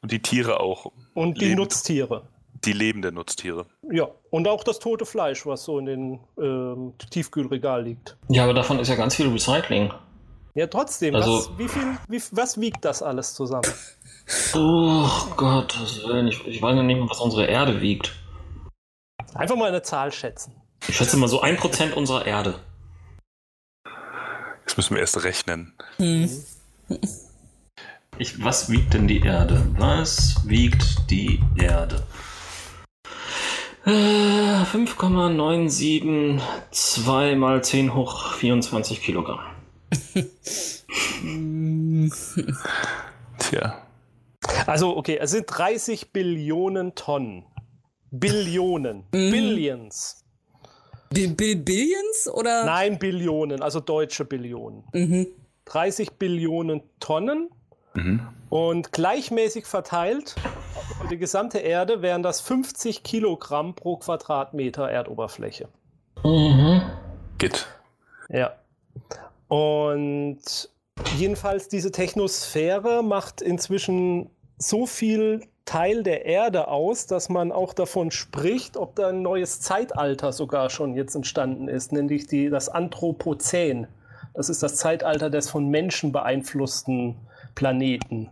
Und 0.02 0.12
die 0.12 0.22
Tiere 0.22 0.60
auch. 0.60 0.92
Und 1.14 1.40
die 1.40 1.46
Lebend. 1.46 1.60
Nutztiere. 1.60 2.28
Die 2.66 2.74
lebenden 2.74 3.16
Nutztiere. 3.16 3.66
Ja, 3.92 4.08
und 4.30 4.48
auch 4.48 4.64
das 4.64 4.80
tote 4.80 5.06
Fleisch, 5.06 5.46
was 5.46 5.66
so 5.66 5.80
in 5.80 5.86
den 5.86 6.20
ähm, 6.40 6.94
Tiefkühlregal 7.10 7.84
liegt. 7.84 8.16
Ja, 8.30 8.46
aber 8.46 8.54
davon 8.54 8.80
ist 8.80 8.88
ja 8.88 8.96
ganz 8.96 9.16
viel 9.16 9.28
Recycling. 9.28 9.92
Ja, 10.56 10.68
trotzdem, 10.68 11.14
Also- 11.16 11.40
was, 11.40 11.58
wie 11.58 11.68
viel, 11.68 11.84
wie, 12.08 12.22
was 12.32 12.62
wiegt 12.62 12.86
das 12.86 13.02
alles 13.04 13.34
zusammen? 13.34 13.70
Oh 14.56 15.10
Gott, 15.36 15.78
ich, 15.84 16.48
ich 16.48 16.62
weiß 16.62 16.76
ja 16.78 16.84
nicht 16.84 16.98
mehr, 16.98 17.10
was 17.10 17.20
unsere 17.20 17.48
Erde 17.48 17.82
wiegt. 17.82 18.14
Einfach 19.34 19.58
mal 19.58 19.68
eine 19.68 19.82
Zahl 19.82 20.14
schätzen. 20.14 20.56
Ich 20.88 20.96
schätze 20.96 21.18
mal 21.18 21.28
so 21.28 21.42
ein 21.42 21.58
Prozent 21.58 21.98
unserer 21.98 22.26
Erde. 22.26 22.60
Jetzt 24.62 24.78
müssen 24.78 24.94
wir 24.96 25.02
erst 25.02 25.22
rechnen. 25.26 25.74
Hm. 25.98 26.30
Ich, 28.20 28.44
was 28.44 28.70
wiegt 28.70 28.94
denn 28.94 29.08
die 29.08 29.22
Erde? 29.22 29.66
Was 29.78 30.36
wiegt 30.48 31.10
die 31.10 31.40
Erde? 31.60 32.04
Äh, 33.86 34.64
5,972 34.66 37.36
mal 37.36 37.64
10 37.64 37.94
hoch 37.94 38.34
24 38.34 39.02
Kilogramm. 39.02 39.40
Tja. 43.40 43.88
Also, 44.68 44.96
okay, 44.96 45.18
es 45.20 45.32
sind 45.32 45.46
30 45.48 46.12
Billionen 46.12 46.94
Tonnen. 46.96 47.46
Billionen. 48.12 49.06
Billions. 49.12 50.24
Bi- 51.10 51.28
Bi- 51.28 51.56
Billions 51.56 52.28
oder? 52.34 52.66
Nein, 52.66 53.00
Billionen, 53.00 53.62
also 53.62 53.80
deutsche 53.80 54.26
Billionen. 54.26 54.84
Mhm. 54.94 55.28
30 55.66 56.12
Billionen 56.14 56.82
Tonnen 57.00 57.50
Mhm. 57.96 58.28
und 58.50 58.92
gleichmäßig 58.92 59.66
verteilt 59.66 60.36
auf 61.04 61.10
die 61.10 61.18
gesamte 61.18 61.60
Erde 61.60 62.02
wären 62.02 62.24
das 62.24 62.40
50 62.42 63.04
Kilogramm 63.04 63.76
pro 63.76 63.98
Quadratmeter 63.98 64.90
Erdoberfläche. 64.90 65.68
Mhm. 66.24 66.82
Geht. 67.38 67.68
Ja. 68.30 68.54
Und 69.48 70.70
jedenfalls 71.18 71.68
diese 71.68 71.92
Technosphäre 71.92 73.04
macht 73.04 73.42
inzwischen 73.42 74.30
so 74.58 74.86
viel 74.86 75.42
Teil 75.66 76.04
der 76.04 76.26
Erde 76.26 76.68
aus, 76.68 77.06
dass 77.06 77.30
man 77.30 77.52
auch 77.52 77.74
davon 77.74 78.12
spricht, 78.12 78.78
ob 78.78 78.96
da 78.96 79.10
ein 79.10 79.22
neues 79.22 79.62
Zeitalter 79.62 80.32
sogar 80.32 80.70
schon 80.70 80.94
jetzt 80.94 81.16
entstanden 81.16 81.68
ist, 81.68 81.92
nämlich 81.92 82.28
die, 82.28 82.50
das 82.50 82.70
Anthropozän. 82.70 83.88
Das 84.34 84.50
ist 84.50 84.64
das 84.64 84.76
Zeitalter 84.76 85.30
des 85.30 85.50
von 85.50 85.70
Menschen 85.70 86.12
beeinflussten 86.12 87.18
Planeten. 87.56 88.30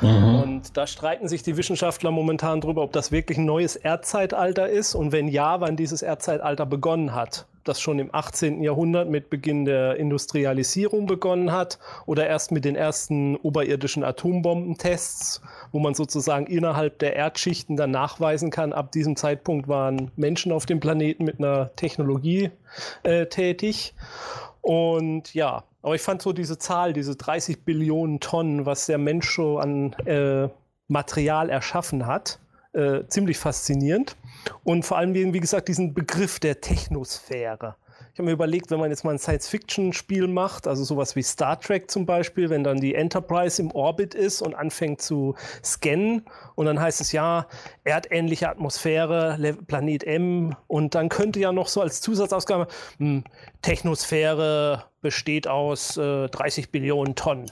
Mhm. 0.00 0.34
Und 0.42 0.76
da 0.76 0.86
streiten 0.86 1.28
sich 1.28 1.42
die 1.42 1.56
Wissenschaftler 1.56 2.10
momentan 2.10 2.60
drüber, 2.60 2.82
ob 2.82 2.92
das 2.92 3.12
wirklich 3.12 3.38
ein 3.38 3.44
neues 3.44 3.76
Erdzeitalter 3.76 4.68
ist 4.68 4.94
und 4.94 5.12
wenn 5.12 5.28
ja, 5.28 5.60
wann 5.60 5.76
dieses 5.76 6.02
Erdzeitalter 6.02 6.66
begonnen 6.66 7.14
hat. 7.14 7.46
Das 7.62 7.80
schon 7.80 7.98
im 7.98 8.14
18. 8.14 8.62
Jahrhundert 8.62 9.08
mit 9.08 9.30
Beginn 9.30 9.64
der 9.64 9.96
Industrialisierung 9.96 11.06
begonnen 11.06 11.50
hat 11.50 11.78
oder 12.04 12.26
erst 12.26 12.52
mit 12.52 12.66
den 12.66 12.76
ersten 12.76 13.36
oberirdischen 13.36 14.04
Atombombentests, 14.04 15.40
wo 15.72 15.78
man 15.78 15.94
sozusagen 15.94 16.46
innerhalb 16.46 16.98
der 16.98 17.16
Erdschichten 17.16 17.76
dann 17.76 17.90
nachweisen 17.90 18.50
kann, 18.50 18.74
ab 18.74 18.92
diesem 18.92 19.16
Zeitpunkt 19.16 19.66
waren 19.66 20.10
Menschen 20.16 20.52
auf 20.52 20.66
dem 20.66 20.78
Planeten 20.78 21.24
mit 21.24 21.38
einer 21.38 21.74
Technologie 21.74 22.50
äh, 23.02 23.26
tätig. 23.26 23.94
Und 24.64 25.34
ja, 25.34 25.64
aber 25.82 25.94
ich 25.94 26.00
fand 26.00 26.22
so 26.22 26.32
diese 26.32 26.56
Zahl, 26.56 26.94
diese 26.94 27.16
30 27.16 27.66
Billionen 27.66 28.18
Tonnen, 28.18 28.64
was 28.64 28.86
der 28.86 28.96
Mensch 28.96 29.36
so 29.36 29.58
an 29.58 29.92
äh, 30.06 30.48
Material 30.88 31.50
erschaffen 31.50 32.06
hat, 32.06 32.38
äh, 32.72 33.06
ziemlich 33.08 33.36
faszinierend. 33.36 34.16
Und 34.64 34.86
vor 34.86 34.96
allem, 34.96 35.12
wie, 35.12 35.34
wie 35.34 35.40
gesagt, 35.40 35.68
diesen 35.68 35.92
Begriff 35.92 36.40
der 36.40 36.62
Technosphäre. 36.62 37.76
Ich 38.14 38.18
habe 38.20 38.26
mir 38.26 38.32
überlegt, 38.34 38.70
wenn 38.70 38.78
man 38.78 38.90
jetzt 38.90 39.02
mal 39.02 39.10
ein 39.10 39.18
Science-Fiction-Spiel 39.18 40.28
macht, 40.28 40.68
also 40.68 40.84
sowas 40.84 41.16
wie 41.16 41.22
Star 41.24 41.58
Trek 41.58 41.90
zum 41.90 42.06
Beispiel, 42.06 42.48
wenn 42.48 42.62
dann 42.62 42.78
die 42.78 42.94
Enterprise 42.94 43.60
im 43.60 43.72
Orbit 43.72 44.14
ist 44.14 44.40
und 44.40 44.54
anfängt 44.54 45.02
zu 45.02 45.34
scannen 45.64 46.22
und 46.54 46.66
dann 46.66 46.78
heißt 46.78 47.00
es 47.00 47.10
ja, 47.10 47.48
erdähnliche 47.82 48.48
Atmosphäre, 48.48 49.34
Le 49.40 49.54
Planet 49.54 50.04
M 50.04 50.54
und 50.68 50.94
dann 50.94 51.08
könnte 51.08 51.40
ja 51.40 51.50
noch 51.50 51.66
so 51.66 51.80
als 51.80 52.00
Zusatzausgabe, 52.02 52.68
hm, 52.98 53.24
Technosphäre 53.62 54.84
besteht 55.00 55.48
aus 55.48 55.96
äh, 55.96 56.28
30 56.28 56.70
Billionen 56.70 57.16
Tonnen. 57.16 57.50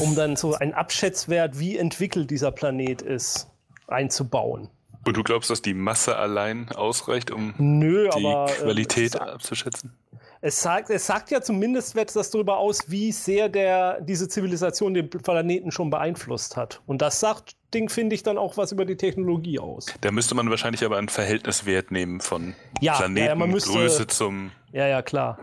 Um 0.00 0.14
dann 0.14 0.34
so 0.36 0.54
einen 0.54 0.72
Abschätzwert, 0.72 1.58
wie 1.58 1.76
entwickelt 1.76 2.30
dieser 2.30 2.52
Planet 2.52 3.02
ist, 3.02 3.50
einzubauen. 3.86 4.70
Und 5.06 5.16
du 5.16 5.22
glaubst, 5.22 5.50
dass 5.50 5.62
die 5.62 5.72
Masse 5.74 6.16
allein 6.16 6.68
ausreicht, 6.70 7.30
um 7.30 7.54
Nö, 7.58 8.08
die 8.16 8.26
aber 8.26 8.50
äh, 8.50 8.54
Qualität 8.54 9.14
es, 9.14 9.20
abzuschätzen? 9.20 9.96
es, 10.40 10.60
sagt, 10.60 10.90
es 10.90 11.06
sagt 11.06 11.30
ja 11.30 11.40
zumindest 11.40 11.96
etwas 11.96 12.30
darüber 12.30 12.56
aus, 12.58 12.90
wie 12.90 13.12
sehr 13.12 13.48
der, 13.48 14.00
diese 14.00 14.28
Zivilisation 14.28 14.94
den 14.94 15.08
Planeten 15.08 15.70
schon 15.70 15.90
beeinflusst 15.90 16.56
hat. 16.56 16.82
Und 16.86 17.02
das 17.02 17.20
sagt, 17.20 17.54
Ding 17.72 17.88
finde 17.88 18.16
ich 18.16 18.24
dann 18.24 18.36
auch 18.36 18.56
was 18.56 18.72
über 18.72 18.84
die 18.84 18.96
Technologie 18.96 19.60
aus. 19.60 19.86
Da 20.00 20.10
müsste 20.10 20.34
man 20.34 20.50
wahrscheinlich 20.50 20.84
aber 20.84 20.98
einen 20.98 21.08
Verhältniswert 21.08 21.92
nehmen 21.92 22.20
von 22.20 22.54
Ja, 22.80 22.94
ja, 22.94 23.06
ja, 23.06 23.34
Planetengröße 23.36 24.08
zum. 24.08 24.50
Ja, 24.72 24.88
ja, 24.88 25.02
klar. 25.02 25.38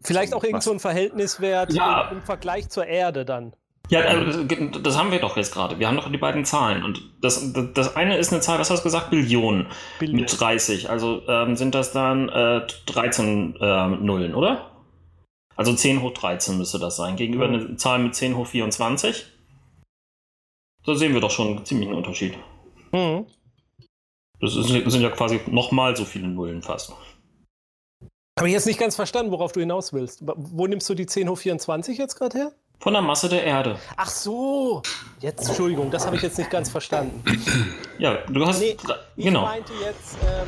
Vielleicht 0.00 0.32
auch 0.32 0.44
irgend 0.44 0.62
so 0.62 0.70
ein 0.70 0.78
Verhältniswert 0.78 1.72
Ja. 1.72 2.08
im, 2.10 2.18
im 2.18 2.22
Vergleich 2.22 2.68
zur 2.68 2.86
Erde 2.86 3.24
dann. 3.24 3.52
Ja, 3.90 4.00
äh, 4.02 4.46
das 4.82 4.98
haben 4.98 5.10
wir 5.10 5.18
doch 5.18 5.36
jetzt 5.36 5.52
gerade. 5.52 5.78
Wir 5.78 5.88
haben 5.88 5.96
doch 5.96 6.10
die 6.10 6.18
beiden 6.18 6.44
Zahlen. 6.44 6.82
Und 6.84 7.02
das, 7.22 7.52
das 7.74 7.96
eine 7.96 8.16
ist 8.18 8.32
eine 8.32 8.42
Zahl, 8.42 8.58
was 8.58 8.70
hast 8.70 8.80
du 8.80 8.84
gesagt? 8.84 9.10
Billionen. 9.10 9.66
Billionen. 9.98 10.20
Mit 10.22 10.40
30. 10.40 10.90
Also 10.90 11.22
ähm, 11.26 11.56
sind 11.56 11.74
das 11.74 11.92
dann 11.92 12.28
äh, 12.28 12.66
13 12.86 13.56
ähm, 13.60 14.04
Nullen, 14.04 14.34
oder? 14.34 14.70
Also 15.56 15.74
10 15.74 16.02
hoch 16.02 16.12
13 16.12 16.58
müsste 16.58 16.78
das 16.78 16.96
sein. 16.96 17.16
Gegenüber 17.16 17.48
Mhm. 17.48 17.54
eine 17.54 17.76
Zahl 17.76 17.98
mit 17.98 18.14
10 18.14 18.36
hoch 18.36 18.46
24. 18.46 19.26
Da 20.84 20.94
sehen 20.94 21.14
wir 21.14 21.20
doch 21.20 21.30
schon 21.30 21.48
einen 21.48 21.64
ziemlichen 21.64 21.94
Unterschied. 21.94 22.34
Mhm. 22.92 23.26
Das, 24.40 24.54
ist, 24.54 24.70
das 24.70 24.92
sind 24.92 25.02
ja 25.02 25.10
quasi 25.10 25.40
nochmal 25.46 25.96
so 25.96 26.04
viele 26.04 26.28
Nullen 26.28 26.62
fast. 26.62 26.92
Habe 28.38 28.48
ich 28.48 28.52
jetzt 28.54 28.66
nicht 28.66 28.78
ganz 28.78 28.94
verstanden, 28.94 29.32
worauf 29.32 29.50
du 29.52 29.60
hinaus 29.60 29.92
willst. 29.92 30.22
Wo 30.24 30.66
nimmst 30.66 30.88
du 30.88 30.94
die 30.94 31.06
10 31.06 31.28
hoch 31.28 31.38
24 31.38 31.98
jetzt 31.98 32.14
gerade 32.14 32.38
her? 32.38 32.52
Von 32.80 32.92
der 32.92 33.02
Masse 33.02 33.28
der 33.28 33.42
Erde. 33.42 33.76
Ach 33.96 34.08
so. 34.08 34.82
Jetzt, 35.20 35.48
Entschuldigung, 35.48 35.90
das 35.90 36.06
habe 36.06 36.14
ich 36.16 36.22
jetzt 36.22 36.38
nicht 36.38 36.50
ganz 36.50 36.70
verstanden. 36.70 37.22
Ja, 37.98 38.18
du 38.28 38.46
hast. 38.46 38.60
Nee, 38.60 38.76
Ich 39.16 39.24
genau. 39.24 39.42
meinte 39.42 39.72
jetzt, 39.84 40.16
ähm, 40.22 40.46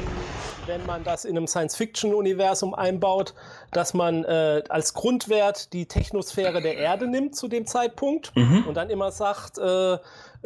wenn 0.66 0.86
man 0.86 1.02
das 1.02 1.24
in 1.24 1.36
einem 1.36 1.48
Science-Fiction-Universum 1.48 2.74
einbaut, 2.76 3.34
dass 3.72 3.92
man 3.92 4.22
äh, 4.24 4.62
als 4.68 4.94
Grundwert 4.94 5.72
die 5.72 5.86
Technosphäre 5.86 6.62
der 6.62 6.76
Erde 6.76 7.08
nimmt 7.08 7.34
zu 7.34 7.48
dem 7.48 7.66
Zeitpunkt 7.66 8.30
Mhm. 8.36 8.66
und 8.68 8.74
dann 8.74 8.88
immer 8.88 9.10
sagt, 9.10 9.58
äh, 9.58 9.94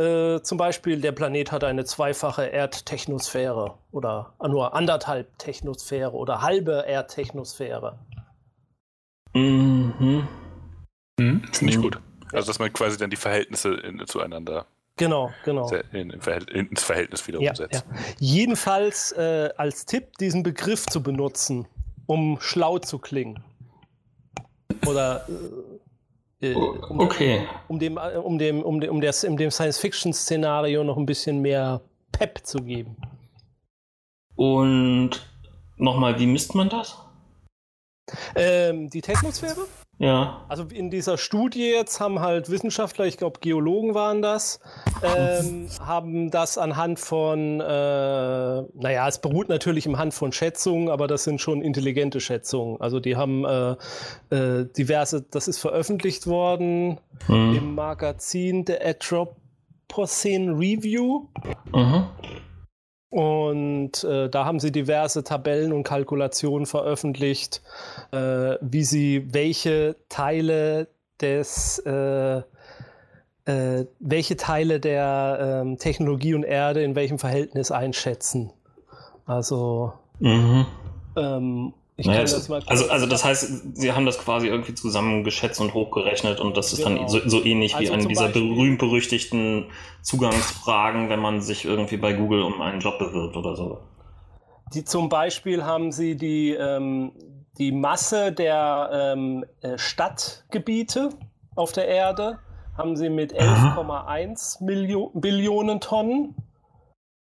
äh, 0.02 0.40
zum 0.42 0.56
Beispiel, 0.56 0.98
der 1.02 1.12
Planet 1.12 1.52
hat 1.52 1.62
eine 1.62 1.84
zweifache 1.84 2.46
Erdtechnosphäre 2.46 3.74
oder 3.92 4.32
nur 4.48 4.72
anderthalb 4.74 5.38
Technosphäre 5.38 6.12
oder 6.14 6.40
halbe 6.40 6.84
Erdtechnosphäre. 6.86 7.98
Mhm. 9.34 10.26
Hm? 11.20 11.42
Finde 11.52 11.72
ich 11.72 11.78
Mhm. 11.78 11.82
gut. 11.82 12.00
Also, 12.32 12.48
dass 12.48 12.58
man 12.58 12.72
quasi 12.72 12.96
dann 12.98 13.10
die 13.10 13.16
Verhältnisse 13.16 13.74
in, 13.74 14.04
zueinander 14.06 14.66
Genau, 14.96 15.32
genau. 15.44 15.68
in, 15.92 16.10
in 16.10 16.20
ins 16.70 16.82
Verhältnis 16.84 17.26
wieder 17.26 17.40
Ja, 17.40 17.50
umsetzt. 17.50 17.84
ja. 17.88 17.98
Jedenfalls 18.18 19.12
äh, 19.12 19.50
als 19.56 19.86
Tipp, 19.86 20.16
diesen 20.18 20.42
Begriff 20.42 20.86
zu 20.86 21.02
benutzen, 21.02 21.66
um 22.06 22.38
schlau 22.40 22.78
zu 22.78 22.98
klingen. 22.98 23.42
Oder 24.86 25.26
äh, 26.40 26.46
äh, 26.52 26.54
um, 26.54 27.00
Okay. 27.00 27.46
um 27.68 27.78
dem, 27.78 27.96
äh, 27.96 28.16
um 28.16 28.38
dem, 28.38 28.62
um 28.62 28.80
dem, 28.80 28.90
um 28.90 29.00
der, 29.00 29.14
um 29.28 29.36
dem 29.36 29.50
Science-Fiction-Szenario 29.50 30.84
noch 30.84 30.96
ein 30.96 31.06
bisschen 31.06 31.40
mehr 31.40 31.80
Pep 32.12 32.40
zu 32.44 32.58
geben. 32.58 32.96
Und 34.36 35.10
nochmal, 35.76 36.18
wie 36.18 36.26
misst 36.26 36.54
man 36.54 36.68
das? 36.68 36.98
Ähm, 38.34 38.90
die 38.90 39.00
Technosphäre? 39.00 39.66
Ja. 39.98 40.44
Also 40.48 40.64
in 40.64 40.90
dieser 40.90 41.16
Studie 41.18 41.70
jetzt 41.70 42.00
haben 42.00 42.18
halt 42.20 42.50
Wissenschaftler, 42.50 43.06
ich 43.06 43.16
glaube 43.16 43.38
Geologen 43.40 43.94
waren 43.94 44.22
das, 44.22 44.60
ähm, 45.02 45.68
haben 45.80 46.30
das 46.30 46.58
anhand 46.58 46.98
von, 46.98 47.60
äh, 47.60 47.64
naja, 47.64 49.08
es 49.08 49.20
beruht 49.20 49.48
natürlich 49.48 49.86
im 49.86 49.96
Hand 49.96 50.12
von 50.12 50.32
Schätzungen, 50.32 50.88
aber 50.88 51.06
das 51.06 51.24
sind 51.24 51.40
schon 51.40 51.62
intelligente 51.62 52.20
Schätzungen. 52.20 52.80
Also 52.80 52.98
die 52.98 53.16
haben 53.16 53.44
äh, 53.44 53.76
äh, 54.34 54.66
diverse, 54.76 55.22
das 55.22 55.46
ist 55.48 55.58
veröffentlicht 55.58 56.26
worden 56.26 56.98
Mhm. 57.28 57.56
im 57.56 57.74
Magazin 57.76 58.64
The 58.66 58.78
Anthropocene 58.80 60.52
Review. 60.52 61.28
Mhm. 61.72 62.06
Und 63.14 64.02
äh, 64.02 64.28
da 64.28 64.44
haben 64.44 64.58
sie 64.58 64.72
diverse 64.72 65.22
Tabellen 65.22 65.72
und 65.72 65.84
Kalkulationen 65.84 66.66
veröffentlicht, 66.66 67.62
äh, 68.10 68.56
wie 68.60 68.82
sie 68.82 69.32
welche 69.32 69.94
Teile 70.08 70.88
des 71.20 71.78
äh, 71.86 72.38
äh, 73.44 73.86
welche 74.00 74.36
Teile 74.36 74.80
der 74.80 75.62
ähm, 75.62 75.78
Technologie 75.78 76.34
und 76.34 76.42
Erde 76.42 76.82
in 76.82 76.96
welchem 76.96 77.20
Verhältnis 77.20 77.70
einschätzen. 77.70 78.50
Also 79.26 79.92
Mhm. 80.18 80.66
ähm, 81.16 81.72
ich 81.96 82.06
Naja, 82.06 82.24
kann 82.24 82.30
das 82.32 82.48
mal 82.48 82.62
also, 82.66 82.88
also 82.90 83.06
das 83.06 83.24
heißt, 83.24 83.76
sie 83.76 83.92
haben 83.92 84.04
das 84.04 84.18
quasi 84.18 84.48
irgendwie 84.48 84.74
zusammengeschätzt 84.74 85.60
und 85.60 85.74
hochgerechnet 85.74 86.40
und 86.40 86.56
das 86.56 86.72
ist 86.72 86.84
Genau. 86.84 87.00
dann 87.00 87.08
so, 87.08 87.20
so 87.26 87.44
ähnlich 87.44 87.72
wie 87.72 87.76
Also 87.76 87.92
eine 87.92 88.02
zum 88.02 88.08
dieser 88.08 88.28
berühmt-berüchtigten 88.28 89.66
Zugangsfragen, 90.02 91.08
wenn 91.08 91.20
man 91.20 91.40
sich 91.40 91.64
irgendwie 91.64 91.96
bei 91.96 92.12
Google 92.12 92.42
um 92.42 92.60
einen 92.60 92.80
Job 92.80 92.98
bewirbt 92.98 93.36
oder 93.36 93.54
so. 93.54 93.78
Die, 94.74 94.84
zum 94.84 95.08
Beispiel 95.08 95.64
haben 95.64 95.92
sie 95.92 96.16
die, 96.16 96.50
ähm, 96.50 97.12
die 97.58 97.70
Masse 97.70 98.32
der 98.32 98.90
ähm, 99.14 99.44
äh, 99.60 99.78
Stadtgebiete 99.78 101.10
auf 101.54 101.70
der 101.72 101.86
Erde 101.86 102.40
haben 102.76 102.96
sie 102.96 103.08
mit 103.08 103.32
11,1 103.32 104.64
Millio 104.64 105.10
Billionen 105.14 105.80
Tonnen. 105.80 106.34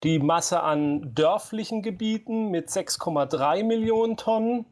Die 0.04 0.18
Masse 0.18 0.62
an 0.62 1.14
dörflichen 1.14 1.82
Gebieten 1.82 2.50
mit 2.50 2.68
6,3 2.68 3.62
Millionen 3.64 4.16
Tonnen. 4.16 4.66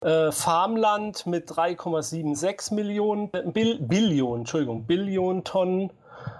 Äh, 0.00 0.32
Farmland 0.32 1.26
mit 1.26 1.50
3,76 1.50 2.74
Millionen, 2.74 3.30
äh, 3.32 3.42
Bill, 3.50 3.78
Billionen, 3.80 4.40
Entschuldigung, 4.40 4.84
Billionen 4.84 5.44
Tonnen. 5.44 5.92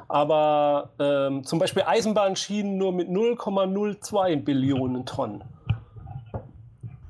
Aber 0.09 0.90
ähm, 0.98 1.44
zum 1.44 1.59
Beispiel 1.59 1.83
Eisenbahnschienen 1.87 2.76
nur 2.76 2.92
mit 2.92 3.09
0,02 3.09 4.37
Billionen 4.42 5.07
Tonnen. 5.07 5.44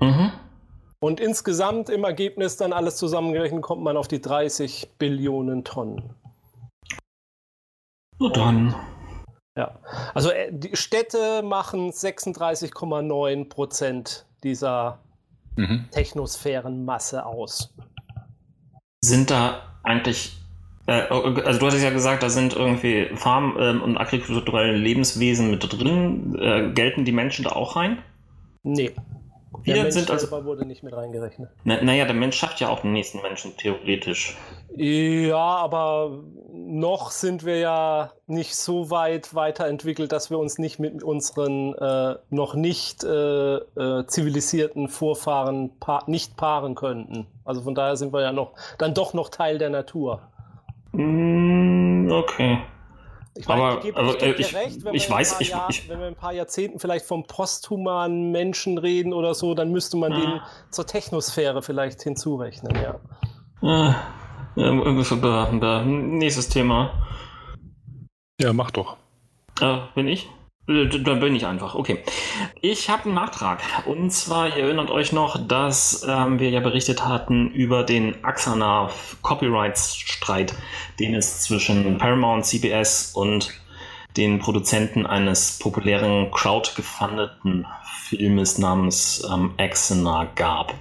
Mhm. 0.00 0.32
Und 1.00 1.20
insgesamt 1.20 1.90
im 1.90 2.04
Ergebnis 2.04 2.56
dann 2.56 2.72
alles 2.72 2.96
zusammengerechnet 2.96 3.62
kommt 3.62 3.82
man 3.82 3.96
auf 3.96 4.08
die 4.08 4.20
30 4.20 4.94
Billionen 4.98 5.64
Tonnen. 5.64 6.14
Na 8.18 8.28
dann. 8.30 8.74
Ja. 9.58 9.72
Also 10.14 10.30
äh, 10.30 10.52
die 10.52 10.76
Städte 10.76 11.42
machen 11.42 11.90
36,9 11.90 13.48
Prozent 13.48 14.24
dieser 14.44 14.98
Mhm. 15.56 15.86
Technosphärenmasse 15.90 17.26
aus. 17.26 17.74
Sind 19.04 19.32
da 19.32 19.60
eigentlich, 19.82 20.38
äh, 20.86 20.92
also 20.92 21.58
du 21.58 21.66
hattest 21.66 21.82
ja 21.82 21.90
gesagt, 21.90 22.22
da 22.22 22.30
sind 22.30 22.54
irgendwie 22.54 23.08
Farm- 23.16 23.56
ähm, 23.58 23.82
und 23.82 23.98
agrikulturelle 23.98 24.76
Lebenswesen 24.76 25.50
mit 25.50 25.66
drin. 25.68 26.38
Äh, 26.40 26.70
gelten 26.74 27.04
die 27.04 27.10
Menschen 27.10 27.42
da 27.44 27.50
auch 27.50 27.74
rein? 27.74 27.98
Nee. 28.62 28.92
Wir 29.62 29.74
der 29.74 29.82
Mensch 29.84 29.94
sind 29.94 30.10
also- 30.10 30.26
selber 30.26 30.44
wurde 30.44 30.64
nicht 30.64 30.82
mit 30.82 30.94
reingerechnet. 30.94 31.50
Na, 31.64 31.82
naja, 31.82 32.04
der 32.04 32.14
Mensch 32.14 32.36
schafft 32.36 32.60
ja 32.60 32.68
auch 32.68 32.80
den 32.80 32.92
nächsten 32.92 33.20
Menschen, 33.22 33.56
theoretisch. 33.56 34.36
Ja, 34.76 35.36
aber 35.36 36.22
noch 36.52 37.10
sind 37.10 37.44
wir 37.44 37.58
ja 37.58 38.12
nicht 38.26 38.54
so 38.54 38.90
weit 38.90 39.34
weiterentwickelt, 39.34 40.12
dass 40.12 40.30
wir 40.30 40.38
uns 40.38 40.58
nicht 40.58 40.78
mit 40.78 41.02
unseren 41.02 41.74
äh, 41.74 42.16
noch 42.30 42.54
nicht 42.54 43.04
äh, 43.04 43.56
äh, 43.56 44.06
zivilisierten 44.06 44.88
Vorfahren 44.88 45.70
pa 45.80 46.04
nicht 46.06 46.36
paaren 46.36 46.74
könnten. 46.74 47.26
Also 47.44 47.62
von 47.62 47.74
daher 47.74 47.96
sind 47.96 48.12
wir 48.12 48.20
ja 48.22 48.32
noch 48.32 48.52
dann 48.78 48.94
doch 48.94 49.14
noch 49.14 49.30
Teil 49.30 49.58
der 49.58 49.70
Natur. 49.70 50.20
Mm, 50.92 52.10
okay. 52.10 52.58
Ich 53.38 53.48
Aber, 53.48 53.76
ich 53.76 53.80
gebe 53.82 53.96
also, 53.96 54.12
ich 54.14 54.18
geb 54.18 54.28
äh, 54.28 54.34
dir 54.34 54.40
ich- 54.40 54.54
recht, 54.54 54.84
wenn, 54.84 54.94
ich 54.94 55.08
wir 55.08 55.14
weiß, 55.16 55.32
paar 55.34 55.40
ich- 55.40 55.48
Jahr, 55.50 55.70
ich- 55.70 55.88
wenn 55.88 55.98
wir 56.00 56.08
in 56.08 56.14
ein 56.14 56.18
paar 56.18 56.32
Jahrzehnten 56.32 56.78
vielleicht 56.80 57.06
vom 57.06 57.24
posthumanen 57.24 58.32
Menschen 58.32 58.78
reden 58.78 59.12
oder 59.12 59.32
so, 59.34 59.54
dann 59.54 59.70
müsste 59.70 59.96
man 59.96 60.12
Ah. 60.12 60.20
den 60.20 60.40
zur 60.70 60.86
Technosphäre 60.86 61.62
vielleicht 61.62 62.02
hinzurechnen, 62.02 62.74
ja. 62.82 62.94
Äh, 63.62 63.94
da- 64.56 65.50
da- 65.52 65.84
nächstes 65.84 66.48
Thema. 66.48 66.90
Ja, 68.40 68.52
mach 68.52 68.72
doch. 68.72 68.96
Äh, 69.60 69.78
bin 69.94 70.08
ich? 70.08 70.28
Äh, 70.68 70.86
Da 70.86 71.14
bin 71.14 71.34
ich 71.34 71.46
einfach, 71.46 71.74
okay. 71.74 71.98
Ich 72.60 72.90
habe 72.90 73.06
einen 73.06 73.14
Nachtrag. 73.14 73.60
Und 73.86 74.10
zwar, 74.10 74.48
ihr 74.56 74.64
erinnert 74.64 74.90
euch 74.90 75.12
noch, 75.12 75.38
dass 75.46 76.06
ähm, 76.08 76.38
wir 76.38 76.50
ja 76.50 76.60
berichtet 76.60 77.04
hatten 77.04 77.50
über 77.50 77.82
den 77.82 78.22
Axana 78.24 78.90
Copyrights-Streit, 79.22 80.54
den 81.00 81.14
es 81.14 81.42
zwischen 81.42 81.98
Paramount, 81.98 82.44
CBS 82.44 83.12
und 83.14 83.50
den 84.16 84.38
Produzenten 84.38 85.06
eines 85.06 85.58
populären 85.58 86.30
crowdgefundeten 86.30 87.66
Filmes 88.08 88.58
namens 88.58 89.26
ähm, 89.32 89.52
Axana 89.58 90.28
gab. 90.34 90.74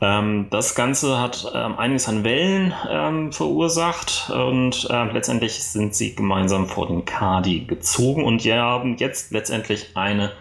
Ähm, 0.00 0.46
das 0.50 0.74
Ganze 0.74 1.20
hat 1.20 1.50
ähm, 1.54 1.78
einiges 1.78 2.08
an 2.08 2.22
Wellen 2.22 2.72
ähm, 2.88 3.32
verursacht 3.32 4.30
und 4.30 4.86
äh, 4.90 5.12
letztendlich 5.12 5.62
sind 5.62 5.94
sie 5.94 6.14
gemeinsam 6.14 6.68
vor 6.68 6.86
den 6.86 7.04
Kadi 7.04 7.60
gezogen 7.60 8.24
und 8.24 8.44
die 8.44 8.52
haben 8.52 8.96
jetzt 8.96 9.32
letztendlich 9.32 9.96
eine 9.96 10.32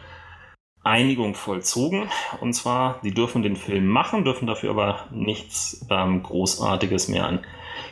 Einigung 0.83 1.35
vollzogen. 1.35 2.09
Und 2.39 2.53
zwar, 2.53 2.99
sie 3.03 3.11
dürfen 3.11 3.43
den 3.43 3.55
Film 3.55 3.87
machen, 3.87 4.23
dürfen 4.23 4.47
dafür 4.47 4.69
aber 4.69 5.07
nichts 5.11 5.85
ähm, 5.89 6.23
Großartiges 6.23 7.09
mehr 7.09 7.25
an 7.25 7.39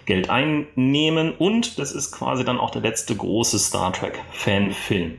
Geld 0.05 0.29
einnehmen. 0.29 1.33
Und 1.35 1.77
das 1.77 1.91
ist 1.91 2.11
quasi 2.11 2.45
dann 2.45 2.59
auch 2.59 2.69
der 2.69 2.81
letzte 2.81 3.15
große 3.15 3.59
Star 3.59 3.91
Trek-Fanfilm. 3.91 5.17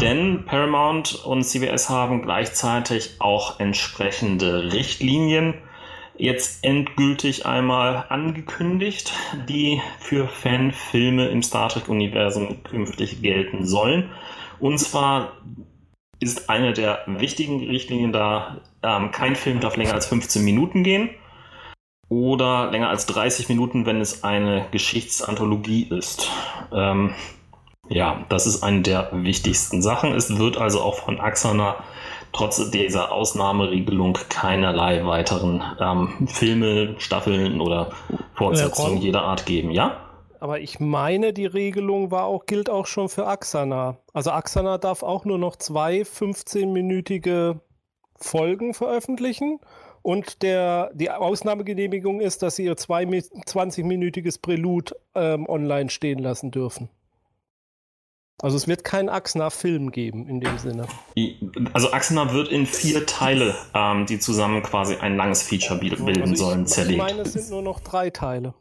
Denn 0.00 0.44
Paramount 0.44 1.24
und 1.24 1.44
CBS 1.44 1.88
haben 1.88 2.22
gleichzeitig 2.22 3.16
auch 3.20 3.58
entsprechende 3.58 4.72
Richtlinien 4.72 5.54
jetzt 6.18 6.64
endgültig 6.64 7.46
einmal 7.46 8.04
angekündigt, 8.08 9.12
die 9.48 9.80
für 10.00 10.28
Fanfilme 10.28 11.28
im 11.28 11.42
Star 11.42 11.68
Trek-Universum 11.68 12.62
künftig 12.64 13.22
gelten 13.22 13.64
sollen. 13.64 14.10
Und 14.58 14.78
zwar 14.78 15.32
ist 16.20 16.50
eine 16.50 16.72
der 16.72 17.04
wichtigen 17.06 17.60
Richtlinien 17.68 18.12
da, 18.12 18.60
ähm, 18.82 19.12
kein 19.12 19.36
Film 19.36 19.60
darf 19.60 19.76
länger 19.76 19.94
als 19.94 20.06
15 20.06 20.44
Minuten 20.44 20.82
gehen. 20.82 21.10
oder 22.10 22.70
länger 22.70 22.88
als 22.88 23.04
30 23.04 23.50
Minuten, 23.50 23.84
wenn 23.84 24.00
es 24.00 24.24
eine 24.24 24.66
Geschichtsanthologie 24.70 25.88
ist. 25.90 26.30
Ähm, 26.72 27.14
ja, 27.90 28.24
das 28.30 28.46
ist 28.46 28.62
eine 28.62 28.80
der 28.80 29.10
wichtigsten 29.12 29.82
Sachen. 29.82 30.12
Es 30.14 30.38
wird 30.38 30.56
also 30.56 30.80
auch 30.80 31.00
von 31.00 31.20
Axana 31.20 31.76
trotz 32.32 32.70
dieser 32.70 33.12
Ausnahmeregelung 33.12 34.18
keinerlei 34.28 35.04
weiteren 35.04 35.62
ähm, 35.80 36.28
Filme, 36.28 36.94
Staffeln 36.98 37.60
oder 37.60 37.90
Fortsetzungen 38.34 38.98
jeder 38.98 39.22
Art 39.22 39.46
geben, 39.46 39.70
ja? 39.70 40.04
Aber 40.40 40.60
ich 40.60 40.78
meine, 40.78 41.32
die 41.32 41.46
Regelung 41.46 42.10
war 42.10 42.24
auch, 42.24 42.46
gilt 42.46 42.70
auch 42.70 42.86
schon 42.86 43.08
für 43.08 43.26
Axana. 43.26 43.98
Also 44.12 44.30
Axana 44.30 44.78
darf 44.78 45.02
auch 45.02 45.24
nur 45.24 45.38
noch 45.38 45.56
zwei 45.56 46.02
15-minütige 46.02 47.58
Folgen 48.16 48.74
veröffentlichen. 48.74 49.58
Und 50.02 50.42
der, 50.42 50.90
die 50.94 51.10
Ausnahmegenehmigung 51.10 52.20
ist, 52.20 52.42
dass 52.42 52.56
sie 52.56 52.64
ihr 52.64 52.76
20-minütiges 52.76 54.40
Prälud 54.40 54.94
ähm, 55.14 55.48
online 55.48 55.90
stehen 55.90 56.20
lassen 56.20 56.50
dürfen. 56.50 56.88
Also 58.40 58.56
es 58.56 58.68
wird 58.68 58.84
keinen 58.84 59.08
Axner-Film 59.08 59.90
geben 59.90 60.28
in 60.28 60.40
dem 60.40 60.58
Sinne. 60.58 60.86
Also 61.72 61.90
Axner 61.90 62.32
wird 62.32 62.48
in 62.48 62.66
vier 62.66 63.04
Teile, 63.04 63.56
ähm, 63.74 64.06
die 64.06 64.20
zusammen 64.20 64.62
quasi 64.62 64.94
ein 64.94 65.16
langes 65.16 65.42
Feature 65.42 65.80
bilden 65.80 66.06
also 66.06 66.32
ich, 66.32 66.38
sollen, 66.38 66.66
zerlegt. 66.66 66.92
Ich 66.92 66.98
meine, 66.98 67.22
es 67.22 67.32
sind 67.32 67.50
nur 67.50 67.62
noch 67.62 67.80
drei 67.80 68.10
Teile. 68.10 68.54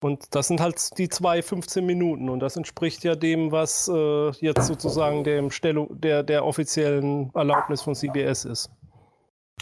Und 0.00 0.34
das 0.34 0.48
sind 0.48 0.60
halt 0.60 0.98
die 0.98 1.08
zwei 1.08 1.42
15 1.42 1.84
Minuten. 1.84 2.28
Und 2.28 2.40
das 2.40 2.56
entspricht 2.56 3.02
ja 3.02 3.16
dem, 3.16 3.50
was 3.50 3.88
äh, 3.88 4.30
jetzt 4.40 4.66
sozusagen 4.66 5.24
dem 5.24 5.50
Stellung, 5.50 6.00
der, 6.00 6.22
der 6.22 6.44
offiziellen 6.44 7.30
Erlaubnis 7.34 7.82
von 7.82 7.94
CBS 7.94 8.44
ist. 8.44 8.70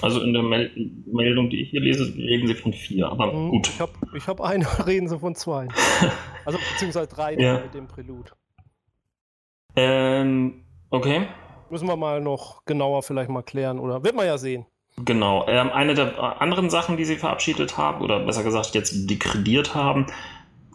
Also 0.03 0.22
in 0.22 0.32
der 0.32 0.43
Mel 0.43 0.70
Meldung, 1.07 1.51
die 1.51 1.62
ich 1.62 1.70
hier 1.70 1.80
lese, 1.80 2.14
reden 2.16 2.47
sie 2.47 2.55
von 2.55 2.72
vier, 2.72 3.09
aber 3.09 3.32
mhm, 3.32 3.51
gut. 3.51 3.68
Ich 3.68 3.80
habe 3.80 3.93
ich 4.16 4.26
hab 4.28 4.41
eine, 4.41 4.66
reden 4.86 5.09
sie 5.09 5.18
von 5.18 5.34
zwei. 5.34 5.68
Also 6.47 6.59
beziehungsweise 6.72 7.07
drei 7.07 7.34
ja. 7.34 7.61
mit 7.61 7.74
dem 7.74 7.86
Prälud. 7.86 8.32
Ähm, 9.80 10.64
okay. 10.90 11.26
Müssen 11.70 11.88
wir 11.88 11.96
mal 11.96 12.20
noch 12.20 12.64
genauer 12.64 13.02
vielleicht 13.02 13.30
mal 13.30 13.42
klären 13.42 13.78
oder 13.78 14.02
wird 14.02 14.14
man 14.14 14.26
ja 14.26 14.38
sehen. 14.38 14.66
Genau. 15.04 15.46
Ähm, 15.48 15.70
eine 15.70 15.94
der 15.94 16.40
anderen 16.42 16.68
Sachen, 16.68 16.96
die 16.96 17.04
sie 17.04 17.16
verabschiedet 17.16 17.78
haben, 17.78 18.02
oder 18.02 18.20
besser 18.20 18.42
gesagt 18.42 18.74
jetzt 18.74 19.08
dekrediert 19.08 19.74
haben, 19.74 20.06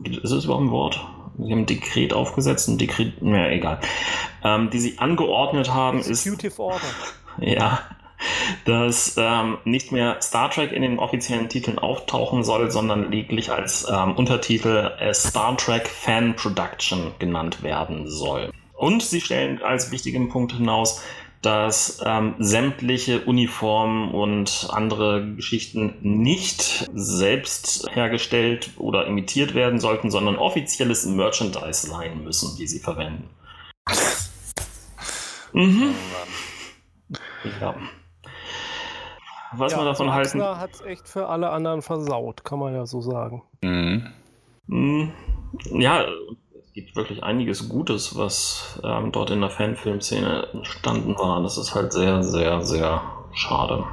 ist 0.03 0.31
es 0.31 0.45
überhaupt 0.45 0.65
ein 0.65 0.71
Wort? 0.71 1.07
Sie 1.37 1.51
haben 1.51 1.59
ein 1.59 1.65
Dekret 1.65 2.13
aufgesetzt, 2.13 2.67
ein 2.69 2.77
Dekret, 2.77 3.21
naja, 3.21 3.49
egal. 3.49 3.79
Ähm, 4.43 4.69
die 4.69 4.79
sie 4.79 4.99
angeordnet 4.99 5.73
haben, 5.73 5.99
Executive 5.99 6.47
ist. 6.47 6.59
Order. 6.59 6.81
Ja. 7.37 7.79
Dass 8.63 9.17
ähm, 9.17 9.57
nicht 9.65 9.91
mehr 9.91 10.21
Star 10.21 10.49
Trek 10.49 10.71
in 10.71 10.81
den 10.81 10.99
offiziellen 10.99 11.49
Titeln 11.49 11.77
auftauchen 11.77 12.45
soll, 12.45 12.71
sondern 12.71 13.11
lediglich 13.11 13.51
als 13.51 13.85
ähm, 13.91 14.15
Untertitel 14.15 14.93
äh, 14.99 15.13
Star 15.13 15.57
Trek 15.57 15.89
Fan 15.89 16.33
Production 16.37 17.11
genannt 17.19 17.61
werden 17.61 18.09
soll. 18.09 18.51
Und 18.75 19.03
sie 19.03 19.21
stellen 19.21 19.61
als 19.61 19.91
wichtigen 19.91 20.29
Punkt 20.29 20.53
hinaus, 20.53 21.01
dass 21.41 22.01
ähm, 22.03 22.35
sämtliche 22.39 23.21
Uniformen 23.21 24.11
und 24.11 24.67
andere 24.71 25.35
Geschichten 25.35 25.95
nicht 26.01 26.89
selbst 26.93 27.87
hergestellt 27.93 28.71
oder 28.77 29.05
imitiert 29.05 29.53
werden 29.53 29.79
sollten, 29.79 30.09
sondern 30.09 30.37
offizielles 30.37 31.05
Merchandise 31.05 31.87
sein 31.87 32.23
müssen, 32.23 32.57
die 32.57 32.67
sie 32.67 32.79
verwenden. 32.79 33.29
Mhm. 35.57 35.95
Ja. 37.61 37.75
Was 39.53 39.71
ja, 39.71 39.77
man 39.77 39.85
davon 39.85 40.11
halten. 40.11 40.43
hat 40.43 40.73
es 40.73 40.81
echt 40.81 41.07
für 41.07 41.29
alle 41.29 41.49
anderen 41.49 41.81
versaut, 41.81 42.43
kann 42.43 42.59
man 42.59 42.73
ja 42.73 42.85
so 42.85 42.99
sagen. 42.99 43.41
Mhm. 43.61 44.05
mhm. 44.67 45.13
Ja, 45.71 46.05
gibt 46.75 46.95
wirklich 46.97 47.23
einiges 47.23 47.69
Gutes, 47.69 48.17
was 48.17 48.81
ähm, 48.83 49.13
dort 49.13 49.31
in 49.31 49.39
der 49.39 49.49
Fanfilmszene 49.49 50.49
entstanden 50.51 51.17
war. 51.17 51.41
Das 51.41 51.57
ist 51.57 51.73
halt 51.73 51.93
sehr, 51.93 52.21
sehr, 52.21 52.61
sehr 52.61 53.01
schade. 53.33 53.85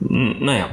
N 0.00 0.42
naja. 0.44 0.70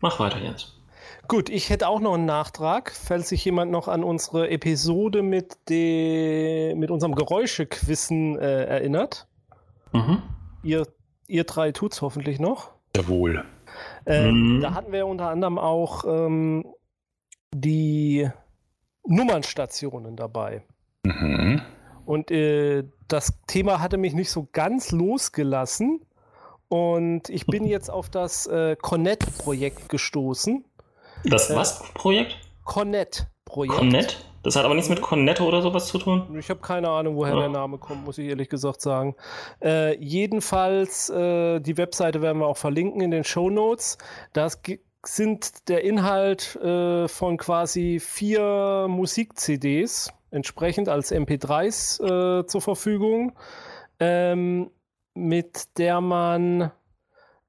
Mach 0.00 0.20
weiter, 0.20 0.38
Jens. 0.38 0.78
Gut, 1.26 1.48
ich 1.48 1.70
hätte 1.70 1.88
auch 1.88 2.00
noch 2.00 2.14
einen 2.14 2.24
Nachtrag, 2.24 2.92
falls 2.92 3.28
sich 3.28 3.44
jemand 3.44 3.72
noch 3.72 3.88
an 3.88 4.04
unsere 4.04 4.48
Episode 4.48 5.22
mit, 5.22 5.68
de, 5.68 6.74
mit 6.76 6.92
unserem 6.92 7.16
Geräuschequissen 7.16 8.38
äh, 8.38 8.64
erinnert. 8.64 9.26
Mhm. 9.92 10.22
Ihr, 10.62 10.86
ihr 11.26 11.44
drei 11.44 11.72
tut's 11.72 12.00
hoffentlich 12.00 12.38
noch. 12.38 12.70
Jawohl. 12.96 13.44
Äh, 14.06 14.30
mhm. 14.30 14.60
Da 14.60 14.74
hatten 14.74 14.92
wir 14.92 15.06
unter 15.06 15.28
anderem 15.28 15.58
auch 15.58 16.04
ähm, 16.06 16.64
die 17.54 18.28
Nummernstationen 19.06 20.16
dabei. 20.16 20.62
Mhm. 21.04 21.62
Und 22.04 22.30
äh, 22.30 22.84
das 23.08 23.38
Thema 23.46 23.80
hatte 23.80 23.96
mich 23.96 24.14
nicht 24.14 24.30
so 24.30 24.48
ganz 24.52 24.90
losgelassen. 24.90 26.04
Und 26.68 27.28
ich 27.28 27.46
bin 27.46 27.64
jetzt 27.64 27.90
auf 27.90 28.08
das 28.08 28.46
äh, 28.46 28.76
Connect-Projekt 28.80 29.88
gestoßen. 29.88 30.64
Das 31.24 31.50
äh, 31.50 31.56
was 31.56 31.82
Projekt? 33.44 34.26
Das 34.42 34.56
hat 34.56 34.64
aber 34.64 34.74
nichts 34.74 34.90
mit 34.90 35.00
Cornetto 35.00 35.46
oder 35.46 35.62
sowas 35.62 35.86
zu 35.86 35.98
tun? 35.98 36.36
Ich 36.38 36.50
habe 36.50 36.60
keine 36.60 36.88
Ahnung, 36.88 37.16
woher 37.16 37.34
ja. 37.34 37.40
der 37.40 37.48
Name 37.48 37.78
kommt, 37.78 38.04
muss 38.04 38.18
ich 38.18 38.28
ehrlich 38.28 38.48
gesagt 38.48 38.80
sagen. 38.80 39.14
Äh, 39.62 39.96
jedenfalls, 39.98 41.10
äh, 41.10 41.60
die 41.60 41.76
Webseite 41.76 42.22
werden 42.22 42.38
wir 42.38 42.46
auch 42.46 42.56
verlinken 42.56 43.00
in 43.00 43.10
den 43.10 43.24
Show 43.24 43.50
Notes. 43.50 43.98
Das 44.32 44.60
sind 45.04 45.68
der 45.68 45.84
Inhalt 45.84 46.56
äh, 46.56 47.08
von 47.08 47.36
quasi 47.36 48.00
vier 48.00 48.86
Musik-CDs, 48.88 50.12
entsprechend 50.30 50.88
als 50.88 51.12
MP3s 51.12 52.40
äh, 52.40 52.46
zur 52.46 52.60
Verfügung, 52.60 53.32
ähm, 54.00 54.70
mit 55.14 55.78
der 55.78 56.00
man 56.00 56.72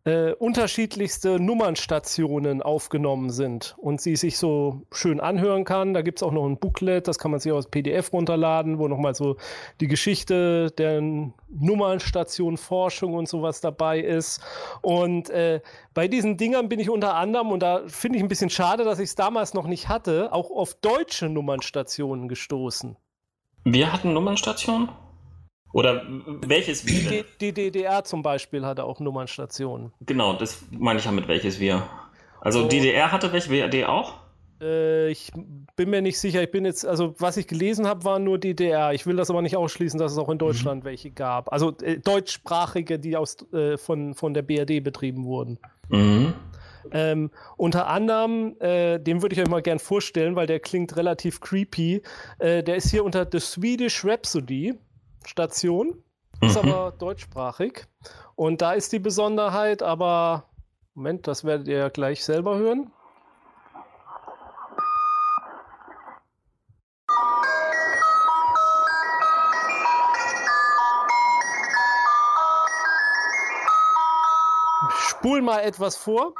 äh, 0.06 0.34
unterschiedlichste 0.34 1.40
Nummernstationen 1.40 2.62
aufgenommen 2.62 3.30
sind 3.30 3.76
und 3.78 4.02
sie 4.02 4.18
sich 4.18 4.38
so 4.38 4.82
schön 4.92 5.22
anhören 5.22 5.64
kann. 5.64 5.94
Da 5.94 6.02
gibt 6.02 6.20
es 6.20 6.24
auch 6.24 6.34
noch 6.34 6.46
ein 6.46 6.58
Booklet, 6.58 7.08
das 7.08 7.18
kann 7.18 7.32
man 7.32 7.40
sich 7.40 7.52
aus 7.52 7.68
PDF 7.68 8.12
runterladen, 8.12 8.80
wo 8.80 8.88
nochmal 8.90 9.16
so 9.16 9.38
die 9.80 9.88
Geschichte 9.88 10.72
der 10.78 11.02
Nummernstation, 11.02 12.58
Forschung 12.58 13.14
und 13.14 13.30
sowas 13.30 13.62
dabei 13.62 14.00
ist. 14.00 14.42
Und 14.82 15.30
äh, 15.30 15.62
bei 15.94 16.10
diesen 16.10 16.36
Dingern 16.36 16.68
bin 16.68 16.80
ich 16.80 16.90
unter 16.90 17.16
anderem, 17.16 17.52
und 17.52 17.62
da 17.62 17.84
finde 17.88 18.18
ich 18.18 18.24
ein 18.24 18.30
bisschen 18.30 18.50
schade, 18.50 18.84
dass 18.84 19.00
ich 19.00 19.10
es 19.10 19.16
damals 19.16 19.54
noch 19.54 19.68
nicht 19.68 19.88
hatte, 19.88 20.34
auch 20.34 20.52
auf 20.52 20.74
deutsche 20.74 21.30
Nummernstationen 21.30 22.28
gestoßen. 22.28 22.98
Wir 23.64 23.94
hatten 23.94 24.12
Nummernstationen? 24.12 24.90
Oder 25.74 26.06
welches 26.46 26.86
wir? 26.86 27.10
Die, 27.10 27.26
die 27.42 27.52
DDR 27.52 28.04
zum 28.04 28.22
Beispiel 28.22 28.66
hatte 28.66 28.86
auch 28.86 29.00
Nummernstationen. 29.00 29.92
Genau, 30.06 30.34
das 30.34 30.64
meine 30.72 31.00
ich 31.00 31.06
ja 31.06 31.12
mit 31.12 31.28
welches 31.28 31.60
wir. 31.60 31.84
Also 32.40 32.66
oh. 32.66 32.68
DDR 32.68 33.12
hatte 33.12 33.34
welche, 33.34 33.50
WRD 33.50 33.88
auch? 33.88 34.14
Äh, 34.62 35.10
ich 35.10 35.32
bin 35.76 35.90
mir 35.90 36.02
nicht 36.04 36.20
sicher. 36.20 36.44
Ich 36.44 36.52
bin 36.52 36.64
jetzt, 36.64 36.86
also 36.86 37.16
was 37.18 37.38
ich 37.38 37.48
gelesen 37.48 37.88
habe, 37.88 38.04
war 38.06 38.20
nur 38.20 38.38
DDR. 38.38 38.94
Ich 38.94 39.08
will 39.08 39.16
das 39.16 39.32
aber 39.32 39.42
nicht 39.42 39.58
ausschließen, 39.58 40.00
dass 40.00 40.12
es 40.12 40.18
auch 40.20 40.30
in 40.30 40.38
Deutschland 40.38 40.84
mhm. 40.84 40.88
welche 40.88 41.10
gab. 41.10 41.52
Also 41.52 41.76
äh, 41.82 41.98
deutschsprachige, 41.98 43.00
die 43.00 43.18
aus, 43.18 43.38
äh, 43.52 43.78
von, 43.78 44.14
von 44.14 44.36
der 44.36 44.44
BRD 44.44 44.84
betrieben 44.84 45.26
wurden. 45.26 45.58
Mhm. 45.90 46.34
Ähm, 46.92 47.32
unter 47.58 47.88
anderem, 47.88 48.56
äh, 48.60 49.00
den 49.00 49.22
würde 49.22 49.34
ich 49.34 49.42
euch 49.42 49.48
mal 49.48 49.62
gern 49.62 49.80
vorstellen, 49.80 50.36
weil 50.36 50.46
der 50.48 50.60
klingt 50.60 50.96
relativ 50.98 51.40
creepy. 51.40 52.04
Äh, 52.40 52.62
der 52.62 52.76
ist 52.76 52.92
hier 52.92 53.04
unter 53.04 53.28
The 53.32 53.40
Swedish 53.40 54.06
Rhapsody. 54.06 54.76
Station, 55.28 56.04
ist 56.42 56.62
mhm. 56.62 56.70
aber 56.70 56.92
deutschsprachig. 56.92 57.86
Und 58.36 58.62
da 58.62 58.74
ist 58.74 58.92
die 58.92 59.00
Besonderheit, 59.00 59.84
aber 59.84 60.46
Moment, 60.96 61.26
das 61.28 61.44
werdet 61.44 61.68
ihr 61.68 61.78
ja 61.78 61.90
gleich 61.90 62.24
selber 62.24 62.58
hören. 62.58 62.92
Spul 74.90 75.42
mal 75.42 75.62
etwas 75.62 75.96
vor. 75.96 76.36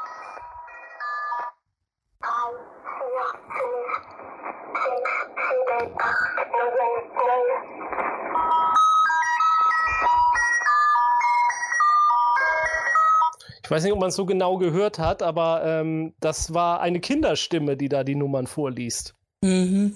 Weiß 13.74 13.84
nicht, 13.84 13.94
ob 13.94 14.00
man 14.00 14.10
es 14.10 14.16
so 14.16 14.26
genau 14.26 14.58
gehört 14.58 15.00
hat, 15.00 15.24
aber 15.24 15.64
ähm, 15.66 16.14
das 16.20 16.54
war 16.54 16.80
eine 16.80 17.00
Kinderstimme, 17.00 17.76
die 17.76 17.90
da 17.90 18.04
die 18.04 18.16
Nummern 18.16 18.46
vorliest. 18.46 19.16
Mhm. 19.42 19.96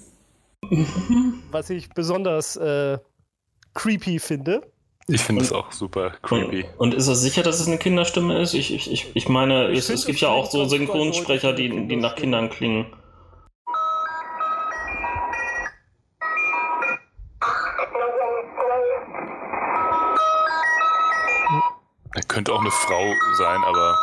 Was 1.52 1.70
ich 1.70 1.88
besonders 1.90 2.56
äh, 2.56 2.98
creepy 3.74 4.18
finde. 4.18 4.62
Ich 5.06 5.22
finde 5.22 5.42
es 5.42 5.52
auch 5.52 5.70
super 5.72 6.10
creepy. 6.22 6.64
Und, 6.76 6.92
und, 6.92 6.94
ist 6.94 7.06
er 7.08 7.14
sicher, 7.14 7.42
dass 7.42 7.60
es 7.60 7.68
eine 7.68 7.78
Kinderstimme 7.78 8.38
ist? 8.42 8.52
Ich, 8.52 8.74
ich, 8.74 8.90
ich, 8.90 9.10
ich 9.14 9.28
meine, 9.28 9.70
ich 9.70 9.78
es, 9.78 9.88
es 9.88 10.06
gibt 10.06 10.20
ja 10.20 10.28
auch 10.28 10.50
so 10.50 10.66
Synchronsprecher, 10.66 11.52
die, 11.52 11.86
die 11.86 11.96
nach 11.96 12.16
Kindern 12.16 12.50
klingen. 12.50 12.86
Könnte 22.38 22.52
auch 22.52 22.60
eine 22.60 22.70
Frau 22.70 23.12
sein, 23.32 23.64
aber. 23.64 23.98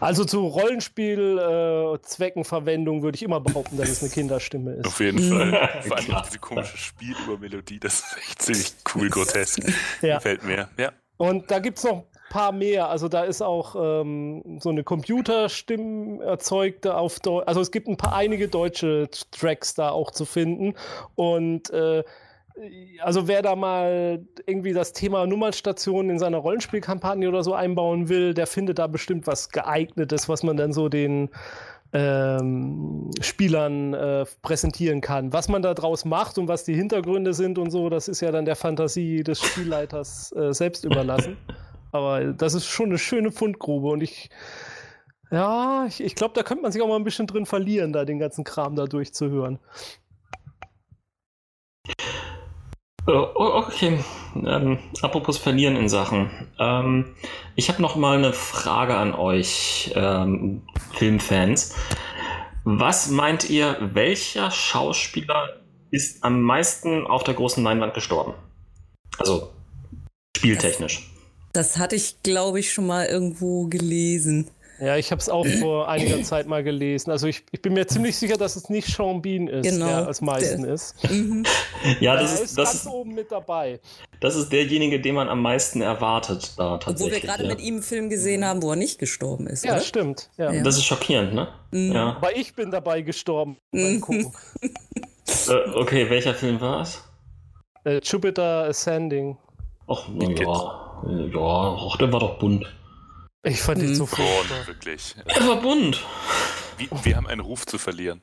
Also 0.00 0.24
zu 0.24 0.46
Rollenspielzweckenverwendung 0.46 3.00
äh, 3.00 3.02
würde 3.02 3.16
ich 3.16 3.22
immer 3.22 3.40
behaupten, 3.40 3.76
dass 3.76 3.90
es 3.90 4.00
eine 4.00 4.10
Kinderstimme 4.10 4.76
ist. 4.76 4.86
Auf 4.86 5.00
jeden 5.00 5.18
Fall. 5.18 5.52
Vor 5.86 5.98
allem 5.98 6.16
diese 6.24 6.38
komische 6.38 6.78
Spielübermelodie, 6.78 7.78
das 7.78 7.96
ist 7.96 8.16
echt 8.16 8.40
ziemlich 8.40 8.72
cool, 8.94 9.10
grotesk. 9.10 9.60
Ja. 10.00 10.16
Gefällt 10.16 10.44
mir. 10.44 10.70
Ja. 10.78 10.92
Und 11.18 11.50
da 11.50 11.58
gibt 11.58 11.76
es 11.76 11.84
noch 11.84 12.06
paar 12.30 12.52
mehr. 12.52 12.88
Also 12.88 13.08
da 13.08 13.24
ist 13.24 13.42
auch 13.42 13.76
ähm, 13.76 14.58
so 14.60 14.70
eine 14.70 14.82
Computerstimme 14.82 16.24
erzeugte 16.24 16.96
auf 16.96 17.20
Deutsch. 17.20 17.46
Also 17.46 17.60
es 17.60 17.70
gibt 17.70 17.88
ein 17.88 17.98
paar 17.98 18.14
einige 18.14 18.48
deutsche 18.48 19.10
Tracks 19.30 19.74
da 19.74 19.90
auch 19.90 20.10
zu 20.12 20.24
finden. 20.24 20.74
Und 21.16 21.68
äh, 21.70 22.02
also 23.00 23.28
wer 23.28 23.42
da 23.42 23.56
mal 23.56 24.24
irgendwie 24.46 24.72
das 24.72 24.92
Thema 24.92 25.26
Nummernstationen 25.26 26.10
in 26.10 26.18
seiner 26.18 26.38
Rollenspielkampagne 26.38 27.28
oder 27.28 27.42
so 27.42 27.52
einbauen 27.54 28.08
will, 28.08 28.32
der 28.32 28.46
findet 28.46 28.78
da 28.78 28.86
bestimmt 28.86 29.26
was 29.26 29.50
geeignetes, 29.50 30.28
was 30.28 30.42
man 30.42 30.56
dann 30.56 30.72
so 30.72 30.88
den 30.88 31.30
ähm, 31.92 33.10
Spielern 33.20 33.94
äh, 33.94 34.24
präsentieren 34.42 35.00
kann. 35.00 35.32
Was 35.32 35.48
man 35.48 35.62
da 35.62 35.74
draus 35.74 36.04
macht 36.04 36.38
und 36.38 36.46
was 36.46 36.64
die 36.64 36.74
Hintergründe 36.74 37.34
sind 37.34 37.58
und 37.58 37.70
so, 37.70 37.88
das 37.88 38.06
ist 38.06 38.20
ja 38.20 38.30
dann 38.30 38.44
der 38.44 38.56
Fantasie 38.56 39.24
des 39.24 39.40
Spielleiters 39.40 40.32
äh, 40.32 40.52
selbst 40.52 40.84
überlassen. 40.84 41.36
Aber 41.92 42.32
das 42.32 42.54
ist 42.54 42.66
schon 42.66 42.86
eine 42.86 42.98
schöne 42.98 43.32
Fundgrube 43.32 43.88
und 43.88 44.02
ich, 44.02 44.30
ja, 45.30 45.86
ich, 45.86 46.02
ich 46.02 46.14
glaube, 46.14 46.34
da 46.34 46.42
könnte 46.42 46.62
man 46.62 46.72
sich 46.72 46.82
auch 46.82 46.88
mal 46.88 46.96
ein 46.96 47.04
bisschen 47.04 47.26
drin 47.26 47.46
verlieren, 47.46 47.92
da 47.92 48.04
den 48.04 48.18
ganzen 48.18 48.44
Kram 48.44 48.76
da 48.76 48.86
durchzuhören. 48.86 49.58
Oh, 53.06 53.30
okay, 53.34 53.98
ähm, 54.36 54.78
apropos 55.02 55.38
verlieren 55.38 55.74
in 55.74 55.88
Sachen. 55.88 56.30
Ähm, 56.58 57.16
ich 57.56 57.68
habe 57.68 57.82
noch 57.82 57.96
mal 57.96 58.18
eine 58.18 58.32
Frage 58.32 58.94
an 58.94 59.14
euch, 59.14 59.92
ähm, 59.96 60.62
Filmfans. 60.92 61.74
Was 62.64 63.10
meint 63.10 63.48
ihr, 63.48 63.76
welcher 63.80 64.50
Schauspieler 64.50 65.60
ist 65.90 66.22
am 66.22 66.42
meisten 66.42 67.06
auf 67.06 67.24
der 67.24 67.34
großen 67.34 67.64
Leinwand 67.64 67.94
gestorben? 67.94 68.34
Also 69.18 69.50
spieltechnisch. 70.36 71.09
Das 71.52 71.78
hatte 71.78 71.96
ich, 71.96 72.22
glaube 72.22 72.60
ich, 72.60 72.72
schon 72.72 72.86
mal 72.86 73.06
irgendwo 73.06 73.66
gelesen. 73.66 74.50
Ja, 74.80 74.96
ich 74.96 75.10
habe 75.10 75.20
es 75.20 75.28
auch 75.28 75.46
vor 75.46 75.88
einiger 75.88 76.22
Zeit 76.22 76.46
mal 76.46 76.64
gelesen. 76.64 77.10
Also 77.10 77.26
ich, 77.26 77.44
ich 77.52 77.60
bin 77.60 77.74
mir 77.74 77.86
ziemlich 77.86 78.16
sicher, 78.16 78.38
dass 78.38 78.56
es 78.56 78.70
nicht 78.70 78.88
Sean 78.88 79.20
Bean 79.20 79.46
ist, 79.46 79.68
genau. 79.68 79.86
der 79.86 80.06
als 80.06 80.20
meisten 80.22 80.62
der. 80.62 80.74
ist. 80.74 80.94
Mhm. 81.10 81.44
Ja, 82.00 82.14
das 82.14 82.34
ist, 82.34 82.40
ist 82.40 82.58
das 82.58 82.72
ganz 82.72 82.82
ist, 82.82 82.86
oben 82.86 83.14
mit 83.14 83.32
dabei. 83.32 83.80
Das 84.20 84.36
ist 84.36 84.52
derjenige, 84.52 85.00
den 85.00 85.14
man 85.14 85.30
am 85.30 85.40
meisten 85.40 85.80
erwartet 85.80 86.52
da 86.58 86.76
tatsächlich. 86.76 87.06
Obwohl 87.06 87.12
wir 87.12 87.20
gerade 87.20 87.42
ja. 87.44 87.48
mit 87.48 87.60
ihm 87.60 87.74
einen 87.74 87.82
Film 87.82 88.10
gesehen 88.10 88.44
haben, 88.44 88.62
wo 88.62 88.70
er 88.70 88.76
nicht 88.76 88.98
gestorben 88.98 89.46
ist. 89.46 89.64
Ja, 89.64 89.72
oder? 89.72 89.80
stimmt. 89.80 90.28
Ja. 90.36 90.52
Das 90.62 90.76
ist 90.76 90.84
schockierend, 90.84 91.32
ne? 91.32 91.48
Mhm. 91.70 91.92
Ja. 91.92 92.16
Aber 92.16 92.36
ich 92.36 92.54
bin 92.54 92.70
dabei 92.70 93.00
gestorben 93.00 93.56
beim 93.72 94.00
Gucken. 94.00 94.32
äh, 94.62 95.70
okay, 95.74 96.10
welcher 96.10 96.34
Film 96.34 96.60
war 96.60 96.82
es? 96.82 97.02
Äh, 97.84 98.00
Jupiter 98.02 98.64
Ascending. 98.64 99.38
Ach, 99.88 100.06
ja. 100.08 100.89
Ja, 101.06 101.76
ach, 101.78 101.96
der 101.96 102.12
war 102.12 102.20
doch 102.20 102.38
bunt. 102.38 102.66
Ich 103.42 103.62
fand 103.62 103.82
ihn 103.82 103.94
so 103.94 104.06
hm. 104.06 104.66
wirklich. 104.66 105.14
Er 105.24 105.48
war 105.48 105.56
bunt. 105.56 106.04
Wir, 106.76 106.88
wir 107.02 107.16
haben 107.16 107.26
einen 107.26 107.40
Ruf 107.40 107.66
zu 107.66 107.78
verlieren. 107.78 108.20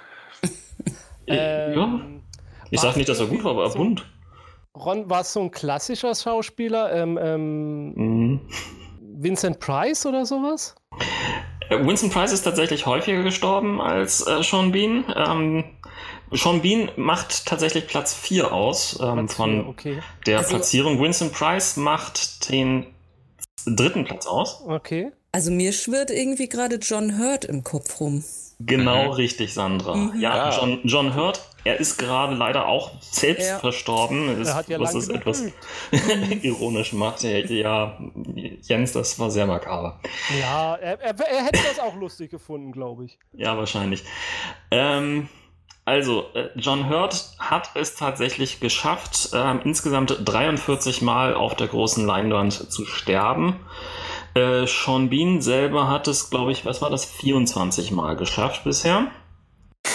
ähm, 1.27 1.73
ja. 1.73 1.99
Ich 2.69 2.81
sag 2.81 2.95
nicht, 2.97 3.09
dass 3.09 3.19
er 3.19 3.27
gut 3.27 3.43
war, 3.43 3.51
aber 3.51 3.63
er 3.63 3.71
so, 3.71 3.79
bunt. 3.79 4.05
Ron, 4.75 5.09
war 5.09 5.23
so 5.23 5.41
ein 5.41 5.51
klassischer 5.51 6.13
Schauspieler? 6.13 6.93
Ähm, 6.93 7.17
ähm, 7.21 7.93
mhm. 7.93 8.41
Vincent 9.01 9.59
Price 9.59 10.05
oder 10.05 10.25
sowas? 10.25 10.75
Äh, 11.69 11.85
Vincent 11.85 12.13
Price 12.13 12.31
ist 12.31 12.43
tatsächlich 12.43 12.85
häufiger 12.85 13.23
gestorben 13.23 13.81
als 13.81 14.25
äh, 14.27 14.43
Sean 14.43 14.71
Bean. 14.71 15.05
Ähm, 15.15 15.63
Sean 16.31 16.61
Bean 16.61 16.91
macht 16.95 17.45
tatsächlich 17.45 17.87
Platz 17.87 18.13
4 18.13 18.51
aus 18.51 18.99
ähm, 19.01 19.13
Platz 19.13 19.33
von 19.33 19.51
vier, 19.51 19.67
okay. 19.67 19.99
der 20.25 20.39
also, 20.39 20.49
Platzierung. 20.49 21.01
Vincent 21.01 21.33
Price 21.33 21.77
macht 21.77 22.49
den 22.49 22.87
dritten 23.65 24.05
Platz 24.05 24.27
aus. 24.27 24.61
Okay. 24.67 25.11
Also 25.31 25.51
mir 25.51 25.73
schwirrt 25.73 26.09
irgendwie 26.09 26.49
gerade 26.49 26.77
John 26.77 27.19
Hurt 27.19 27.45
im 27.45 27.63
Kopf 27.63 27.99
rum. 27.99 28.23
Genau 28.59 29.05
mhm. 29.05 29.11
richtig, 29.11 29.53
Sandra. 29.53 29.95
Mhm. 29.95 30.19
Ja, 30.19 30.49
John, 30.57 30.79
John 30.83 31.15
Hurt, 31.15 31.41
er 31.63 31.79
ist 31.79 31.97
gerade 31.97 32.33
leider 32.33 32.65
auch 32.65 32.91
selbst 33.01 33.47
ja. 33.47 33.59
verstorben. 33.59 34.41
Ist, 34.41 34.47
er 34.47 34.55
hat 34.55 34.67
ja 34.67 34.79
was 34.79 34.95
es 34.95 35.09
etwas 35.09 35.43
ironisch 36.41 36.93
macht. 36.93 37.21
Ja, 37.21 37.99
Jens, 38.61 38.93
das 38.93 39.19
war 39.19 39.29
sehr 39.29 39.45
makaber. 39.45 39.99
Ja, 40.39 40.75
er, 40.75 40.99
er, 40.99 41.19
er 41.19 41.45
hätte 41.45 41.59
das 41.67 41.79
auch 41.79 41.95
lustig 41.95 42.31
gefunden, 42.31 42.71
glaube 42.71 43.05
ich. 43.05 43.19
Ja, 43.33 43.55
wahrscheinlich. 43.57 44.03
Ähm, 44.71 45.29
also, 45.87 46.25
äh, 46.33 46.49
John 46.55 46.89
Hurt 46.89 47.29
hat 47.39 47.69
es 47.75 47.95
tatsächlich 47.95 48.59
geschafft, 48.59 49.29
äh, 49.31 49.57
insgesamt 49.63 50.19
43 50.25 51.01
Mal 51.01 51.33
auf 51.33 51.55
der 51.55 51.67
großen 51.67 52.05
Leinwand 52.05 52.69
zu 52.69 52.85
sterben. 52.85 53.55
Äh, 54.33 54.67
Sean 54.67 55.09
Bean 55.09 55.41
selber 55.41 55.87
hat 55.87 56.09
es, 56.09 56.29
glaube 56.29 56.51
ich, 56.51 56.65
was 56.65 56.81
war 56.81 56.89
das, 56.89 57.05
24 57.05 57.91
Mal 57.91 58.17
geschafft 58.17 58.65
bisher. 58.65 59.07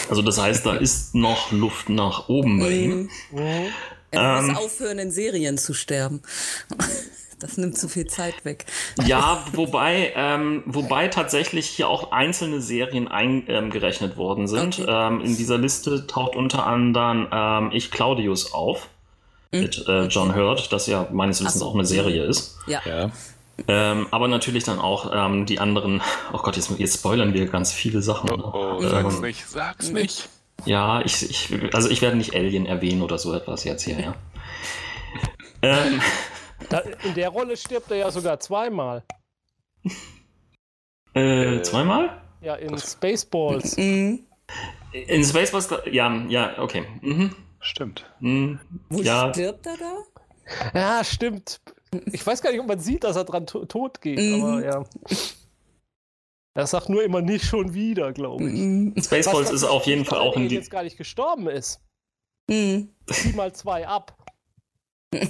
Also 0.09 0.23
das 0.23 0.41
heißt, 0.41 0.65
da 0.65 0.77
ist 0.77 1.15
noch 1.15 1.53
Luft 1.53 1.91
nach 1.91 2.27
oben 2.31 2.59
bei 2.59 2.71
ihm. 2.71 3.11
Mhm. 3.31 3.67
Er 4.13 4.41
muss 4.41 4.49
ähm, 4.49 4.57
aufhören, 4.57 4.99
in 4.99 5.11
Serien 5.11 5.59
zu 5.59 5.75
sterben. 5.75 6.23
Das 7.43 7.57
nimmt 7.57 7.77
zu 7.77 7.89
viel 7.89 8.07
Zeit 8.07 8.45
weg. 8.45 8.67
Ja, 9.05 9.45
wobei, 9.53 10.13
ähm, 10.15 10.63
wobei 10.65 11.09
tatsächlich 11.09 11.67
hier 11.67 11.89
auch 11.89 12.13
einzelne 12.13 12.61
Serien 12.61 13.09
eingerechnet 13.09 14.13
ähm, 14.13 14.17
worden 14.17 14.47
sind. 14.47 14.79
Okay. 14.79 14.89
Ähm, 14.89 15.21
in 15.23 15.37
dieser 15.37 15.59
Liste 15.59 16.07
taucht 16.07 16.37
unter 16.37 16.67
anderem 16.67 17.27
ähm, 17.33 17.71
Ich 17.73 17.91
Claudius 17.91 18.55
auf. 18.55 18.89
Mhm. 19.51 19.61
Mit 19.61 19.89
äh, 19.89 20.07
John 20.07 20.37
Hurt, 20.37 20.73
das 20.73 20.87
ja 20.87 21.09
meines 21.11 21.41
Wissens 21.41 21.59
so. 21.59 21.67
auch 21.67 21.75
eine 21.75 21.85
Serie 21.85 22.25
ist. 22.25 22.59
Ja. 22.69 22.81
ja. 22.87 23.11
Ähm, 23.67 24.07
aber 24.13 24.29
natürlich 24.29 24.63
dann 24.63 24.79
auch 24.79 25.11
ähm, 25.13 25.45
die 25.45 25.59
anderen. 25.59 26.01
Oh 26.33 26.39
Gott, 26.39 26.57
jetzt, 26.57 26.71
jetzt 26.79 26.99
spoilern 26.99 27.35
wir 27.35 27.47
ganz 27.47 27.73
viele 27.73 28.03
Sachen. 28.03 28.31
Oh, 28.31 28.77
oh 28.79 28.83
sag's 28.83 29.21
nicht, 29.21 29.49
sag's 29.49 29.91
nicht. 29.91 30.29
Ja, 30.65 31.03
ich, 31.05 31.29
ich, 31.29 31.75
also 31.75 31.91
ich 31.91 32.03
werde 32.03 32.17
nicht 32.17 32.37
Alien 32.37 32.67
erwähnen 32.67 33.03
oder 33.03 33.19
so 33.19 33.35
etwas 33.35 33.65
jetzt 33.65 33.83
hier, 33.83 33.99
ja. 33.99 34.15
ähm, 35.63 36.01
in 37.05 37.15
der 37.15 37.29
Rolle 37.29 37.57
stirbt 37.57 37.91
er 37.91 37.97
ja 37.99 38.11
sogar 38.11 38.41
zweimal. 38.41 39.03
Äh, 41.15 41.63
zweimal? 41.63 42.23
Ja, 42.41 42.57
in 42.57 42.77
Spaceballs. 42.79 43.77
Mhm. 43.77 44.27
In 44.93 45.25
Spaceballs, 45.25 45.69
ja, 45.91 46.15
ja, 46.29 46.59
okay. 46.59 46.85
Mhm. 47.01 47.35
Stimmt. 47.61 48.11
Mhm. 48.21 48.59
Wo 48.89 49.01
ja. 49.01 49.33
stirbt 49.33 49.67
er 49.67 49.77
da? 49.77 50.79
Ja, 50.79 51.05
stimmt. 51.05 51.61
Ich 52.07 52.27
weiß 52.27 52.43
gar 52.43 52.51
nicht, 52.51 52.61
ob 52.61 52.67
man 52.67 52.81
sieht, 52.81 53.05
dass 53.05 53.17
er 53.17 53.25
dran 53.25 53.47
to 53.47 53.65
tot 53.67 54.01
geht, 54.01 54.19
mhm. 54.19 54.43
aber 54.43 54.65
ja. 54.65 54.85
Er 56.55 56.67
sagt 56.67 56.89
nur 56.89 57.03
immer 57.03 57.23
nicht 57.23 57.45
schon 57.45 57.73
wieder, 57.73 58.13
glaube 58.13 58.45
ich. 58.45 58.59
Mhm. 58.59 58.95
Spaceballs 58.99 59.27
was, 59.27 59.49
was 59.49 59.63
ist 59.63 59.65
auf 59.65 59.87
jeden 59.87 60.05
Fall 60.05 60.19
auch 60.19 60.37
in 60.37 60.49
die. 60.49 60.55
jetzt 60.55 60.71
gar 60.71 60.83
nicht 60.83 60.99
gestorben 60.99 61.49
ist. 61.49 61.81
Mhm. 62.49 62.91
Zieh 63.07 63.33
mal 63.33 63.53
zwei 63.55 63.87
ab. 63.87 64.17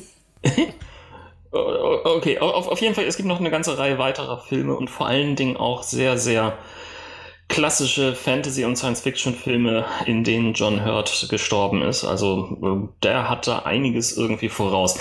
Okay, 1.52 2.38
auf, 2.38 2.68
auf 2.68 2.80
jeden 2.80 2.94
Fall, 2.94 3.04
es 3.04 3.16
gibt 3.16 3.28
noch 3.28 3.38
eine 3.38 3.50
ganze 3.50 3.76
Reihe 3.76 3.98
weiterer 3.98 4.40
Filme 4.40 4.74
und 4.74 4.88
vor 4.88 5.06
allen 5.06 5.36
Dingen 5.36 5.56
auch 5.58 5.82
sehr, 5.82 6.16
sehr 6.16 6.56
klassische 7.48 8.14
Fantasy- 8.14 8.64
und 8.64 8.76
Science-Fiction-Filme, 8.76 9.84
in 10.06 10.24
denen 10.24 10.54
John 10.54 10.84
Hurt 10.86 11.26
gestorben 11.28 11.82
ist. 11.82 12.04
Also 12.04 12.56
äh, 12.62 12.88
der 13.02 13.28
hatte 13.28 13.66
einiges 13.66 14.16
irgendwie 14.16 14.48
voraus. 14.48 14.98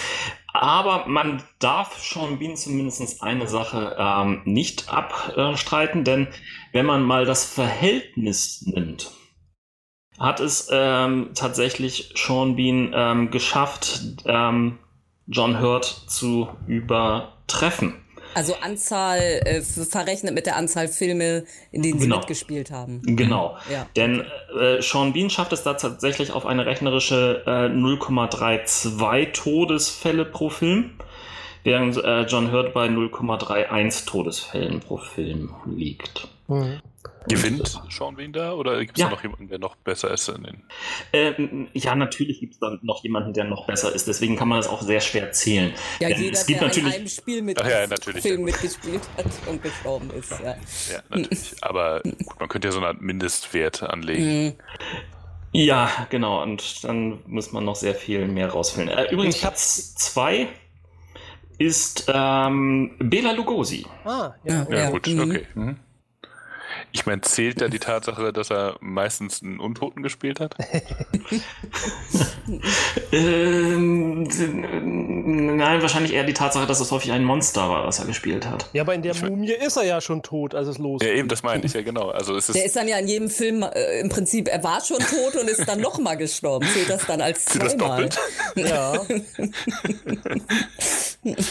Aber 0.54 1.06
man 1.08 1.41
darf 1.60 1.97
Sean 2.04 2.39
Bean 2.39 2.58
zumindest 2.58 3.24
eine 3.24 3.47
Sache 3.47 3.95
ähm, 3.97 4.41
nicht 4.43 4.89
abstreiten, 4.89 6.04
denn 6.04 6.28
wenn 6.74 6.86
man 6.86 7.04
mal 7.04 7.24
das 7.24 7.45
Verhältnis 7.45 8.64
nimmt, 8.66 9.12
hat 10.20 10.41
es 10.41 10.68
ähm, 10.70 11.30
tatsächlich 11.34 12.14
Sean 12.16 12.58
Bean 12.58 12.91
ähm, 12.93 13.32
geschafft, 13.32 14.02
ähm, 14.26 14.78
John 15.32 15.59
Hurt 15.61 15.86
zu 15.86 16.49
übertreffen. 16.67 17.95
Also 18.34 18.53
Anzahl 18.61 19.19
äh, 19.43 19.61
verrechnet 19.61 20.34
mit 20.34 20.45
der 20.45 20.55
Anzahl 20.55 20.88
Filme, 20.88 21.43
in 21.71 21.82
denen 21.82 21.99
sie 21.99 22.05
Genau. 22.05 22.19
mitgespielt 22.19 22.71
haben. 22.71 23.01
Genau. 23.03 23.57
Ja. 23.69 23.88
Denn 23.97 24.25
äh, 24.57 24.82
Sean 24.82 25.11
Bean 25.11 25.29
schafft 25.29 25.51
es 25.51 25.63
da 25.63 25.73
tatsächlich 25.73 26.32
auf 26.32 26.45
eine 26.45 26.65
rechnerische 26.65 27.43
äh, 27.45 27.67
0,32 27.67 29.34
Todesfälle 29.34 30.23
pro 30.25 30.49
Film, 30.49 30.91
während 31.63 31.97
äh, 31.97 32.21
John 32.21 32.51
Hurt 32.53 32.73
bei 32.73 32.88
0,31 32.88 34.05
Todesfällen 34.05 34.79
pro 34.79 34.97
Film 34.97 35.53
liegt. 35.65 36.27
Mhm. 36.47 36.79
Gewinnt 37.28 37.80
Sean 37.89 38.15
Bean 38.15 38.34
da 38.34 38.53
oder 38.53 38.80
gibt 38.80 38.97
es 38.97 39.01
Ja. 39.01 39.07
da 39.07 39.11
noch 39.15 39.22
jemanden, 39.22 39.47
der 39.47 39.59
noch 39.59 39.76
besser 39.76 40.11
ist 40.11 40.28
in 40.30 40.43
den. 40.43 40.63
Ähm, 41.13 41.67
ja, 41.74 41.93
natürlich 41.95 42.39
gibt 42.39 42.53
es 42.53 42.59
dann 42.59 42.80
noch 42.82 43.03
jemanden, 43.03 43.34
der 43.34 43.43
noch 43.43 43.67
besser 43.67 43.93
ist. 43.93 44.07
Deswegen 44.07 44.36
kann 44.36 44.47
man 44.47 44.57
das 44.57 44.67
auch 44.67 44.82
sehr 44.82 45.01
schwer 45.01 45.32
zählen. 45.32 45.74
Ja, 45.99 46.09
Denn 46.09 46.19
jeder, 46.19 46.34
es 46.34 46.45
gibt 46.47 46.61
der 46.61 46.67
in 46.67 46.74
natürlich 46.74 46.95
einem 46.95 47.07
Spiel 47.07 47.41
mit 47.43 47.61
Ach 47.61 47.69
ja, 47.69 47.86
natürlich, 47.86 48.24
Film 48.24 48.43
mitgespielt 48.43 49.01
hat 49.17 49.26
und 49.47 49.61
gestorben 49.61 50.09
ist. 50.11 50.32
Ja. 50.32 50.55
Ja, 50.91 51.03
natürlich. 51.09 51.53
Aber 51.61 52.01
gut, 52.01 52.39
man 52.39 52.49
könnte 52.49 52.67
ja 52.67 52.72
so 52.72 52.80
eine 52.80 52.88
Art 52.88 53.01
Mindestwert 53.01 53.84
anlegen. 53.84 54.45
Mhm. 54.45 54.53
Ja, 55.53 56.07
genau. 56.09 56.41
Und 56.41 56.84
dann 56.84 57.19
muss 57.28 57.51
man 57.51 57.65
noch 57.65 57.76
sehr 57.76 57.93
viel 57.93 58.28
mehr 58.28 58.49
rausfinden. 58.49 58.97
Äh, 58.97 59.11
übrigens, 59.11 59.38
Platz 59.39 59.93
2 59.95 60.47
ist 61.59 62.05
ähm, 62.07 62.95
Bela 62.97 63.32
Lugosi. 63.34 63.86
Ah, 64.05 64.34
ja. 64.43 64.65
Ja. 64.69 64.78
Ja, 64.78 64.89
gut, 64.89 65.07
mhm. 65.07 65.19
okay. 65.19 65.47
Mhm. 65.53 65.78
Ich 66.94 67.06
meine, 67.06 67.22
zählt 67.22 67.62
da 67.62 67.68
die 67.70 67.80
Tatsache, 67.80 68.34
dass 68.34 68.50
er 68.52 68.76
meistens 68.82 69.42
einen 69.42 69.60
Untoten 69.60 70.04
gespielt 70.04 70.39
hat? 70.39 70.56
Ähm, 73.12 74.24
nein, 75.58 75.82
wahrscheinlich 75.82 76.14
eher 76.14 76.24
die 76.24 76.34
Tatsache, 76.34 76.66
dass 76.68 76.80
es 76.80 76.92
häufig 76.92 77.12
ein 77.12 77.24
Monster 77.24 77.70
war, 77.70 77.86
was 77.86 78.00
er 78.00 78.06
gespielt 78.06 78.46
hat. 78.46 78.70
Ja, 78.74 78.82
aber 78.84 78.94
in 78.94 79.02
der 79.02 79.14
Ich 79.14 79.22
Mumie 79.24 79.52
ist 79.54 79.78
er 79.78 79.84
ja 79.86 80.02
schon 80.02 80.22
tot, 80.22 80.54
als 80.56 80.68
es 80.68 80.78
Ja, 80.78 80.84
losgeht. 80.84 81.16
eben, 81.16 81.28
das 81.30 81.44
meine 81.44 81.66
ich 81.66 81.74
ja 81.74 81.82
genau. 81.82 82.10
Also 82.10 82.36
es 82.36 82.50
ist, 82.50 82.56
Der 82.56 82.66
ist 82.66 82.76
dann 82.76 82.88
ja 82.88 82.98
in 82.98 83.08
jedem 83.08 83.30
Film 83.30 83.64
äh, 83.64 84.00
im 84.02 84.10
Prinzip, 84.10 84.48
er 84.50 84.64
war 84.64 84.84
schon 84.84 85.00
tot 85.00 85.36
und 85.39 85.50
ist 85.50 85.68
dann 85.68 85.80
nochmal 85.80 86.18
gestorben. 86.18 86.68
Zählt 86.74 86.89
das 86.89 87.06
dann 87.06 87.22
als 87.22 87.46
Zählt 87.46 87.64
das 87.64 87.78
zweimal? 87.78 88.10
doppelt? 88.10 88.20
Ja. 88.56 89.02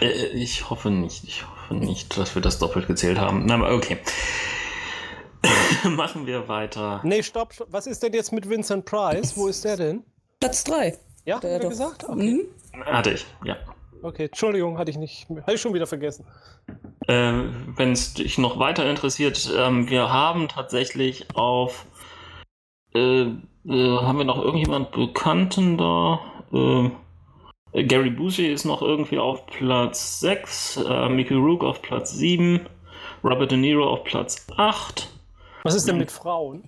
Äh, 0.00 0.28
ich 0.28 0.70
hoffe 0.70 0.90
nicht. 0.90 1.24
Ich 1.24 1.42
hoffe 1.46 1.53
nicht, 1.70 2.16
dass 2.18 2.34
wir 2.34 2.42
das 2.42 2.58
doppelt 2.58 2.86
gezählt 2.86 3.18
haben. 3.18 3.44
Na, 3.46 3.54
aber 3.54 3.74
okay. 3.74 3.98
Machen 5.90 6.26
wir 6.26 6.48
weiter. 6.48 7.00
Nee, 7.04 7.22
stopp. 7.22 7.52
stopp. 7.52 7.68
Was 7.70 7.86
ist 7.86 8.02
denn 8.02 8.12
jetzt 8.12 8.32
mit 8.32 8.48
Vincent 8.48 8.84
Price? 8.84 9.36
Wo 9.36 9.46
ist 9.48 9.64
der 9.64 9.76
denn? 9.76 10.04
Platz 10.40 10.64
drei. 10.64 10.96
Ja, 11.26 11.38
Der 11.40 11.54
hat 11.54 11.60
er 11.60 11.60
doch. 11.60 11.68
gesagt? 11.70 12.04
Okay. 12.04 12.40
Mhm. 12.74 12.84
Hatte 12.84 13.12
ich, 13.12 13.24
ja. 13.44 13.56
okay, 14.02 14.26
Entschuldigung, 14.26 14.78
hatte 14.78 14.90
ich 14.90 14.98
nicht. 14.98 15.28
Hatte 15.30 15.54
ich 15.54 15.60
schon 15.60 15.74
wieder 15.74 15.86
vergessen. 15.86 16.26
Äh, 17.06 17.32
Wenn 17.76 17.92
es 17.92 18.14
dich 18.14 18.36
noch 18.38 18.58
weiter 18.58 18.88
interessiert, 18.88 19.50
ähm, 19.56 19.88
wir 19.88 20.12
haben 20.12 20.48
tatsächlich 20.48 21.26
auf. 21.34 21.86
Äh, 22.94 23.22
äh, 23.66 23.96
haben 23.98 24.18
wir 24.18 24.24
noch 24.24 24.42
irgendjemand 24.42 24.92
Bekannten 24.92 25.78
da? 25.78 26.20
Äh, 26.52 26.90
Gary 27.74 28.10
Busey 28.10 28.52
ist 28.52 28.64
noch 28.64 28.82
irgendwie 28.82 29.18
auf 29.18 29.46
Platz 29.46 30.20
6, 30.20 30.76
äh, 30.88 31.08
Mickey 31.08 31.34
Rook 31.34 31.64
auf 31.64 31.82
Platz 31.82 32.12
7, 32.12 32.60
Robert 33.24 33.50
De 33.50 33.58
Niro 33.58 33.88
auf 33.90 34.04
Platz 34.04 34.46
8. 34.56 35.10
Was 35.64 35.74
ist 35.74 35.88
denn 35.88 35.98
mit 35.98 36.12
Frauen? 36.12 36.62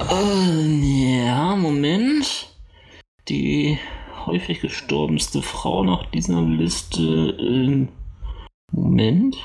Äh, 0.00 1.24
ja, 1.26 1.54
Moment. 1.54 2.54
Die 3.28 3.78
häufig 4.24 4.60
gestorbenste 4.60 5.42
Frau 5.42 5.84
nach 5.84 6.06
dieser 6.12 6.40
Liste. 6.40 7.02
ähm, 7.38 7.88
Moment. 8.72 9.36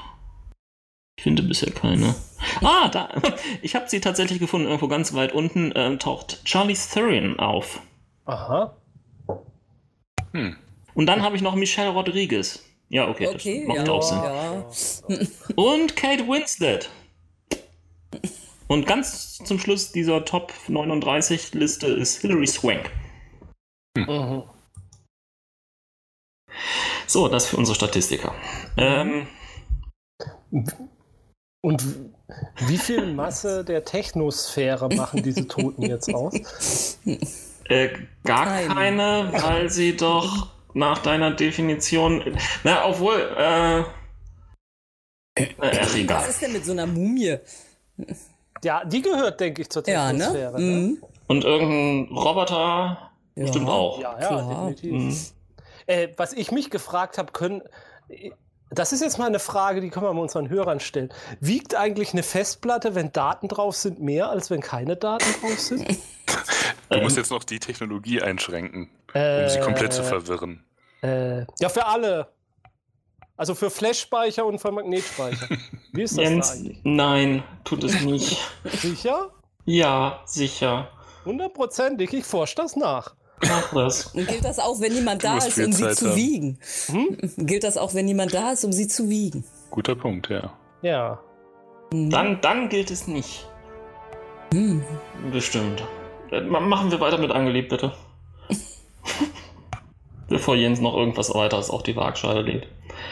Ich 1.18 1.24
finde 1.24 1.44
bisher 1.44 1.72
keine. 1.72 2.16
Ah, 2.62 2.88
da. 2.88 3.10
Ich 3.62 3.76
habe 3.76 3.90
sie 3.90 4.00
tatsächlich 4.00 4.40
gefunden. 4.40 4.68
Irgendwo 4.68 4.88
ganz 4.88 5.14
weit 5.14 5.34
unten 5.34 5.74
ähm, 5.76 6.00
taucht 6.00 6.44
Charlie 6.46 6.76
Theron 6.76 7.40
auf. 7.40 7.82
Aha. 8.26 8.76
Hm. 10.34 10.56
Und 10.94 11.06
dann 11.08 11.22
habe 11.24 11.36
ich 11.36 11.42
noch 11.42 11.56
Michelle 11.56 11.90
Rodriguez. 11.90 12.64
Ja, 12.90 13.08
okay, 13.08 13.28
Okay, 13.28 13.66
das 13.66 13.76
macht 13.76 13.88
ja. 13.88 13.94
auch 13.94 14.04
Sinn. 14.04 15.18
Ja. 15.18 15.28
Und 15.56 15.96
Kate 15.96 16.28
Winslet. 16.28 16.90
Und 18.68 18.86
ganz 18.86 19.38
zum 19.38 19.60
Schluss 19.60 19.92
dieser 19.92 20.26
Top 20.26 20.54
39 20.68 21.54
Liste 21.54 21.88
ist 21.88 22.22
Hilary 22.22 22.48
Swank. 22.48 22.92
Mhm. 23.98 24.44
So, 27.08 27.28
das 27.28 27.48
für 27.48 27.58
unsere 27.58 27.76
Statistiker. 27.76 28.34
Ähm, 28.78 29.28
Und 31.62 31.86
wie 32.68 32.78
viel 32.78 33.14
Masse 33.14 33.64
der 33.64 33.86
Technosphäre 33.86 34.90
machen 34.90 35.24
diese 35.24 35.48
Toten 35.48 35.84
jetzt 35.84 36.14
aus? 36.14 37.00
äh, 37.66 37.90
gar 38.24 38.46
Keine. 38.46 38.74
keine, 38.74 39.30
weil 39.34 39.70
sie 39.70 39.96
doch 39.96 40.48
nach 40.74 41.00
deiner 41.00 41.32
Definition. 41.32 42.38
Na, 42.64 42.86
obwohl, 42.88 43.20
äh. 43.38 43.80
äh 45.36 45.48
ach, 45.60 45.96
egal. 45.96 46.22
Was 46.22 46.30
ist 46.30 46.42
denn 46.42 46.54
mit 46.54 46.66
so 46.66 46.72
einer 46.72 46.88
Mumie? 46.88 47.38
Ja, 48.64 48.84
die 48.86 49.02
gehört, 49.02 49.40
denke 49.40 49.62
ich, 49.62 49.70
zur 49.70 49.88
Ja, 49.88 50.12
ne? 50.12 50.20
Technosphäre. 50.20 50.62
ne? 50.62 50.78
Mhm. 50.78 51.04
Und 51.28 51.44
irgendein 51.44 52.16
Roboter 52.16 53.12
Ja. 53.36 53.44
bestimmt 53.44 53.70
auch. 53.70 54.00
Ja, 54.00 54.20
ja, 54.20 54.28
Klar. 54.28 54.68
definitiv. 54.72 54.92
Mhm. 54.92 55.16
Äh, 55.86 56.08
was 56.18 56.34
ich 56.34 56.52
mich 56.52 56.70
gefragt 56.70 57.18
habe, 57.18 57.32
können. 57.32 57.62
Das 58.74 58.92
ist 58.92 59.02
jetzt 59.02 59.18
mal 59.18 59.28
eine 59.28 59.40
Frage, 59.40 59.82
die 59.82 59.90
können 59.90 60.06
wir 60.06 60.14
mal 60.14 60.22
unseren 60.22 60.50
Hörern 60.50 60.80
stellen. 60.80 61.10
Wiegt 61.40 61.76
eigentlich 61.76 62.14
eine 62.14 62.24
Festplatte, 62.24 62.96
wenn 62.96 63.12
Daten 63.12 63.48
drauf 63.48 63.76
sind, 63.76 64.00
mehr, 64.00 64.30
als 64.30 64.50
wenn 64.50 64.62
keine 64.62 64.96
Daten 64.96 65.26
drauf 65.42 65.60
sind? 65.60 65.86
Du 66.90 67.00
musst 67.02 67.18
jetzt 67.18 67.32
noch 67.32 67.44
die 67.44 67.60
Technologie 67.60 68.22
einschränken, 68.22 68.90
um 69.16 69.20
Äh, 69.20 69.50
sie 69.50 69.60
komplett 69.60 69.94
zu 69.94 70.04
verwirren. 70.04 70.64
Äh, 71.02 71.46
ja, 71.60 71.70
für 71.70 71.88
alle. 71.88 72.28
Also 73.36 73.56
für 73.56 73.72
Flash-Speicher 73.72 74.46
und 74.46 74.60
für 74.60 74.72
Magnetspeicher. 74.72 75.48
Wie 75.92 76.04
ist 76.04 76.18
das 76.18 76.24
Jens, 76.24 76.48
da 76.50 76.54
eigentlich? 76.54 76.80
nein, 76.84 77.44
tut 77.64 77.84
es 77.84 78.00
nicht. 78.02 78.40
Sicher? 78.64 79.32
ja, 79.66 80.22
sicher. 80.26 80.90
Hundertprozentig, 81.26 82.14
ich 82.14 82.26
forsche 82.26 82.56
das 82.56 82.76
nach. 82.76 83.16
Mach 83.48 83.74
das. 83.74 84.12
Gilt 84.14 84.44
das 84.46 84.60
auch, 84.60 84.80
wenn 84.82 84.94
niemand 84.94 85.24
da 85.24 85.38
ist, 85.38 85.58
um 85.60 85.72
sie 85.72 85.84
Zeit 85.84 85.96
zu 85.98 86.10
haben. 86.10 86.16
wiegen? 86.18 86.60
Hm? 86.88 87.18
Gilt 87.46 87.64
das 87.64 87.78
auch, 87.78 87.94
wenn 87.94 88.06
niemand 88.06 88.34
da 88.34 88.52
ist, 88.52 88.64
um 88.64 88.72
sie 88.72 88.88
zu 88.88 89.10
wiegen? 89.10 89.44
Guter 89.72 89.96
Punkt, 89.96 90.30
ja. 90.30 90.54
Ja. 90.82 91.20
Mhm. 91.92 92.10
Dann, 92.10 92.42
dann 92.42 92.70
gilt 92.70 92.92
es 92.92 93.08
nicht. 93.08 93.48
Hm. 94.54 94.84
Bestimmt. 95.32 95.84
Ma- 96.50 96.60
Machen 96.60 96.92
wir 96.92 97.00
weiter 97.00 97.18
mit 97.18 97.32
angelebt, 97.32 97.70
bitte. 97.70 97.94
Bevor 100.30 100.56
Jens 100.56 100.80
noch 100.80 100.96
irgendwas 100.96 101.34
weiteres 101.34 101.70
auf 101.70 101.84
die 101.84 101.96
Waagschale 101.96 102.42
legt. 102.42 102.68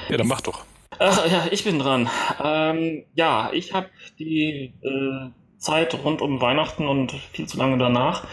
Ja, 0.09 0.17
dann 0.17 0.27
mach 0.27 0.41
doch. 0.41 0.63
Ach, 0.99 1.25
ja, 1.29 1.45
ich 1.51 1.63
bin 1.63 1.79
dran. 1.79 2.09
Ähm, 2.43 3.03
ja, 3.15 3.49
ich 3.53 3.73
habe 3.73 3.87
die 4.19 4.73
äh, 4.81 5.29
Zeit 5.57 5.93
rund 6.03 6.21
um 6.21 6.41
Weihnachten 6.41 6.87
und 6.87 7.13
viel 7.33 7.47
zu 7.47 7.57
lange 7.57 7.77
danach 7.77 8.25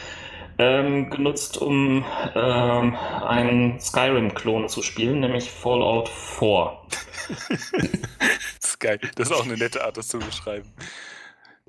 ähm, 0.59 1.11
genutzt, 1.11 1.56
um 1.59 2.04
ähm, 2.34 2.96
einen 2.96 3.80
Skyrim-Klon 3.80 4.68
zu 4.68 4.82
spielen, 4.82 5.20
nämlich 5.20 5.50
Fallout 5.50 6.09
4. 6.09 6.72
Das 8.61 8.70
ist 8.70 8.80
geil. 8.80 8.98
Das 9.16 9.30
ist 9.30 9.36
auch 9.36 9.44
eine 9.44 9.56
nette 9.56 9.84
Art, 9.84 9.96
das 9.96 10.09
zu 10.09 10.18
beschreiben. 10.18 10.72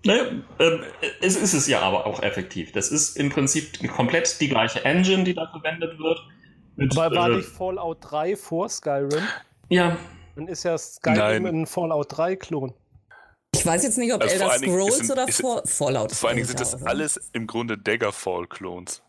Ne, 0.06 0.44
ähm, 0.60 0.84
es 1.22 1.36
ist 1.36 1.54
es 1.54 1.68
ja 1.68 1.82
aber 1.82 2.06
auch 2.06 2.22
effektiv. 2.24 2.72
Das 2.72 2.90
ist 2.90 3.18
im 3.18 3.30
Prinzip 3.30 3.88
komplett 3.90 4.40
die 4.40 4.48
gleiche 4.48 4.84
Engine, 4.86 5.24
die 5.24 5.34
da 5.34 5.48
verwendet 5.48 6.00
wird. 6.00 6.20
Mit, 6.76 6.98
Aber 6.98 7.14
war 7.16 7.30
äh, 7.30 7.38
nicht 7.38 7.50
Fallout 7.50 7.98
3 8.02 8.38
vor 8.38 8.70
Skyrim? 8.70 9.24
ja, 9.68 9.98
Dann 10.36 10.48
ist 10.48 10.64
ja 10.64 10.78
Skyrim 10.78 11.44
Nein. 11.44 11.62
ein 11.62 11.66
Fallout 11.66 12.14
3-Klon. 12.14 12.74
Ich 13.56 13.66
weiß 13.66 13.84
jetzt 13.84 13.98
nicht, 13.98 14.14
ob 14.14 14.22
Also 14.22 14.34
Elder 14.36 14.52
Scrolls 14.58 15.00
ist- 15.00 15.12
oder 15.12 15.28
ist- 15.28 15.42
Fall- 15.42 15.62
Fallout. 15.66 16.12
Vor 16.14 16.30
allen 16.30 16.38
Dingen 16.38 16.48
sind 16.48 16.60
das 16.60 16.76
oder? 16.76 16.88
alles 16.88 17.20
im 17.34 17.48
Grunde 17.48 17.78
Daggerfall-Klons. 17.78 19.02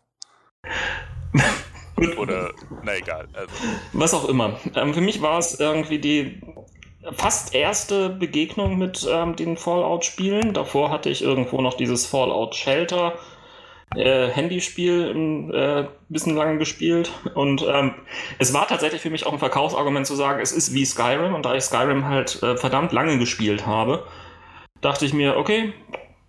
Gut. 1.95 2.17
Oder, 2.17 2.51
na 2.83 2.95
egal. 2.97 3.27
Also, 3.33 3.49
Was 3.93 4.13
auch 4.13 4.27
immer. 4.27 4.59
Ähm, 4.75 4.93
für 4.93 5.01
mich 5.01 5.21
war 5.21 5.37
es 5.37 5.59
irgendwie 5.59 5.99
die 5.99 6.41
fast 7.13 7.53
erste 7.53 8.09
Begegnung 8.09 8.77
mit 8.77 9.07
ähm, 9.09 9.35
den 9.35 9.55
Fallout-Spielen. 9.57 10.53
Davor 10.53 10.89
hatte 10.91 11.09
ich 11.09 11.21
irgendwo 11.21 11.61
noch 11.61 11.75
dieses 11.75 12.05
Fallout 12.07 12.55
Shelter 12.55 13.13
äh, 13.95 14.29
Handyspiel 14.29 15.11
ein 15.13 15.53
äh, 15.53 15.87
bisschen 16.09 16.35
lange 16.35 16.57
gespielt. 16.57 17.11
Und 17.35 17.63
ähm, 17.67 17.93
es 18.39 18.53
war 18.53 18.67
tatsächlich 18.67 19.01
für 19.01 19.09
mich 19.11 19.25
auch 19.27 19.33
ein 19.33 19.39
Verkaufsargument 19.39 20.07
zu 20.07 20.15
sagen, 20.15 20.39
es 20.41 20.51
ist 20.51 20.73
wie 20.73 20.85
Skyrim. 20.85 21.35
Und 21.35 21.45
da 21.45 21.53
ich 21.55 21.63
Skyrim 21.63 22.05
halt 22.05 22.41
äh, 22.41 22.57
verdammt 22.57 22.91
lange 22.93 23.17
gespielt 23.19 23.65
habe, 23.67 24.05
dachte 24.81 25.05
ich 25.05 25.13
mir, 25.13 25.37
okay, 25.37 25.73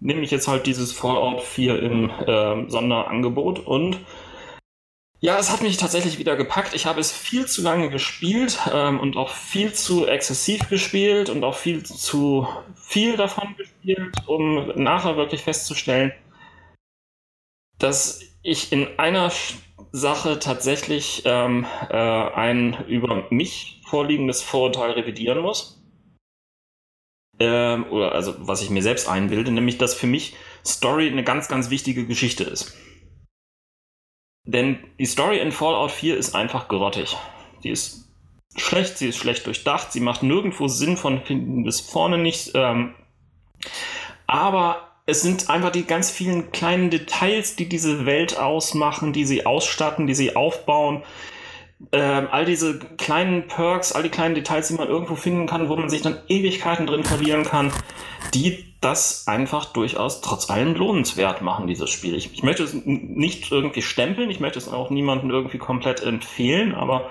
nehme 0.01 0.23
ich 0.23 0.31
jetzt 0.31 0.49
halt 0.49 0.67
dieses 0.67 0.93
Fallout 0.93 1.43
4 1.43 1.83
im 1.83 2.11
ähm, 2.27 2.71
Sonderangebot 2.71 3.61
und 3.61 3.99
Ja, 5.21 5.39
es 5.39 5.53
hat 5.53 5.63
mich 5.63 5.77
tatsächlich 5.77 6.19
wieder 6.19 6.35
gepackt. 6.35 6.75
Ich 6.75 6.87
habe 6.87 7.01
es 7.01 7.13
viel 7.13 7.47
zu 7.47 7.63
lange 7.63 7.91
gespielt 7.91 8.59
ähm, 8.73 8.99
und 8.99 9.17
auch 9.17 9.31
viel 9.31 9.73
zu 9.73 10.07
exzessiv 10.07 10.69
gespielt 10.69 11.31
und 11.31 11.45
auch 11.45 11.55
viel 11.55 11.85
zu 11.85 12.49
viel 12.75 13.17
davon 13.17 13.55
gespielt, 13.57 14.13
um 14.27 14.73
nachher 14.75 15.17
wirklich 15.17 15.43
festzustellen, 15.43 16.13
dass 17.79 18.21
ich 18.43 18.73
in 18.73 18.89
einer 18.99 19.31
Sache 19.93 20.39
tatsächlich 20.39 21.23
ähm, 21.25 21.67
äh, 21.89 21.97
ein 21.97 22.85
über 22.89 23.27
mich 23.31 23.81
vorliegendes 23.87 24.43
Vorurteil 24.43 24.93
revidieren 24.93 25.41
muss. 25.41 25.82
Ähm, 27.43 27.87
oder 27.91 28.13
also 28.13 28.35
was 28.39 28.63
ich 28.63 28.71
mir 28.71 28.83
selbst 28.83 29.09
einbilde, 29.09 29.51
nämlich 29.51 29.77
dass 29.79 29.95
für 29.95 30.07
mich 30.07 30.37
Story 30.65 31.09
eine 31.09 31.25
ganz, 31.25 31.49
ganz 31.49 31.71
wichtige 31.71 32.07
Geschichte 32.07 32.45
ist. 32.45 32.77
Denn 34.45 34.79
die 34.99 35.07
Story 35.07 35.41
in 35.41 35.51
Fallout 35.51 35.91
4 35.91 36.17
ist 36.17 36.35
einfach 36.35 36.69
grottig. 36.69 37.17
Sie 37.63 37.71
ist 37.71 38.09
schlecht, 38.57 38.99
sie 38.99 39.09
ist 39.09 39.17
schlecht 39.17 39.47
durchdacht, 39.47 39.93
sie 39.93 40.01
macht 40.01 40.23
nirgendwo 40.23 40.69
Sinn 40.69 40.97
von 40.97 41.19
hinten 41.19 41.65
bis 41.65 41.81
vorne 41.81 42.19
nicht. 42.19 42.53
Ähm, 42.55 42.95
aber 44.27 44.89
es 45.07 45.23
sind 45.23 45.51
einfach 45.51 45.71
die 45.71 45.85
ganz 45.85 46.13
vielen 46.13 46.53
kleinen 46.53 46.91
Details, 46.91 47.57
die 47.57 47.69
diese 47.69 48.07
Welt 48.07 48.39
ausmachen, 48.39 49.13
die 49.13 49.25
sie 49.25 49.47
ausstatten, 49.47 50.07
die 50.07 50.15
sie 50.15 50.37
aufbauen. 50.37 51.03
Ähm, 51.91 52.29
all 52.31 52.45
diese 52.45 52.79
kleinen 52.79 53.49
Perks, 53.49 53.93
all 53.93 54.03
die 54.03 54.09
kleinen 54.09 54.35
Details, 54.35 54.69
die 54.69 54.75
man 54.75 54.89
irgendwo 54.89 55.17
finden 55.17 55.47
kann, 55.47 55.69
wo 55.69 55.77
man 55.77 55.91
sich 55.91 56.03
dann 56.03 56.19
Ewigkeiten 56.29 56.87
drin 56.87 57.05
verlieren 57.05 57.45
kann, 57.45 57.73
die 58.35 58.73
das 58.81 59.27
einfach 59.27 59.67
durchaus 59.67 60.21
trotz 60.21 60.51
allem 60.51 60.75
lohnenswert 60.75 61.43
machen, 61.43 61.67
dieses 61.67 61.91
Spiel. 61.91 62.15
Ich, 62.15 62.33
ich 62.33 62.43
möchte 62.43 62.63
es 62.63 62.75
nicht 62.85 63.51
irgendwie 63.51 63.83
stempeln, 63.83 64.31
ich 64.31 64.41
möchte 64.41 64.59
es 64.59 64.69
auch 64.69 64.91
niemandem 64.91 65.31
irgendwie 65.31 65.59
komplett 65.59 66.03
empfehlen, 66.03 66.75
aber 66.75 67.11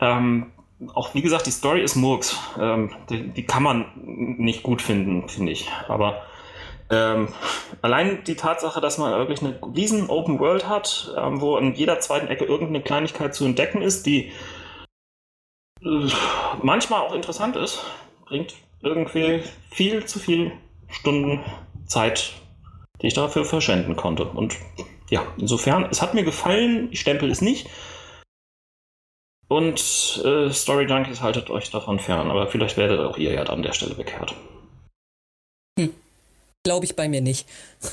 ähm, 0.00 0.52
auch 0.94 1.14
wie 1.14 1.22
gesagt, 1.22 1.46
die 1.46 1.50
Story 1.50 1.82
ist 1.82 1.96
Murks. 1.96 2.38
Ähm, 2.60 2.90
die, 3.08 3.28
die, 3.28 3.44
kann 3.44 3.62
man 3.62 3.86
nicht 4.04 4.62
gut 4.62 4.82
finden, 4.82 5.28
finde 5.28 5.52
ich. 5.52 5.70
Aber 5.88 6.22
ähm, 6.90 7.28
allein 7.82 8.24
die 8.24 8.34
Tatsache, 8.34 8.80
dass 8.80 8.98
man 8.98 9.12
wirklich 9.12 9.42
eine 9.42 9.58
riesen 9.74 10.10
Open 10.10 10.38
World 10.38 10.68
hat, 10.68 11.12
ähm, 11.16 11.40
wo 11.40 11.56
an 11.56 11.74
jeder 11.74 12.00
zweiten 12.00 12.28
Ecke 12.28 12.44
irgendeine 12.44 12.82
Kleinigkeit 12.82 13.34
zu 13.34 13.44
entdecken 13.44 13.80
ist, 13.80 14.06
die 14.06 14.32
äh, 15.82 16.08
manchmal 16.62 17.00
auch 17.00 17.14
interessant 17.14 17.56
ist, 17.56 17.84
bringt 18.26 18.54
irgendwie 18.82 19.42
viel 19.70 20.04
zu 20.04 20.18
viel 20.18 20.52
Stunden 20.88 21.40
Zeit, 21.86 22.32
die 23.00 23.08
ich 23.08 23.14
dafür 23.14 23.44
verschwenden 23.44 23.96
konnte. 23.96 24.24
Und 24.24 24.56
ja, 25.10 25.22
insofern, 25.38 25.86
es 25.90 26.02
hat 26.02 26.14
mir 26.14 26.24
gefallen, 26.24 26.88
ich 26.90 27.00
stempel 27.00 27.30
es 27.30 27.40
nicht. 27.40 27.68
Und 29.48 30.22
äh, 30.24 30.50
Story 30.50 30.84
Junkies 30.84 31.20
haltet 31.20 31.50
euch 31.50 31.70
davon 31.70 31.98
fern, 31.98 32.30
aber 32.30 32.46
vielleicht 32.46 32.76
werdet 32.76 33.00
auch 33.00 33.18
ihr 33.18 33.32
ja 33.32 33.42
an 33.42 33.62
der 33.62 33.72
Stelle 33.72 33.94
bekehrt. 33.94 34.34
Glaube 36.64 36.86
ich 36.86 36.96
bei 36.96 37.10
mir 37.10 37.20
nicht. 37.20 37.46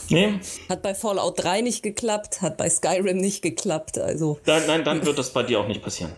Nee. 0.10 0.40
Hat 0.70 0.82
bei 0.82 0.96
Fallout 0.96 1.44
3 1.44 1.60
nicht 1.60 1.84
geklappt, 1.84 2.42
hat 2.42 2.56
bei 2.56 2.70
Skyrim 2.70 3.18
nicht 3.18 3.42
geklappt, 3.42 3.98
also. 3.98 4.40
Nein, 4.46 4.64
nein, 4.66 4.86
dann 4.86 5.06
wird 5.06 5.18
das 5.18 5.34
bei 5.34 5.44
dir 5.44 5.60
auch 5.60 5.68
nicht 5.68 5.84
passieren. 5.84 6.14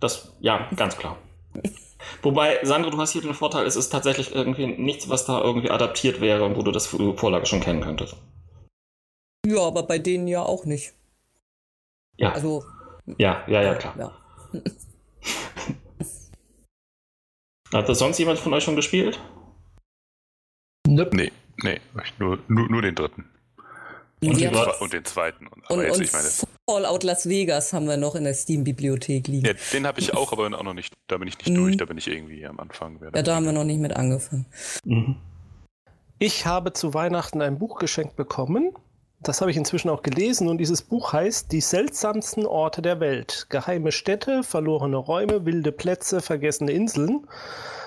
Das, 0.00 0.32
ja, 0.40 0.68
ganz 0.74 0.96
klar. 0.96 1.16
Wobei, 2.22 2.58
Sandro, 2.64 2.90
du 2.90 2.98
hast 2.98 3.12
hier 3.12 3.22
den 3.22 3.34
Vorteil, 3.34 3.66
es 3.66 3.76
ist 3.76 3.90
tatsächlich 3.90 4.34
irgendwie 4.34 4.66
nichts, 4.66 5.08
was 5.08 5.26
da 5.26 5.40
irgendwie 5.40 5.70
adaptiert 5.70 6.20
wäre 6.20 6.44
und 6.44 6.56
wo 6.56 6.62
du 6.62 6.72
das 6.72 6.88
Vorlage 6.88 7.46
schon 7.46 7.60
kennen 7.60 7.82
könntest. 7.82 8.16
Ja, 9.46 9.60
aber 9.60 9.84
bei 9.84 10.00
denen 10.00 10.26
ja 10.26 10.42
auch 10.42 10.64
nicht. 10.64 10.94
Ja. 12.16 12.32
Also. 12.32 12.64
Ja, 13.16 13.44
ja, 13.46 13.62
ja, 13.62 13.76
klar. 13.76 13.94
Ja. 13.96 14.12
Hat 17.72 17.88
das 17.88 18.00
sonst 18.00 18.18
jemand 18.18 18.40
von 18.40 18.52
euch 18.52 18.64
schon 18.64 18.76
gespielt? 18.76 19.20
Nope. 20.86 21.16
Nee, 21.16 21.32
nee, 21.62 21.80
nur, 22.18 22.38
nur, 22.48 22.68
nur 22.68 22.82
den 22.82 22.94
dritten. 22.94 23.28
Und, 24.22 24.40
den, 24.40 24.54
und 24.54 24.92
den 24.92 25.04
zweiten. 25.04 25.48
Aber 25.66 25.74
und, 25.74 25.82
jetzt, 25.82 25.96
und 25.96 26.02
ich 26.04 26.12
meine, 26.12 26.28
Fallout 26.70 27.02
Las 27.02 27.28
Vegas 27.28 27.72
haben 27.72 27.88
wir 27.88 27.96
noch 27.96 28.14
in 28.14 28.22
der 28.22 28.34
Steam-Bibliothek 28.34 29.26
liegen. 29.26 29.46
Ja, 29.46 29.54
den 29.72 29.84
habe 29.84 29.98
ich 29.98 30.14
auch, 30.14 30.32
aber 30.32 30.46
auch 30.46 30.62
noch 30.62 30.74
nicht. 30.74 30.94
Da 31.08 31.18
bin 31.18 31.26
ich 31.26 31.36
nicht 31.38 31.50
mhm. 31.50 31.56
durch, 31.56 31.76
da 31.76 31.86
bin 31.86 31.98
ich 31.98 32.06
irgendwie 32.06 32.46
am 32.46 32.60
Anfang. 32.60 33.00
Ja, 33.02 33.22
da 33.22 33.34
haben 33.34 33.46
wir 33.46 33.52
noch 33.52 33.64
nicht 33.64 33.80
mit 33.80 33.96
angefangen. 33.96 34.46
Mhm. 34.84 35.16
Ich 36.20 36.46
habe 36.46 36.72
zu 36.72 36.94
Weihnachten 36.94 37.42
ein 37.42 37.58
Buch 37.58 37.80
geschenkt 37.80 38.14
bekommen. 38.14 38.72
Das 39.22 39.40
habe 39.40 39.50
ich 39.50 39.56
inzwischen 39.56 39.88
auch 39.88 40.02
gelesen 40.02 40.48
und 40.48 40.58
dieses 40.58 40.82
Buch 40.82 41.12
heißt 41.12 41.50
Die 41.50 41.60
seltsamsten 41.60 42.46
Orte 42.46 42.80
der 42.80 43.00
Welt. 43.00 43.46
Geheime 43.50 43.90
Städte, 43.90 44.44
verlorene 44.44 44.96
Räume, 44.96 45.44
wilde 45.46 45.72
Plätze, 45.72 46.20
vergessene 46.20 46.70
Inseln 46.70 47.26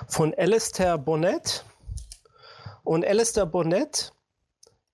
von 0.07 0.33
Alistair 0.33 0.97
Bonnet. 0.97 1.63
Und 2.85 3.05
Alistair 3.05 3.45
Bonnet 3.45 4.13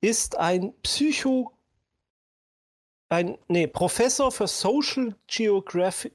ist 0.01 0.37
ein 0.37 0.73
Psycho 0.81 1.51
ein 3.09 3.37
nee, 3.49 3.67
Professor 3.67 4.31
für 4.31 4.47
Social 4.47 5.13
Geography, 5.27 6.11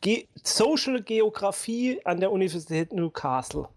Ge 0.00 0.26
Social 0.42 1.02
Geografie 1.02 2.00
an 2.06 2.20
der 2.20 2.32
Universität 2.32 2.90
Newcastle. 2.92 3.68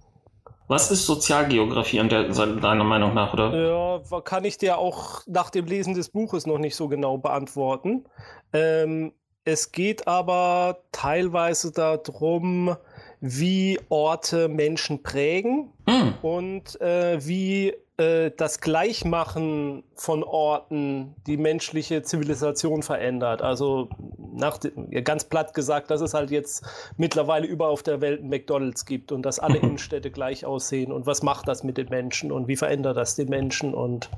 Was 0.70 0.90
ist 0.90 1.06
Sozialgeografie 1.06 2.00
an 2.00 2.08
der, 2.08 2.30
deiner 2.30 2.86
Meinung 2.86 3.14
nach, 3.14 3.34
oder? 3.34 4.00
Ja, 4.10 4.22
kann 4.22 4.46
ich 4.46 4.58
dir 4.58 4.78
auch 4.78 5.22
nach 5.28 5.50
dem 5.50 5.66
Lesen 5.66 5.96
des 5.96 6.08
Buches 6.08 6.48
noch 6.48 6.60
nicht 6.60 6.78
so 6.78 6.88
genau 6.88 7.18
beantworten. 7.18 8.06
Ähm, 8.54 9.12
es 9.44 9.74
geht 9.74 10.08
aber 10.08 10.84
teilweise 10.94 11.74
darum, 11.74 12.78
wie 13.22 13.80
Orte 13.90 14.48
Menschen 14.50 15.04
prägen 15.04 15.70
mm. 15.86 16.26
und 16.26 16.82
äh, 16.82 17.26
wie 17.26 17.74
äh, 18.02 18.32
das 18.36 18.60
Gleichmachen 18.62 19.84
von 19.94 20.24
Orten 20.24 21.16
die 21.28 21.38
menschliche 21.38 22.02
Zivilisation 22.02 22.82
verändert. 22.82 23.44
Also 23.44 23.90
nach, 24.34 24.60
ganz 25.04 25.26
platt 25.26 25.54
gesagt, 25.54 25.92
dass 25.92 26.02
es 26.02 26.16
halt 26.16 26.32
jetzt 26.32 26.66
mittlerweile 26.98 27.46
überall 27.46 27.72
auf 27.72 27.84
der 27.84 28.02
Welt 28.02 28.24
ein 28.24 28.30
McDonalds 28.30 28.86
gibt 28.86 29.12
und 29.12 29.22
dass 29.22 29.38
alle 29.38 29.58
Innenstädte 29.60 30.10
gleich 30.10 30.46
aussehen 30.46 30.92
und 30.92 31.06
was 31.06 31.22
macht 31.22 31.48
das 31.48 31.64
mit 31.64 31.78
den 31.78 31.90
Menschen 31.90 32.32
und 32.32 32.48
wie 32.48 32.56
verändert 32.56 32.98
das 32.98 33.16
den 33.16 33.30
Menschen 33.30 33.76
und 33.76 34.10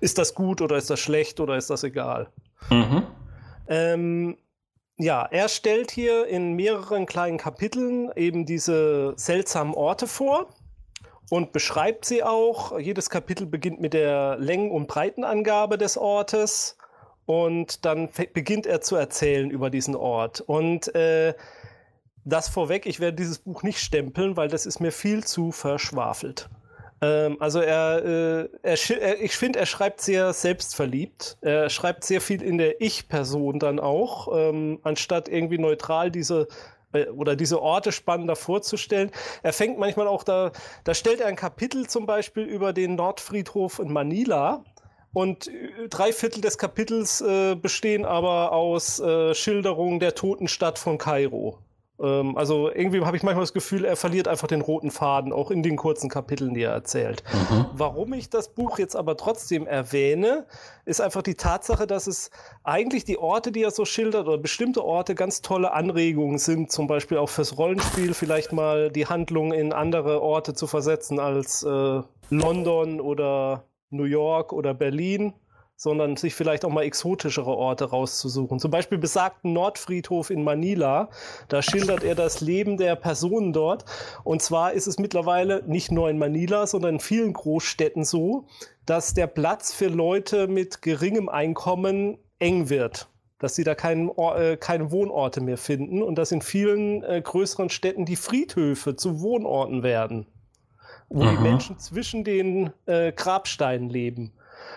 ist 0.00 0.18
das 0.18 0.34
gut 0.34 0.62
oder 0.62 0.76
ist 0.76 0.88
das 0.88 1.00
schlecht 1.00 1.40
oder 1.40 1.56
ist 1.56 1.68
das 1.68 1.82
egal? 1.82 2.28
Mhm. 2.70 3.02
Ähm, 3.68 4.36
ja, 4.98 5.26
er 5.30 5.48
stellt 5.48 5.90
hier 5.90 6.26
in 6.26 6.54
mehreren 6.54 7.06
kleinen 7.06 7.38
Kapiteln 7.38 8.10
eben 8.16 8.46
diese 8.46 9.12
seltsamen 9.16 9.74
Orte 9.74 10.06
vor 10.06 10.48
und 11.28 11.52
beschreibt 11.52 12.04
sie 12.04 12.22
auch. 12.22 12.78
Jedes 12.78 13.10
Kapitel 13.10 13.46
beginnt 13.46 13.80
mit 13.80 13.92
der 13.92 14.38
Längen- 14.38 14.70
und 14.70 14.86
Breitenangabe 14.86 15.76
des 15.76 15.98
Ortes 15.98 16.78
und 17.26 17.84
dann 17.84 18.08
beginnt 18.32 18.66
er 18.66 18.80
zu 18.80 18.96
erzählen 18.96 19.50
über 19.50 19.68
diesen 19.68 19.96
Ort. 19.96 20.40
Und 20.40 20.94
äh, 20.94 21.34
das 22.24 22.48
vorweg, 22.48 22.86
ich 22.86 22.98
werde 22.98 23.16
dieses 23.16 23.38
Buch 23.38 23.62
nicht 23.62 23.80
stempeln, 23.80 24.36
weil 24.36 24.48
das 24.48 24.64
ist 24.64 24.80
mir 24.80 24.92
viel 24.92 25.24
zu 25.24 25.52
verschwafelt. 25.52 26.48
Ähm, 27.00 27.36
also 27.40 27.60
er, 27.60 28.04
äh, 28.04 28.48
er, 28.62 29.20
ich 29.20 29.36
finde, 29.36 29.58
er 29.58 29.66
schreibt 29.66 30.00
sehr 30.00 30.32
selbstverliebt. 30.32 31.36
Er 31.40 31.68
schreibt 31.70 32.04
sehr 32.04 32.20
viel 32.20 32.42
in 32.42 32.58
der 32.58 32.80
Ich-Person 32.80 33.58
dann 33.58 33.78
auch, 33.78 34.28
ähm, 34.32 34.80
anstatt 34.82 35.28
irgendwie 35.28 35.58
neutral 35.58 36.10
diese 36.10 36.48
äh, 36.92 37.06
oder 37.08 37.36
diese 37.36 37.60
Orte 37.60 37.92
spannender 37.92 38.36
vorzustellen. 38.36 39.10
Er 39.42 39.52
fängt 39.52 39.78
manchmal 39.78 40.08
auch 40.08 40.22
da, 40.22 40.52
da 40.84 40.94
stellt 40.94 41.20
er 41.20 41.26
ein 41.26 41.36
Kapitel 41.36 41.86
zum 41.86 42.06
Beispiel 42.06 42.44
über 42.44 42.72
den 42.72 42.94
Nordfriedhof 42.96 43.78
in 43.78 43.92
Manila. 43.92 44.64
Und 45.12 45.48
äh, 45.48 45.88
drei 45.88 46.12
Viertel 46.12 46.40
des 46.40 46.58
Kapitels 46.58 47.20
äh, 47.20 47.54
bestehen 47.54 48.04
aber 48.04 48.52
aus 48.52 49.00
äh, 49.00 49.34
Schilderungen 49.34 50.00
der 50.00 50.14
Totenstadt 50.14 50.78
von 50.78 50.98
Kairo. 50.98 51.58
Ähm, 52.00 52.36
also 52.36 52.70
irgendwie 52.70 53.00
habe 53.00 53.16
ich 53.16 53.22
manchmal 53.22 53.42
das 53.42 53.52
Gefühl, 53.52 53.84
er 53.84 53.96
verliert 53.96 54.28
einfach 54.28 54.48
den 54.48 54.60
roten 54.60 54.90
Faden, 54.90 55.32
auch 55.32 55.50
in 55.50 55.62
den 55.62 55.76
kurzen 55.76 56.10
Kapiteln, 56.10 56.54
die 56.54 56.62
er 56.62 56.72
erzählt. 56.72 57.22
Mhm. 57.32 57.66
Warum 57.72 58.12
ich 58.12 58.28
das 58.30 58.52
Buch 58.54 58.78
jetzt 58.78 58.96
aber 58.96 59.16
trotzdem 59.16 59.66
erwähne, 59.66 60.46
ist 60.84 61.00
einfach 61.00 61.22
die 61.22 61.34
Tatsache, 61.34 61.86
dass 61.86 62.06
es 62.06 62.30
eigentlich 62.64 63.04
die 63.04 63.18
Orte, 63.18 63.52
die 63.52 63.62
er 63.62 63.70
so 63.70 63.84
schildert, 63.84 64.26
oder 64.26 64.38
bestimmte 64.38 64.84
Orte 64.84 65.14
ganz 65.14 65.42
tolle 65.42 65.72
Anregungen 65.72 66.38
sind, 66.38 66.70
zum 66.70 66.86
Beispiel 66.86 67.18
auch 67.18 67.28
fürs 67.28 67.56
Rollenspiel, 67.56 68.14
vielleicht 68.14 68.52
mal 68.52 68.90
die 68.90 69.06
Handlung 69.06 69.52
in 69.52 69.72
andere 69.72 70.22
Orte 70.22 70.54
zu 70.54 70.66
versetzen 70.66 71.18
als 71.18 71.62
äh, 71.62 72.02
London 72.30 73.00
oder 73.00 73.64
New 73.90 74.04
York 74.04 74.52
oder 74.52 74.74
Berlin 74.74 75.32
sondern 75.76 76.16
sich 76.16 76.34
vielleicht 76.34 76.64
auch 76.64 76.70
mal 76.70 76.82
exotischere 76.84 77.54
Orte 77.54 77.84
rauszusuchen. 77.90 78.58
Zum 78.58 78.70
Beispiel 78.70 78.98
besagten 78.98 79.52
Nordfriedhof 79.52 80.30
in 80.30 80.42
Manila. 80.42 81.10
Da 81.48 81.62
schildert 81.62 82.02
er 82.02 82.14
das 82.14 82.40
Leben 82.40 82.78
der 82.78 82.96
Personen 82.96 83.52
dort. 83.52 83.84
Und 84.24 84.40
zwar 84.40 84.72
ist 84.72 84.86
es 84.86 84.98
mittlerweile 84.98 85.62
nicht 85.66 85.92
nur 85.92 86.08
in 86.08 86.18
Manila, 86.18 86.66
sondern 86.66 86.94
in 86.94 87.00
vielen 87.00 87.34
Großstädten 87.34 88.04
so, 88.04 88.46
dass 88.86 89.12
der 89.12 89.26
Platz 89.26 89.72
für 89.74 89.88
Leute 89.88 90.48
mit 90.48 90.80
geringem 90.80 91.28
Einkommen 91.28 92.18
eng 92.38 92.68
wird. 92.68 93.08
dass 93.38 93.54
sie 93.54 93.64
da 93.64 93.74
kein, 93.74 94.10
äh, 94.16 94.56
keine 94.56 94.90
Wohnorte 94.90 95.42
mehr 95.42 95.58
finden 95.58 96.02
und 96.02 96.16
dass 96.16 96.32
in 96.32 96.40
vielen 96.40 97.02
äh, 97.04 97.20
größeren 97.22 97.68
Städten 97.68 98.06
die 98.06 98.16
Friedhöfe 98.16 98.96
zu 98.96 99.20
Wohnorten 99.20 99.82
werden, 99.82 100.26
wo 101.10 101.22
Aha. 101.22 101.32
die 101.32 101.42
Menschen 101.42 101.78
zwischen 101.78 102.24
den 102.24 102.72
äh, 102.86 103.12
Grabsteinen 103.12 103.90
leben. 103.90 104.32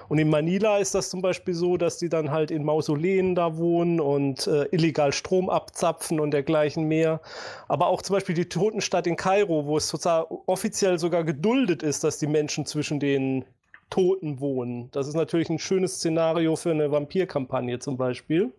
Und 0.08 0.20
in 0.20 0.30
Manila 0.30 0.78
ist 0.78 0.96
das 0.96 1.10
zum 1.10 1.22
Beispiel 1.22 1.54
so, 1.54 1.78
dass 1.78 1.98
die 1.98 2.10
dann 2.10 2.32
halt 2.32 2.52
in 2.52 2.64
Mausoleen 2.64 3.36
da 3.36 3.58
wohnen 3.58 4.00
und 4.00 4.48
äh, 4.48 4.66
illegal 4.72 5.14
Strom 5.14 5.50
abzapfen 5.50 6.20
und 6.20 6.32
dergleichen 6.32 6.86
mehr. 6.86 7.22
Aber 7.68 7.88
auch 7.88 8.02
zum 8.02 8.16
Beispiel 8.16 8.36
die 8.36 8.50
Totenstadt 8.50 9.08
in 9.08 9.16
Kairo, 9.16 9.66
wo 9.66 9.78
es 9.78 9.88
total 9.90 10.26
offiziell 10.46 11.00
sogar 11.00 11.24
geduldet 11.24 11.84
ist, 11.84 12.04
dass 12.04 12.18
die 12.18 12.28
Menschen 12.28 12.66
zwischen 12.66 13.00
den 13.00 13.46
Toten 13.90 14.40
wohnen. 14.40 14.90
Das 14.92 15.08
ist 15.08 15.16
natürlich 15.16 15.50
ein 15.50 15.60
schönes 15.60 15.96
Szenario 15.96 16.56
für 16.56 16.72
eine 16.72 16.92
Vampirkampagne 16.92 17.80
zum 17.80 17.98
Beispiel. 17.98 18.54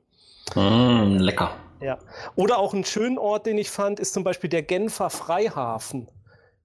Mm, 0.55 1.17
lecker. 1.19 1.53
Ja. 1.81 1.99
Oder 2.37 2.59
auch 2.59 2.75
einen 2.75 2.85
schönen 2.85 3.19
Ort, 3.19 3.47
den 3.47 3.59
ich 3.59 3.71
fand, 3.71 4.01
ist 4.01 4.13
zum 4.13 4.25
Beispiel 4.25 4.51
der 4.51 4.63
Genfer 4.63 5.11
Freihafen. 5.11 6.09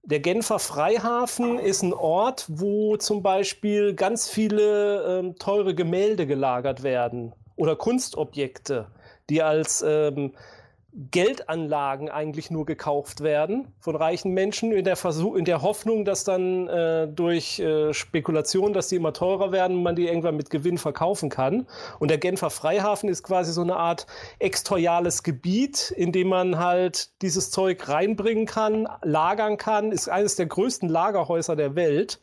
Der 0.08 0.20
Genfer 0.20 0.60
Freihafen 0.60 1.58
ist 1.58 1.82
ein 1.82 1.92
Ort, 1.92 2.44
wo 2.46 2.96
zum 2.96 3.24
Beispiel 3.24 3.92
ganz 3.92 4.28
viele 4.28 5.18
ähm, 5.18 5.36
teure 5.36 5.74
Gemälde 5.74 6.28
gelagert 6.28 6.84
werden 6.84 7.32
oder 7.56 7.74
Kunstobjekte, 7.74 8.86
die 9.28 9.42
als 9.42 9.82
ähm, 9.84 10.32
Geldanlagen 11.10 12.08
eigentlich 12.08 12.50
nur 12.50 12.64
gekauft 12.64 13.20
werden 13.20 13.68
von 13.80 13.96
reichen 13.96 14.32
Menschen 14.32 14.72
in 14.72 14.84
der, 14.86 14.96
Versuch, 14.96 15.34
in 15.34 15.44
der 15.44 15.60
Hoffnung, 15.60 16.06
dass 16.06 16.24
dann 16.24 16.68
äh, 16.68 17.06
durch 17.06 17.58
äh, 17.58 17.92
Spekulation, 17.92 18.72
dass 18.72 18.88
die 18.88 18.96
immer 18.96 19.12
teurer 19.12 19.52
werden, 19.52 19.82
man 19.82 19.94
die 19.94 20.06
irgendwann 20.06 20.38
mit 20.38 20.48
Gewinn 20.48 20.78
verkaufen 20.78 21.28
kann. 21.28 21.66
Und 21.98 22.08
der 22.08 22.16
Genfer 22.16 22.48
Freihafen 22.48 23.10
ist 23.10 23.22
quasi 23.22 23.52
so 23.52 23.60
eine 23.60 23.76
Art 23.76 24.06
extoriales 24.38 25.22
Gebiet, 25.22 25.90
in 25.90 26.12
dem 26.12 26.28
man 26.28 26.58
halt 26.58 27.10
dieses 27.20 27.50
Zeug 27.50 27.86
reinbringen 27.88 28.46
kann, 28.46 28.88
lagern 29.02 29.58
kann, 29.58 29.92
ist 29.92 30.08
eines 30.08 30.36
der 30.36 30.46
größten 30.46 30.88
Lagerhäuser 30.88 31.56
der 31.56 31.74
Welt. 31.74 32.20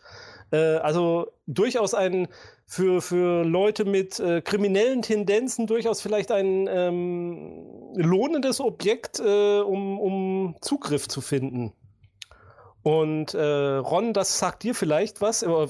Äh, 0.52 0.78
also 0.78 1.28
durchaus 1.46 1.94
ein 1.94 2.28
für, 2.66 3.02
für 3.02 3.44
Leute 3.44 3.86
mit 3.86 4.20
äh, 4.20 4.42
kriminellen 4.42 5.02
Tendenzen 5.02 5.68
durchaus 5.68 6.02
vielleicht 6.02 6.32
ein 6.32 6.68
ähm, 6.68 7.66
lohnendes 7.96 8.60
Objekt, 8.60 9.20
äh, 9.20 9.60
um, 9.60 10.00
um 10.00 10.56
Zugriff 10.62 11.08
zu 11.08 11.22
finden. 11.22 11.74
Und 12.84 13.34
äh, 13.34 13.76
Ron, 13.78 14.14
das 14.14 14.40
sagt 14.40 14.64
dir 14.64 14.76
vielleicht 14.76 15.22
was, 15.22 15.44
aber 15.44 15.70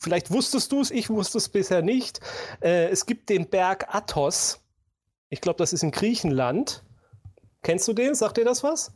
vielleicht 0.00 0.30
wusstest 0.30 0.72
du 0.72 0.80
es, 0.80 0.90
ich 0.90 1.10
wusste 1.10 1.36
es 1.38 1.50
bisher 1.50 1.82
nicht. 1.82 2.20
Äh, 2.62 2.88
es 2.88 3.04
gibt 3.04 3.28
den 3.28 3.50
Berg 3.50 3.94
Athos. 3.94 4.60
Ich 5.28 5.42
glaube, 5.42 5.58
das 5.58 5.74
ist 5.74 5.82
in 5.82 5.90
Griechenland. 5.90 6.82
Kennst 7.62 7.86
du 7.86 7.92
den? 7.92 8.14
Sagt 8.14 8.38
dir 8.38 8.44
das 8.44 8.62
was? 8.62 8.92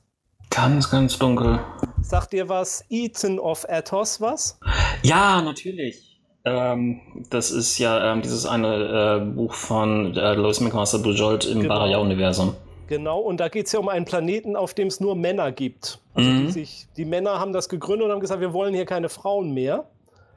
Ganz, 0.51 0.91
ganz 0.91 1.19
dunkel. 1.19 1.61
Sagt 2.01 2.33
dir 2.33 2.49
was 2.49 2.85
Ethan 2.89 3.39
of 3.39 3.69
Athos 3.69 4.19
was? 4.21 4.59
Ja, 5.03 5.43
natürlich. 5.43 6.08
Ähm, 6.49 7.01
das 7.31 7.51
ist 7.51 7.79
ja 7.79 8.13
ähm, 8.13 8.23
dieses 8.23 8.47
eine 8.47 9.21
äh, 9.21 9.25
Buch 9.25 9.55
von 9.55 10.17
äh, 10.17 10.35
Lois 10.35 10.61
McMaster 10.61 10.99
Bujold 10.99 11.45
im 11.47 11.61
genau. 11.61 11.75
Baraya-Universum. 11.75 12.55
Genau, 12.89 13.21
und 13.21 13.39
da 13.39 13.49
geht 13.49 13.67
es 13.67 13.73
ja 13.73 13.81
um 13.81 13.89
einen 13.89 14.07
Planeten, 14.07 14.57
auf 14.57 14.73
dem 14.73 14.89
es 14.89 14.99
nur 14.99 15.15
Männer 15.15 15.53
gibt. 15.53 16.01
Also 16.15 16.31
mhm. 16.31 16.47
die, 16.47 16.53
sich, 16.53 16.89
die 16.97 17.05
Männer 17.05 17.39
haben 17.39 17.53
das 17.53 17.69
gegründet 17.69 18.07
und 18.07 18.13
haben 18.13 18.21
gesagt, 18.21 18.41
wir 18.41 18.55
wollen 18.55 18.75
hier 18.75 18.87
keine 18.87 19.11
Frauen 19.11 19.53
mehr. 19.53 19.85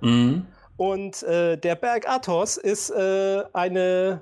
Mhm. 0.01 0.45
Und 0.75 1.23
äh, 1.23 1.57
der 1.57 1.75
Berg 1.75 2.09
Athos 2.09 2.57
ist 2.57 2.89
äh, 2.89 3.43
eine 3.53 4.21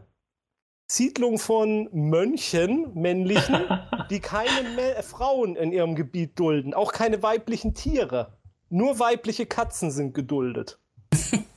Siedlung 0.92 1.40
von 1.40 1.90
Mönchen, 1.92 2.92
männlichen, 2.94 3.62
die 4.10 4.20
keine 4.20 4.70
Me 4.76 5.02
Frauen 5.02 5.56
in 5.56 5.72
ihrem 5.72 5.96
Gebiet 5.96 6.38
dulden, 6.38 6.74
auch 6.74 6.92
keine 6.92 7.24
weiblichen 7.24 7.74
Tiere. 7.74 8.34
Nur 8.70 9.00
weibliche 9.00 9.48
Katzen 9.48 9.90
sind 9.90 10.14
geduldet. 10.14 10.80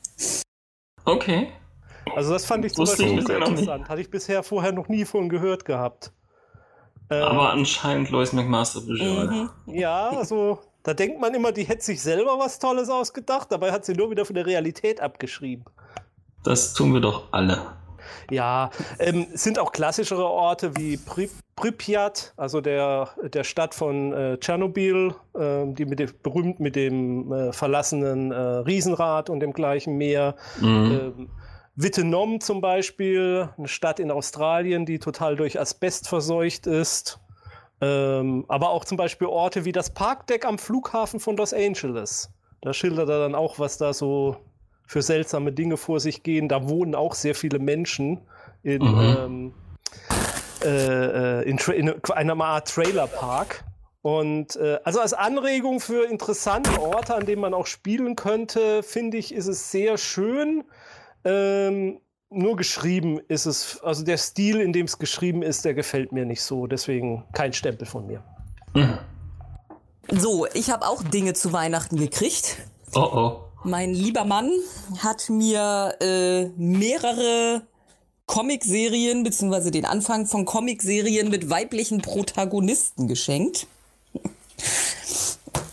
Okay. 1.04 1.48
Also 2.14 2.32
das 2.32 2.44
fand 2.44 2.64
ich 2.64 2.74
zum 2.74 2.82
Wusste 2.82 3.02
Beispiel 3.02 3.26
sehr 3.26 3.36
interessant. 3.38 3.88
Hatte 3.88 4.00
ich 4.00 4.10
bisher 4.10 4.42
vorher 4.42 4.72
noch 4.72 4.88
nie 4.88 5.04
von 5.04 5.28
gehört 5.28 5.64
gehabt. 5.64 6.12
Ähm, 7.10 7.22
Aber 7.22 7.50
anscheinend 7.50 8.10
Lois 8.10 8.32
McMaster 8.32 8.80
mhm. 8.80 9.50
Ja, 9.66 10.10
also 10.10 10.58
da 10.82 10.94
denkt 10.94 11.20
man 11.20 11.34
immer, 11.34 11.52
die 11.52 11.64
hätte 11.64 11.82
sich 11.82 12.02
selber 12.02 12.38
was 12.38 12.58
Tolles 12.58 12.88
ausgedacht, 12.88 13.52
dabei 13.52 13.72
hat 13.72 13.84
sie 13.84 13.94
nur 13.94 14.10
wieder 14.10 14.24
von 14.24 14.34
der 14.34 14.46
Realität 14.46 15.00
abgeschrieben. 15.00 15.64
Das 16.42 16.74
tun 16.74 16.92
wir 16.92 17.00
doch 17.00 17.32
alle. 17.32 17.76
Ja, 18.30 18.70
ähm, 18.98 19.26
sind 19.32 19.58
auch 19.58 19.72
klassischere 19.72 20.24
Orte 20.24 20.76
wie 20.76 20.96
Pri 20.96 21.30
Pripyat, 21.62 22.34
also 22.36 22.60
der, 22.60 23.10
der 23.22 23.44
Stadt 23.44 23.72
von 23.72 24.12
äh, 24.12 24.36
Tschernobyl, 24.38 25.14
äh, 25.34 25.64
die 25.66 25.84
mit 25.84 26.00
dem, 26.00 26.10
berühmt 26.20 26.58
mit 26.58 26.74
dem 26.74 27.32
äh, 27.32 27.52
verlassenen 27.52 28.32
äh, 28.32 28.36
Riesenrad 28.36 29.30
und 29.30 29.38
dem 29.38 29.52
gleichen 29.52 29.96
Meer. 29.96 30.34
Mhm. 30.60 30.66
Ähm, 30.66 31.30
Vietnam 31.76 32.40
zum 32.40 32.60
Beispiel, 32.60 33.48
eine 33.56 33.68
Stadt 33.68 34.00
in 34.00 34.10
Australien, 34.10 34.86
die 34.86 34.98
total 34.98 35.36
durch 35.36 35.60
Asbest 35.60 36.08
verseucht 36.08 36.66
ist. 36.66 37.20
Ähm, 37.80 38.44
aber 38.48 38.70
auch 38.70 38.84
zum 38.84 38.96
Beispiel 38.96 39.28
Orte 39.28 39.64
wie 39.64 39.72
das 39.72 39.90
Parkdeck 39.90 40.44
am 40.44 40.58
Flughafen 40.58 41.20
von 41.20 41.36
Los 41.36 41.54
Angeles. 41.54 42.32
Da 42.60 42.72
schildert 42.72 43.08
er 43.08 43.20
dann 43.20 43.36
auch, 43.36 43.60
was 43.60 43.78
da 43.78 43.92
so 43.92 44.36
für 44.84 45.00
seltsame 45.00 45.52
Dinge 45.52 45.76
vor 45.76 46.00
sich 46.00 46.24
gehen. 46.24 46.48
Da 46.48 46.68
wohnen 46.68 46.96
auch 46.96 47.14
sehr 47.14 47.36
viele 47.36 47.60
Menschen 47.60 48.20
in, 48.64 48.82
mhm. 48.82 49.16
ähm, 49.18 49.54
äh, 50.64 51.40
äh 51.40 51.48
in, 51.48 51.58
in, 51.58 51.94
einer 52.12 52.44
Art 52.44 52.68
Trailerpark. 52.68 53.64
Und 54.02 54.56
äh, 54.56 54.78
also 54.82 55.00
als 55.00 55.14
Anregung 55.14 55.78
für 55.78 56.08
interessante 56.08 56.80
Orte, 56.80 57.14
an 57.14 57.24
denen 57.24 57.40
man 57.40 57.54
auch 57.54 57.66
spielen 57.66 58.16
könnte, 58.16 58.82
finde 58.82 59.16
ich, 59.16 59.32
ist 59.32 59.46
es 59.46 59.70
sehr 59.70 59.96
schön. 59.96 60.64
Ähm, 61.24 62.00
nur 62.28 62.56
geschrieben 62.56 63.20
ist 63.28 63.46
es, 63.46 63.80
also 63.82 64.04
der 64.04 64.16
Stil, 64.16 64.60
in 64.60 64.72
dem 64.72 64.86
es 64.86 64.98
geschrieben 64.98 65.42
ist, 65.42 65.64
der 65.64 65.74
gefällt 65.74 66.12
mir 66.12 66.24
nicht 66.24 66.42
so. 66.42 66.66
Deswegen 66.66 67.24
kein 67.32 67.52
Stempel 67.52 67.86
von 67.86 68.06
mir. 68.06 68.24
Mhm. 68.74 68.98
So, 70.10 70.46
ich 70.52 70.70
habe 70.70 70.86
auch 70.86 71.02
Dinge 71.04 71.34
zu 71.34 71.52
Weihnachten 71.52 71.96
gekriegt. 71.96 72.56
Oh 72.94 73.00
oh. 73.00 73.52
Mein 73.64 73.94
lieber 73.94 74.24
Mann 74.24 74.50
hat 74.98 75.30
mir 75.30 75.94
äh, 76.00 76.46
mehrere 76.56 77.62
Comicserien 78.32 79.24
beziehungsweise 79.24 79.70
den 79.70 79.84
Anfang 79.84 80.24
von 80.24 80.46
Comicserien 80.46 81.28
mit 81.28 81.50
weiblichen 81.50 82.00
Protagonisten 82.00 83.06
geschenkt. 83.06 83.66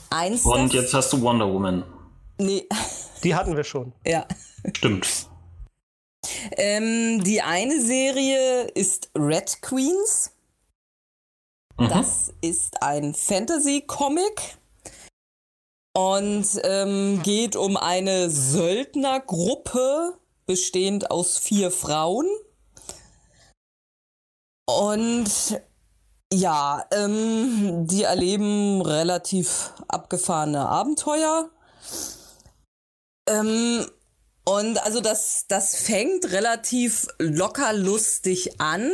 Eins 0.10 0.44
Und 0.44 0.74
jetzt 0.74 0.94
hast 0.94 1.14
du 1.14 1.22
Wonder 1.22 1.50
Woman. 1.50 1.86
Nee. 2.38 2.68
Die 3.24 3.34
hatten 3.34 3.56
wir 3.56 3.64
schon. 3.64 3.94
Ja. 4.06 4.28
Stimmt. 4.76 5.08
Ähm, 6.58 7.24
die 7.24 7.42
eine 7.42 7.80
Serie 7.80 8.64
ist 8.64 9.10
Red 9.18 9.62
Queens. 9.62 10.32
Mhm. 11.78 11.88
Das 11.88 12.34
ist 12.42 12.84
ein 12.84 13.14
Fantasy-Comic 13.14 14.58
und 15.94 16.46
ähm, 16.66 17.22
geht 17.24 17.56
um 17.56 17.78
eine 17.78 18.30
Söldnergruppe 18.30 20.18
bestehend 20.46 21.10
aus 21.10 21.38
vier 21.38 21.72
Frauen. 21.72 22.28
Und 24.78 25.60
ja, 26.32 26.86
ähm, 26.92 27.88
die 27.88 28.04
erleben 28.04 28.82
relativ 28.82 29.74
abgefahrene 29.88 30.68
Abenteuer. 30.68 31.50
Ähm, 33.28 33.86
und 34.46 34.84
also 34.84 35.02
das, 35.02 35.46
das 35.48 35.76
fängt 35.76 36.32
relativ 36.32 37.08
locker 37.18 37.74
lustig 37.74 38.62
an 38.62 38.92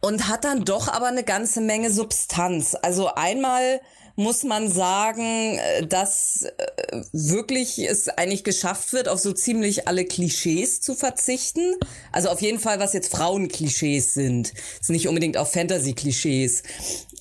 und 0.00 0.28
hat 0.28 0.44
dann 0.44 0.64
doch 0.64 0.88
aber 0.88 1.06
eine 1.06 1.24
ganze 1.24 1.60
Menge 1.60 1.92
Substanz. 1.92 2.76
Also 2.80 3.14
einmal 3.14 3.80
muss 4.16 4.42
man 4.44 4.70
sagen, 4.70 5.58
äh, 5.58 5.86
dass 5.86 6.42
äh, 6.42 7.02
wirklich 7.12 7.78
es 7.78 8.08
eigentlich 8.08 8.44
geschafft 8.44 8.92
wird, 8.92 9.08
auf 9.08 9.20
so 9.20 9.32
ziemlich 9.32 9.86
alle 9.86 10.04
Klischees 10.04 10.80
zu 10.80 10.94
verzichten. 10.94 11.74
Also 12.12 12.30
auf 12.30 12.40
jeden 12.40 12.58
Fall, 12.58 12.80
was 12.80 12.94
jetzt 12.94 13.14
Frauenklischees 13.14 14.14
sind. 14.14 14.52
Es 14.80 14.86
sind 14.86 14.94
nicht 14.94 15.08
unbedingt 15.08 15.36
auch 15.36 15.46
Fantasy-Klischees. 15.46 16.62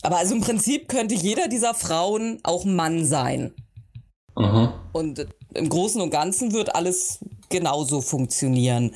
Aber 0.01 0.17
also 0.17 0.35
im 0.35 0.41
Prinzip 0.41 0.87
könnte 0.87 1.15
jeder 1.15 1.47
dieser 1.49 1.73
Frauen 1.75 2.39
auch 2.43 2.63
Mann 2.63 3.05
sein. 3.05 3.53
Mhm. 4.37 4.69
Und 4.93 5.27
im 5.53 5.69
Großen 5.69 6.01
und 6.01 6.09
Ganzen 6.09 6.53
wird 6.53 6.75
alles 6.75 7.19
genauso 7.49 8.01
funktionieren. 8.01 8.95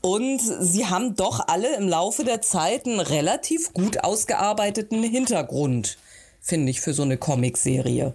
Und 0.00 0.40
sie 0.40 0.86
haben 0.86 1.16
doch 1.16 1.48
alle 1.48 1.76
im 1.76 1.88
Laufe 1.88 2.24
der 2.24 2.42
Zeit 2.42 2.86
einen 2.86 3.00
relativ 3.00 3.72
gut 3.72 4.04
ausgearbeiteten 4.04 5.02
Hintergrund 5.02 5.98
finde 6.46 6.70
ich, 6.70 6.80
für 6.80 6.94
so 6.94 7.02
eine 7.02 7.18
Comicserie. 7.18 8.14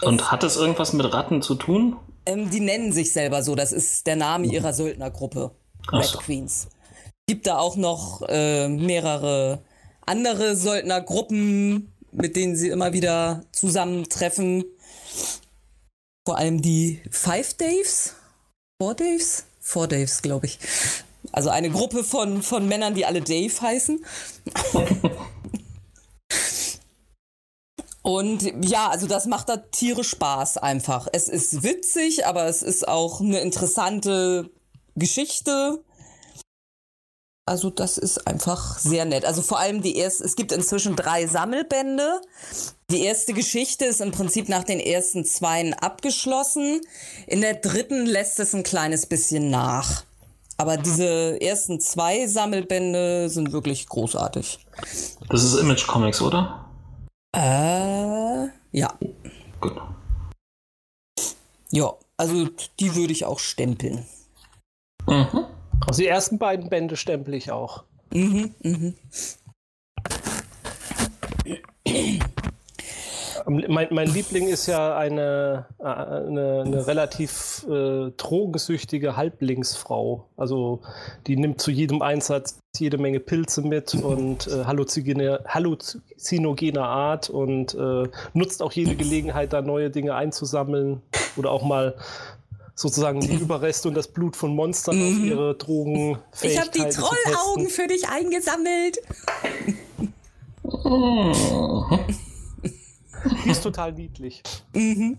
Und 0.00 0.30
hat 0.30 0.44
es 0.44 0.56
irgendwas 0.56 0.92
mit 0.92 1.12
Ratten 1.12 1.42
zu 1.42 1.56
tun? 1.56 1.96
Ähm, 2.24 2.50
die 2.50 2.60
nennen 2.60 2.92
sich 2.92 3.12
selber 3.12 3.42
so. 3.42 3.54
Das 3.54 3.72
ist 3.72 4.06
der 4.06 4.16
Name 4.16 4.46
ihrer 4.46 4.72
Söldnergruppe. 4.72 5.50
Red 5.92 6.04
so. 6.04 6.18
Queens. 6.18 6.68
gibt 7.26 7.46
da 7.46 7.58
auch 7.58 7.76
noch 7.76 8.22
äh, 8.28 8.68
mehrere 8.68 9.62
andere 10.06 10.56
Söldnergruppen, 10.56 11.92
mit 12.12 12.36
denen 12.36 12.56
sie 12.56 12.68
immer 12.68 12.92
wieder 12.92 13.44
zusammentreffen. 13.52 14.64
Vor 16.26 16.38
allem 16.38 16.62
die 16.62 17.02
Five 17.10 17.54
Daves? 17.54 18.14
Four 18.80 18.94
Daves? 18.94 19.44
Four 19.60 19.88
Daves, 19.88 20.22
glaube 20.22 20.46
ich. 20.46 20.58
Also 21.32 21.50
eine 21.50 21.70
Gruppe 21.70 22.04
von, 22.04 22.42
von 22.42 22.68
Männern, 22.68 22.94
die 22.94 23.04
alle 23.04 23.20
Dave 23.20 23.60
heißen. 23.60 24.04
Und 28.10 28.52
ja, 28.68 28.88
also 28.88 29.06
das 29.06 29.26
macht 29.26 29.48
da 29.48 29.56
Tiere 29.56 30.02
Spaß 30.02 30.56
einfach. 30.56 31.06
Es 31.12 31.28
ist 31.28 31.62
witzig, 31.62 32.26
aber 32.26 32.46
es 32.46 32.60
ist 32.60 32.88
auch 32.88 33.20
eine 33.20 33.38
interessante 33.38 34.50
Geschichte. 34.96 35.84
Also 37.46 37.70
das 37.70 37.98
ist 37.98 38.26
einfach 38.26 38.80
sehr 38.80 39.04
nett. 39.04 39.24
Also 39.24 39.42
vor 39.42 39.60
allem 39.60 39.80
die 39.80 39.96
erste, 39.96 40.24
es 40.24 40.34
gibt 40.34 40.50
inzwischen 40.50 40.96
drei 40.96 41.28
Sammelbände. 41.28 42.20
Die 42.90 43.04
erste 43.04 43.32
Geschichte 43.32 43.84
ist 43.84 44.00
im 44.00 44.10
Prinzip 44.10 44.48
nach 44.48 44.64
den 44.64 44.80
ersten 44.80 45.24
zweien 45.24 45.72
abgeschlossen. 45.72 46.80
In 47.28 47.42
der 47.42 47.54
dritten 47.54 48.06
lässt 48.06 48.40
es 48.40 48.56
ein 48.56 48.64
kleines 48.64 49.06
bisschen 49.06 49.50
nach. 49.50 50.02
Aber 50.56 50.76
diese 50.76 51.40
ersten 51.40 51.78
zwei 51.78 52.26
Sammelbände 52.26 53.30
sind 53.30 53.52
wirklich 53.52 53.86
großartig. 53.86 54.58
Das 55.28 55.44
ist 55.44 55.54
Image 55.54 55.86
Comics, 55.86 56.20
oder? 56.20 56.69
Äh, 57.36 58.48
ja. 58.72 58.98
Gut. 59.60 59.80
Ja, 61.70 61.94
also 62.16 62.48
die 62.80 62.94
würde 62.94 63.12
ich 63.12 63.24
auch 63.24 63.38
stempeln. 63.38 64.04
Mhm. 65.06 65.46
Also 65.86 66.02
die 66.02 66.08
ersten 66.08 66.38
beiden 66.38 66.68
Bände 66.68 66.96
stempel 66.96 67.34
ich 67.34 67.50
auch. 67.50 67.84
Mhm, 68.12 68.54
mhm. 68.62 68.94
Mein, 73.50 73.88
mein, 73.90 74.06
Liebling 74.06 74.46
ist 74.46 74.66
ja 74.66 74.96
eine, 74.96 75.66
äh, 75.80 75.84
eine, 75.84 76.62
eine 76.64 76.86
relativ 76.86 77.66
äh, 77.68 78.10
drogensüchtige 78.16 79.16
Halblingsfrau. 79.16 80.24
Also 80.36 80.82
die 81.26 81.36
nimmt 81.36 81.60
zu 81.60 81.72
jedem 81.72 82.00
Einsatz 82.00 82.60
jede 82.76 82.96
Menge 82.98 83.18
Pilze 83.18 83.62
mit 83.62 83.94
und 83.94 84.46
äh, 84.46 84.64
halluzinogene, 84.66 85.40
halluzinogene 85.48 86.82
Art 86.82 87.28
und 87.28 87.74
äh, 87.74 88.08
nutzt 88.34 88.62
auch 88.62 88.70
jede 88.70 88.94
Gelegenheit, 88.94 89.52
da 89.52 89.62
neue 89.62 89.90
Dinge 89.90 90.14
einzusammeln 90.14 91.02
oder 91.36 91.50
auch 91.50 91.64
mal 91.64 91.96
sozusagen 92.76 93.20
die 93.20 93.34
Überreste 93.34 93.88
und 93.88 93.94
das 93.94 94.06
Blut 94.06 94.36
von 94.36 94.54
Monstern 94.54 94.96
mhm. 94.96 95.02
auf 95.02 95.24
ihre 95.24 95.54
Drogen. 95.56 96.18
Ich 96.40 96.56
habe 96.58 96.70
die 96.70 96.88
Trollaugen 96.88 97.68
für 97.68 97.88
dich 97.88 98.08
eingesammelt. 98.08 99.00
die 103.44 103.50
ist 103.50 103.62
total 103.62 103.92
niedlich. 103.92 104.42
Mhm. 104.74 105.18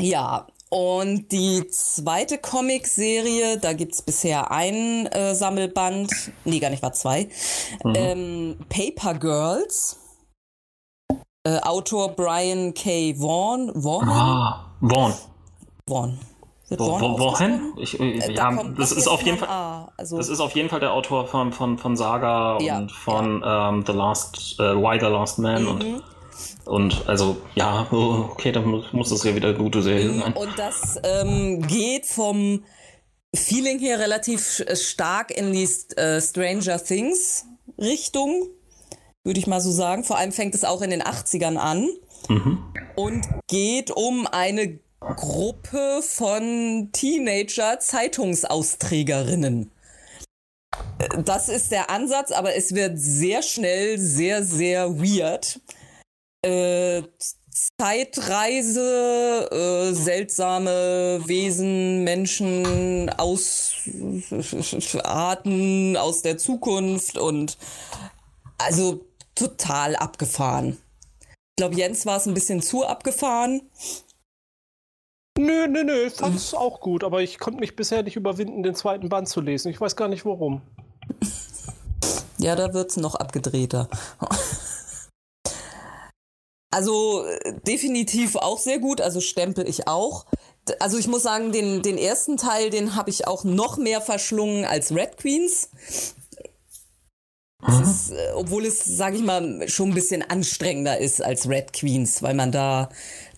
Ja, 0.00 0.46
und 0.68 1.30
die 1.32 1.68
zweite 1.68 2.38
Comicserie, 2.38 3.58
da 3.58 3.72
gibt 3.72 3.94
es 3.94 4.02
bisher 4.02 4.50
ein 4.50 5.06
äh, 5.06 5.34
Sammelband, 5.34 6.10
nee, 6.44 6.58
gar 6.58 6.70
nicht, 6.70 6.82
war 6.82 6.92
zwei. 6.92 7.28
Mhm. 7.84 7.94
Ähm, 7.94 8.58
Paper 8.68 9.14
Girls. 9.14 9.98
Äh, 11.44 11.60
Autor 11.60 12.16
Brian 12.16 12.74
K. 12.74 13.14
Vaughan. 13.18 13.70
Vaughan? 13.74 14.08
Ah, 14.08 14.66
Vaughan. 14.80 15.14
Vaughan. 15.86 16.18
Wohin? 16.68 17.72
Ich, 17.76 18.00
äh, 18.00 18.18
äh 18.18 18.32
ja, 18.32 18.64
das 18.76 18.92
ist 18.92 19.06
auf 19.06 19.22
jeden 19.22 19.38
Fall. 19.38 19.48
A, 19.48 19.92
also 19.96 20.16
das 20.16 20.28
ist 20.28 20.40
auf 20.40 20.52
jeden 20.52 20.68
Fall 20.68 20.80
der 20.80 20.92
Autor 20.92 21.26
von, 21.26 21.52
von, 21.52 21.78
von 21.78 21.96
Saga 21.96 22.58
ja, 22.60 22.78
und 22.78 22.90
von 22.90 23.40
ja. 23.40 23.68
ähm, 23.68 23.84
The 23.86 23.92
Last, 23.92 24.56
äh, 24.58 24.74
Why 24.74 24.98
the 24.98 25.06
Last 25.06 25.38
Man 25.38 25.62
mhm. 25.62 25.68
und 25.68 26.02
und 26.66 27.08
also, 27.08 27.38
ja, 27.54 27.86
okay, 27.90 28.52
dann 28.52 28.84
muss, 28.92 29.08
das 29.08 29.24
ja 29.24 29.34
wieder 29.34 29.48
eine 29.48 29.56
gute 29.56 29.80
Serie 29.80 30.12
sein. 30.12 30.32
Und 30.34 30.58
das 30.58 31.00
ähm, 31.02 31.62
geht 31.62 32.04
vom 32.04 32.64
Feeling 33.34 33.78
her 33.78 34.00
relativ 34.00 34.64
stark 34.74 35.30
in 35.30 35.52
die 35.52 35.68
äh, 35.96 36.20
Stranger 36.20 36.82
Things 36.82 37.46
Richtung 37.78 38.48
würde 39.26 39.40
ich 39.40 39.46
mal 39.46 39.60
so 39.60 39.72
sagen. 39.72 40.04
Vor 40.04 40.16
allem 40.16 40.32
fängt 40.32 40.54
es 40.54 40.64
auch 40.64 40.80
in 40.80 40.90
den 40.90 41.02
80ern 41.02 41.56
an 41.56 41.88
mhm. 42.28 42.58
und 42.94 43.26
geht 43.48 43.90
um 43.90 44.26
eine 44.26 44.78
Gruppe 45.14 46.02
von 46.02 46.90
Teenager-Zeitungsausträgerinnen. 46.92 49.70
Das 51.24 51.48
ist 51.48 51.70
der 51.70 51.90
Ansatz, 51.90 52.32
aber 52.32 52.56
es 52.56 52.74
wird 52.74 52.98
sehr 52.98 53.42
schnell 53.42 53.98
sehr, 53.98 54.42
sehr 54.42 54.98
weird. 54.98 55.60
Äh, 56.42 57.02
Zeitreise, 57.78 59.48
äh, 59.50 59.94
seltsame 59.94 61.22
Wesen, 61.24 62.04
Menschen 62.04 63.08
aus 63.10 63.72
Arten 65.02 65.96
aus 65.96 66.22
der 66.22 66.36
Zukunft 66.36 67.16
und 67.16 67.56
also 68.58 69.06
total 69.34 69.96
abgefahren. 69.96 70.76
Ich 71.20 71.62
glaube, 71.62 71.76
Jens 71.76 72.04
war 72.04 72.18
es 72.18 72.26
ein 72.26 72.34
bisschen 72.34 72.60
zu 72.60 72.84
abgefahren. 72.84 73.62
Nö, 75.38 75.66
nö, 75.66 75.84
nö, 75.84 76.10
fand 76.10 76.36
es 76.36 76.54
auch 76.54 76.80
gut, 76.80 77.04
aber 77.04 77.20
ich 77.22 77.38
konnte 77.38 77.60
mich 77.60 77.76
bisher 77.76 78.02
nicht 78.02 78.16
überwinden, 78.16 78.62
den 78.62 78.74
zweiten 78.74 79.08
Band 79.08 79.28
zu 79.28 79.40
lesen. 79.40 79.70
Ich 79.70 79.80
weiß 79.80 79.96
gar 79.96 80.08
nicht 80.08 80.24
warum. 80.24 80.62
Ja, 82.38 82.56
da 82.56 82.72
wird 82.72 82.90
es 82.90 82.96
noch 82.96 83.14
abgedrehter. 83.14 83.88
Also 86.70 87.24
definitiv 87.66 88.36
auch 88.36 88.58
sehr 88.58 88.78
gut, 88.78 89.00
also 89.00 89.20
stempel 89.20 89.66
ich 89.66 89.88
auch. 89.88 90.26
Also 90.80 90.98
ich 90.98 91.08
muss 91.08 91.22
sagen, 91.22 91.52
den, 91.52 91.82
den 91.82 91.96
ersten 91.96 92.36
Teil, 92.36 92.70
den 92.70 92.96
habe 92.96 93.08
ich 93.08 93.26
auch 93.26 93.44
noch 93.44 93.78
mehr 93.78 94.00
verschlungen 94.00 94.64
als 94.64 94.94
Red 94.94 95.16
Queens. 95.16 95.70
Mhm. 97.66 97.82
Ist, 97.82 98.10
äh, 98.12 98.32
obwohl 98.34 98.64
es, 98.64 98.84
sage 98.84 99.16
ich 99.16 99.22
mal, 99.22 99.68
schon 99.68 99.90
ein 99.90 99.94
bisschen 99.94 100.22
anstrengender 100.22 100.98
ist 100.98 101.22
als 101.22 101.48
Red 101.48 101.72
Queens, 101.72 102.22
weil 102.22 102.34
man 102.34 102.52
da 102.52 102.88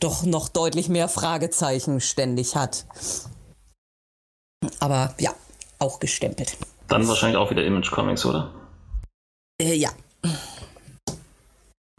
doch 0.01 0.25
noch 0.25 0.49
deutlich 0.49 0.89
mehr 0.89 1.09
Fragezeichen 1.09 2.01
ständig 2.01 2.57
hat. 2.57 2.87
Aber 4.81 5.15
ja, 5.19 5.35
auch 5.79 6.01
gestempelt. 6.01 6.57
Dann 6.89 7.07
wahrscheinlich 7.07 7.39
auch 7.39 7.51
wieder 7.51 7.65
Image 7.65 7.91
Comics, 7.91 8.25
oder? 8.27 8.53
Äh, 9.61 9.75
ja. 9.75 9.91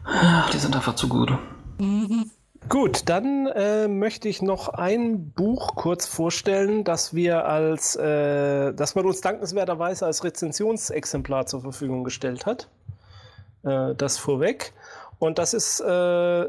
Ach, 0.04 0.50
die 0.50 0.58
sind 0.58 0.74
einfach 0.74 0.94
zu 0.94 1.08
gut. 1.08 1.32
Mhm. 1.78 2.30
Gut, 2.68 3.08
dann 3.08 3.46
äh, 3.46 3.88
möchte 3.88 4.28
ich 4.28 4.42
noch 4.42 4.68
ein 4.68 5.30
Buch 5.30 5.74
kurz 5.74 6.06
vorstellen, 6.06 6.84
das 6.84 7.14
wir 7.14 7.46
als, 7.46 7.96
äh, 7.96 8.72
das 8.74 8.94
man 8.94 9.06
uns 9.06 9.20
dankenswerterweise 9.22 10.06
als 10.06 10.22
Rezensionsexemplar 10.22 11.46
zur 11.46 11.62
Verfügung 11.62 12.04
gestellt 12.04 12.46
hat. 12.46 12.68
Äh, 13.64 13.94
das 13.94 14.18
vorweg. 14.18 14.72
Und 15.18 15.38
das 15.38 15.54
ist 15.54 15.80
äh, 15.80 16.46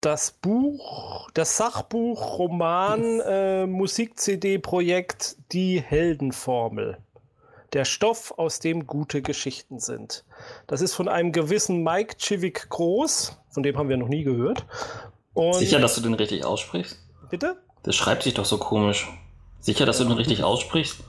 das 0.00 0.30
Buch, 0.30 1.30
das 1.34 1.56
Sachbuch, 1.56 2.38
Roman, 2.38 3.20
äh, 3.20 3.66
Musik-CD-Projekt 3.66 5.36
Die 5.52 5.80
Heldenformel. 5.80 6.98
Der 7.72 7.84
Stoff, 7.84 8.32
aus 8.36 8.60
dem 8.60 8.86
gute 8.86 9.22
Geschichten 9.22 9.78
sind. 9.78 10.24
Das 10.66 10.80
ist 10.80 10.94
von 10.94 11.08
einem 11.08 11.32
gewissen 11.32 11.82
Mike 11.82 12.16
Chivik 12.16 12.70
Groß, 12.70 13.38
von 13.58 13.64
dem 13.64 13.76
haben 13.76 13.88
wir 13.88 13.96
noch 13.96 14.06
nie 14.06 14.22
gehört. 14.22 14.64
Und 15.34 15.54
Sicher, 15.54 15.80
dass 15.80 15.96
du 15.96 16.00
den 16.00 16.14
richtig 16.14 16.44
aussprichst? 16.44 16.96
Bitte? 17.28 17.56
Das 17.82 17.96
schreibt 17.96 18.22
sich 18.22 18.34
doch 18.34 18.44
so 18.44 18.56
komisch. 18.56 19.08
Sicher, 19.58 19.84
dass 19.84 19.98
du 19.98 20.04
den 20.04 20.12
richtig 20.12 20.44
aussprichst? 20.44 21.00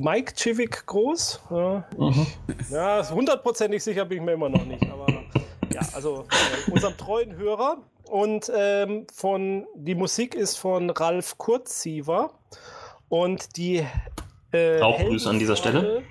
Mike 0.00 0.34
Chivik 0.34 0.86
Groß? 0.86 1.40
Ja, 1.50 1.84
mhm. 1.96 2.26
ja 2.68 3.08
hundertprozentig 3.08 3.84
sicher 3.84 4.04
bin 4.06 4.18
ich 4.18 4.24
mir 4.24 4.32
immer 4.32 4.48
noch 4.48 4.64
nicht. 4.64 4.82
Aber 4.90 5.06
ja, 5.72 5.82
also 5.92 6.26
äh, 6.66 6.70
unserem 6.72 6.96
treuen 6.96 7.36
Hörer. 7.36 7.76
Und 8.10 8.50
ähm, 8.52 9.06
von, 9.14 9.64
die 9.76 9.94
Musik 9.94 10.34
ist 10.34 10.56
von 10.56 10.90
Ralf 10.90 11.38
Kurzsiever. 11.38 12.32
Und 13.08 13.56
die 13.56 13.86
äh, 14.50 14.80
Auch 14.80 14.98
Grüße 14.98 15.30
an 15.30 15.38
dieser 15.38 15.54
Stelle. 15.54 16.02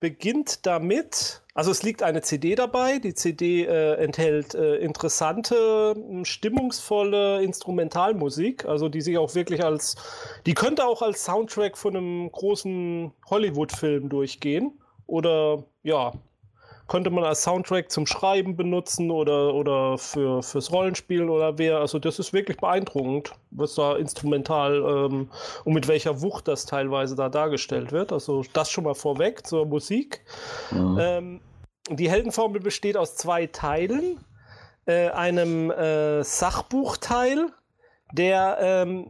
Beginnt 0.00 0.64
damit, 0.64 1.42
also 1.52 1.70
es 1.70 1.82
liegt 1.82 2.02
eine 2.02 2.22
CD 2.22 2.54
dabei. 2.54 2.98
Die 2.98 3.12
CD 3.12 3.66
äh, 3.66 3.96
enthält 3.96 4.54
äh, 4.54 4.76
interessante, 4.76 5.94
stimmungsvolle 6.22 7.42
Instrumentalmusik, 7.42 8.64
also 8.64 8.88
die 8.88 9.02
sich 9.02 9.18
auch 9.18 9.34
wirklich 9.34 9.62
als, 9.62 9.96
die 10.46 10.54
könnte 10.54 10.86
auch 10.86 11.02
als 11.02 11.24
Soundtrack 11.24 11.76
von 11.76 11.96
einem 11.96 12.32
großen 12.32 13.12
Hollywood-Film 13.28 14.08
durchgehen. 14.08 14.72
Oder 15.06 15.64
ja, 15.82 16.12
könnte 16.90 17.10
man 17.10 17.22
als 17.22 17.44
Soundtrack 17.44 17.88
zum 17.88 18.04
Schreiben 18.04 18.56
benutzen 18.56 19.12
oder, 19.12 19.54
oder 19.54 19.96
für, 19.96 20.42
fürs 20.42 20.72
Rollenspielen 20.72 21.30
oder 21.30 21.56
wer. 21.56 21.78
Also 21.78 22.00
das 22.00 22.18
ist 22.18 22.32
wirklich 22.32 22.56
beeindruckend, 22.56 23.32
was 23.52 23.76
da 23.76 23.96
instrumental 23.96 24.74
ähm, 24.74 25.30
und 25.64 25.72
mit 25.72 25.86
welcher 25.86 26.20
Wucht 26.20 26.48
das 26.48 26.66
teilweise 26.66 27.14
da 27.14 27.28
dargestellt 27.28 27.92
wird. 27.92 28.12
Also 28.12 28.42
das 28.52 28.72
schon 28.72 28.84
mal 28.84 28.96
vorweg 28.96 29.46
zur 29.46 29.66
Musik. 29.66 30.22
Mhm. 30.72 30.98
Ähm, 31.00 31.40
die 31.90 32.10
Heldenformel 32.10 32.60
besteht 32.60 32.96
aus 32.96 33.14
zwei 33.14 33.46
Teilen. 33.46 34.18
Äh, 34.84 35.10
einem 35.10 35.70
äh, 35.70 36.24
Sachbuchteil, 36.24 37.52
der 38.12 38.58
ähm, 38.60 39.06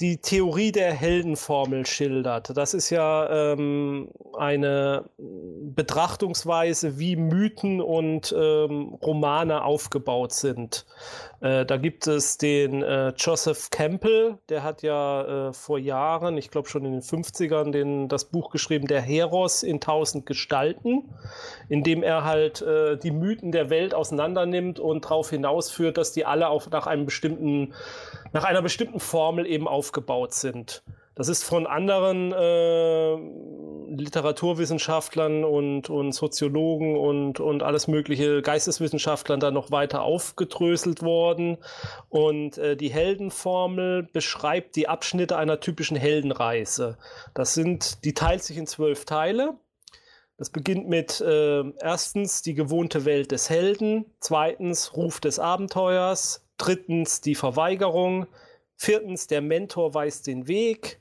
die 0.00 0.18
Theorie 0.18 0.72
der 0.72 0.92
Heldenformel 0.92 1.86
schildert. 1.86 2.56
Das 2.56 2.74
ist 2.74 2.90
ja 2.90 3.52
ähm, 3.52 4.08
eine 4.36 5.04
Betrachtungsweise, 5.18 6.98
wie 6.98 7.16
Mythen 7.16 7.80
und 7.80 8.34
ähm, 8.36 8.94
Romane 9.02 9.62
aufgebaut 9.62 10.32
sind. 10.32 10.86
Äh, 11.40 11.64
da 11.64 11.78
gibt 11.78 12.06
es 12.06 12.36
den 12.36 12.82
äh, 12.82 13.14
Joseph 13.16 13.70
Campbell, 13.70 14.38
der 14.48 14.62
hat 14.62 14.82
ja 14.82 15.48
äh, 15.48 15.52
vor 15.52 15.78
Jahren, 15.78 16.36
ich 16.36 16.50
glaube 16.50 16.68
schon 16.68 16.84
in 16.84 16.92
den 16.92 17.00
50ern, 17.00 17.70
den, 17.70 18.08
das 18.08 18.26
Buch 18.26 18.50
geschrieben, 18.50 18.86
Der 18.86 19.00
Heros 19.00 19.62
in 19.62 19.80
tausend 19.80 20.26
Gestalten, 20.26 21.08
in 21.68 21.82
dem 21.82 22.02
er 22.02 22.24
halt 22.24 22.60
äh, 22.60 22.98
die 22.98 23.10
Mythen 23.10 23.52
der 23.52 23.70
Welt 23.70 23.94
auseinandernimmt 23.94 24.78
und 24.78 25.06
darauf 25.06 25.30
hinausführt, 25.30 25.96
dass 25.96 26.12
die 26.12 26.26
alle 26.26 26.48
auch 26.48 26.68
nach 26.70 26.86
einem 26.86 27.06
bestimmten, 27.06 27.72
nach 28.32 28.44
einer 28.44 28.60
bestimmten 28.60 29.00
Formel 29.00 29.46
eben 29.46 29.66
aufgebaut 29.66 30.34
sind. 30.34 30.82
Das 31.14 31.28
ist 31.28 31.42
von 31.42 31.66
anderen 31.66 32.32
äh, 32.32 33.16
Literaturwissenschaftlern 33.90 35.44
und, 35.44 35.90
und 35.90 36.12
Soziologen 36.12 36.96
und, 36.96 37.40
und 37.40 37.62
alles 37.62 37.88
mögliche 37.88 38.42
Geisteswissenschaftlern 38.42 39.40
dann 39.40 39.54
noch 39.54 39.70
weiter 39.70 40.02
aufgedröselt 40.02 41.02
worden. 41.02 41.58
Und 42.08 42.58
äh, 42.58 42.76
die 42.76 42.90
Heldenformel 42.90 44.04
beschreibt 44.04 44.76
die 44.76 44.88
Abschnitte 44.88 45.36
einer 45.36 45.60
typischen 45.60 45.96
Heldenreise. 45.96 46.96
Das 47.34 47.54
sind, 47.54 48.04
die 48.04 48.14
teilt 48.14 48.44
sich 48.44 48.56
in 48.56 48.66
zwölf 48.66 49.04
Teile. 49.04 49.58
Das 50.38 50.48
beginnt 50.48 50.88
mit 50.88 51.20
äh, 51.20 51.62
erstens 51.82 52.40
die 52.40 52.54
gewohnte 52.54 53.04
Welt 53.04 53.30
des 53.30 53.50
Helden, 53.50 54.06
zweitens 54.20 54.96
Ruf 54.96 55.20
des 55.20 55.38
Abenteuers, 55.38 56.46
drittens 56.56 57.20
die 57.20 57.34
Verweigerung, 57.34 58.26
viertens 58.80 59.26
der 59.26 59.42
Mentor 59.42 59.92
weist 59.92 60.26
den 60.26 60.48
Weg, 60.48 61.00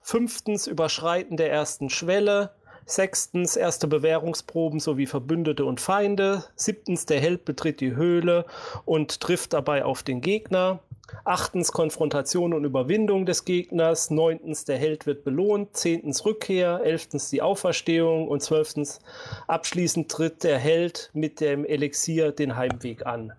Fünftens 0.00 0.66
Überschreiten 0.66 1.36
der 1.36 1.52
ersten 1.52 1.90
Schwelle. 1.90 2.50
Sechstens 2.86 3.54
erste 3.54 3.86
Bewährungsproben 3.86 4.80
sowie 4.80 5.06
Verbündete 5.06 5.64
und 5.64 5.80
Feinde. 5.80 6.42
Siebtens 6.56 7.06
der 7.06 7.20
Held 7.20 7.44
betritt 7.44 7.80
die 7.80 7.94
Höhle 7.94 8.46
und 8.84 9.20
trifft 9.20 9.52
dabei 9.52 9.84
auf 9.84 10.02
den 10.02 10.20
Gegner. 10.20 10.80
Achtens 11.24 11.70
Konfrontation 11.70 12.52
und 12.52 12.64
Überwindung 12.64 13.26
des 13.26 13.44
Gegners. 13.44 14.10
Neuntens 14.10 14.64
der 14.64 14.78
Held 14.78 15.06
wird 15.06 15.22
belohnt. 15.22 15.76
Zehntens 15.76 16.24
Rückkehr. 16.24 16.80
Elftens 16.82 17.30
die 17.30 17.42
Auferstehung. 17.42 18.26
Und 18.26 18.42
zwölftens 18.42 18.98
abschließend 19.46 20.10
tritt 20.10 20.42
der 20.42 20.58
Held 20.58 21.10
mit 21.12 21.40
dem 21.40 21.64
Elixier 21.64 22.32
den 22.32 22.56
Heimweg 22.56 23.06
an. 23.06 23.34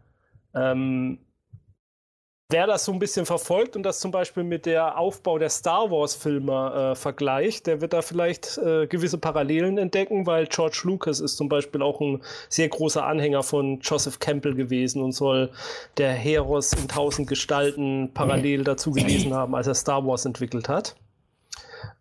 Ähm, 0.55 1.19
Wer 2.51 2.67
das 2.67 2.83
so 2.83 2.91
ein 2.91 2.99
bisschen 2.99 3.25
verfolgt 3.25 3.77
und 3.77 3.83
das 3.83 4.01
zum 4.01 4.11
Beispiel 4.11 4.43
mit 4.43 4.65
der 4.65 4.97
Aufbau 4.97 5.37
der 5.37 5.49
Star 5.49 5.89
Wars-Filme 5.89 6.91
äh, 6.91 6.95
vergleicht, 6.95 7.65
der 7.65 7.79
wird 7.79 7.93
da 7.93 8.01
vielleicht 8.01 8.57
äh, 8.57 8.87
gewisse 8.87 9.17
Parallelen 9.17 9.77
entdecken, 9.77 10.27
weil 10.27 10.47
George 10.47 10.81
Lucas 10.83 11.21
ist 11.21 11.37
zum 11.37 11.47
Beispiel 11.47 11.81
auch 11.81 12.01
ein 12.01 12.21
sehr 12.49 12.67
großer 12.67 13.05
Anhänger 13.05 13.43
von 13.43 13.79
Joseph 13.79 14.19
Campbell 14.19 14.53
gewesen 14.53 15.01
und 15.01 15.13
soll 15.13 15.49
der 15.97 16.11
Heros 16.11 16.73
in 16.73 16.89
tausend 16.89 17.29
Gestalten 17.29 18.11
parallel 18.13 18.65
dazu 18.65 18.91
gewesen 18.91 19.33
haben, 19.33 19.55
als 19.55 19.67
er 19.67 19.75
Star 19.75 20.05
Wars 20.05 20.25
entwickelt 20.25 20.67
hat. 20.67 20.97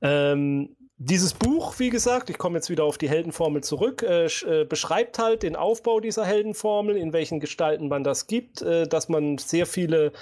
Ähm, 0.02 0.74
dieses 1.02 1.32
Buch, 1.32 1.78
wie 1.78 1.88
gesagt, 1.88 2.28
ich 2.28 2.36
komme 2.36 2.58
jetzt 2.58 2.68
wieder 2.68 2.84
auf 2.84 2.98
die 2.98 3.08
Heldenformel 3.08 3.64
zurück, 3.64 4.02
äh, 4.02 4.26
äh, 4.26 4.64
beschreibt 4.64 5.18
halt 5.18 5.42
den 5.42 5.56
Aufbau 5.56 5.98
dieser 5.98 6.26
Heldenformel, 6.26 6.94
in 6.94 7.14
welchen 7.14 7.40
Gestalten 7.40 7.88
man 7.88 8.04
das 8.04 8.26
gibt, 8.26 8.60
äh, 8.60 8.86
dass 8.86 9.08
man 9.08 9.38
sehr 9.38 9.64
viele 9.64 10.12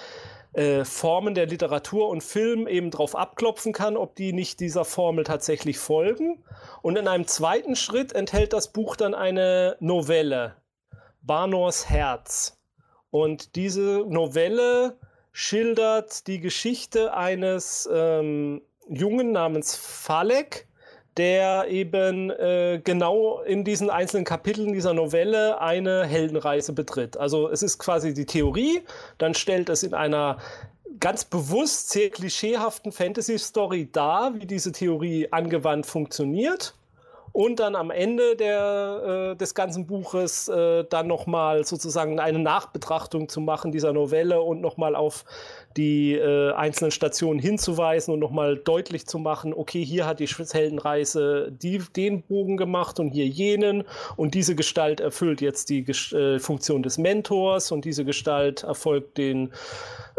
äh, 0.53 0.85
Formen 0.85 1.35
der 1.35 1.47
Literatur 1.47 2.09
und 2.09 2.23
Film 2.23 2.69
eben 2.69 2.93
drauf 2.93 3.17
abklopfen 3.17 3.73
kann, 3.73 3.97
ob 3.97 4.15
die 4.15 4.33
nicht 4.33 4.61
dieser 4.61 4.85
Formel 4.85 5.25
tatsächlich 5.25 5.79
folgen. 5.79 6.45
Und 6.81 6.97
in 6.97 7.09
einem 7.09 7.27
zweiten 7.27 7.75
Schritt 7.75 8.13
enthält 8.13 8.53
das 8.53 8.73
Buch 8.73 8.95
dann 8.95 9.15
eine 9.15 9.77
Novelle, 9.81 10.55
Barnors 11.23 11.91
Herz. 11.91 12.57
Und 13.11 13.57
diese 13.57 14.05
Novelle 14.09 14.97
schildert 15.33 16.29
die 16.29 16.39
Geschichte 16.39 17.15
eines 17.15 17.89
ähm, 17.93 18.63
Jungen 18.89 19.33
namens 19.33 19.75
Falek, 19.75 20.68
der 21.19 21.67
eben 21.69 22.31
äh, 22.31 22.81
genau 22.83 23.41
in 23.41 23.65
diesen 23.65 23.91
einzelnen 23.91 24.25
Kapiteln 24.25 24.73
dieser 24.73 24.95
Novelle 24.95 25.61
eine 25.61 26.05
Heldenreise 26.05 26.73
betritt. 26.73 27.17
Also 27.17 27.51
es 27.51 27.63
ist 27.63 27.79
quasi 27.79 28.15
die 28.15 28.27
Theorie, 28.27 28.81
dann 29.19 29.35
stellt 29.35 29.69
es 29.69 29.83
in 29.83 29.95
einer 29.95 30.39
ganz 31.01 31.25
bewusst 31.25 31.91
sehr 31.91 32.11
klischeehaften 32.11 32.93
Fantasy-Story 32.93 33.91
dar, 33.93 34.35
wie 34.35 34.47
diese 34.47 34.73
Theorie 34.73 35.29
angewandt 35.31 35.87
funktioniert. 35.87 36.75
Und 37.33 37.61
dann 37.61 37.77
am 37.77 37.91
Ende 37.91 38.37
der, 38.37 39.33
äh, 39.33 39.37
des 39.37 39.55
ganzen 39.55 39.87
Buches 39.87 40.49
äh, 40.49 40.85
dann 40.89 41.07
nochmal 41.07 41.65
sozusagen 41.65 42.19
eine 42.19 42.39
Nachbetrachtung 42.39 43.29
zu 43.29 43.41
machen 43.41 43.71
dieser 43.71 43.93
Novelle 43.93 44.41
und 44.41 44.61
nochmal 44.61 44.97
auf 44.97 45.25
die 45.79 46.15
äh, 46.15 46.53
einzelnen 46.53 46.91
Stationen 46.91 47.39
hinzuweisen 47.39 48.13
und 48.13 48.19
nochmal 48.19 48.57
deutlich 48.57 49.07
zu 49.07 49.21
machen, 49.21 49.55
okay, 49.55 49.85
hier 49.85 50.07
hat 50.07 50.19
die 50.19 50.27
Heldenreise 50.27 51.53
die, 51.53 51.81
den 51.95 52.23
Bogen 52.23 52.57
gemacht 52.57 52.99
und 52.99 53.11
hier 53.13 53.27
jenen. 53.27 53.85
Und 54.17 54.35
diese 54.35 54.57
Gestalt 54.57 54.99
erfüllt 54.99 55.41
jetzt 55.41 55.71
die 55.71 55.89
äh, 55.89 56.41
Funktion 56.41 56.83
des 56.83 56.99
Mentors 56.99 57.71
und 57.71 57.85
diese 57.85 58.05
Gestalt 58.05 58.65
erfolgt 58.65 59.19
den 59.19 59.53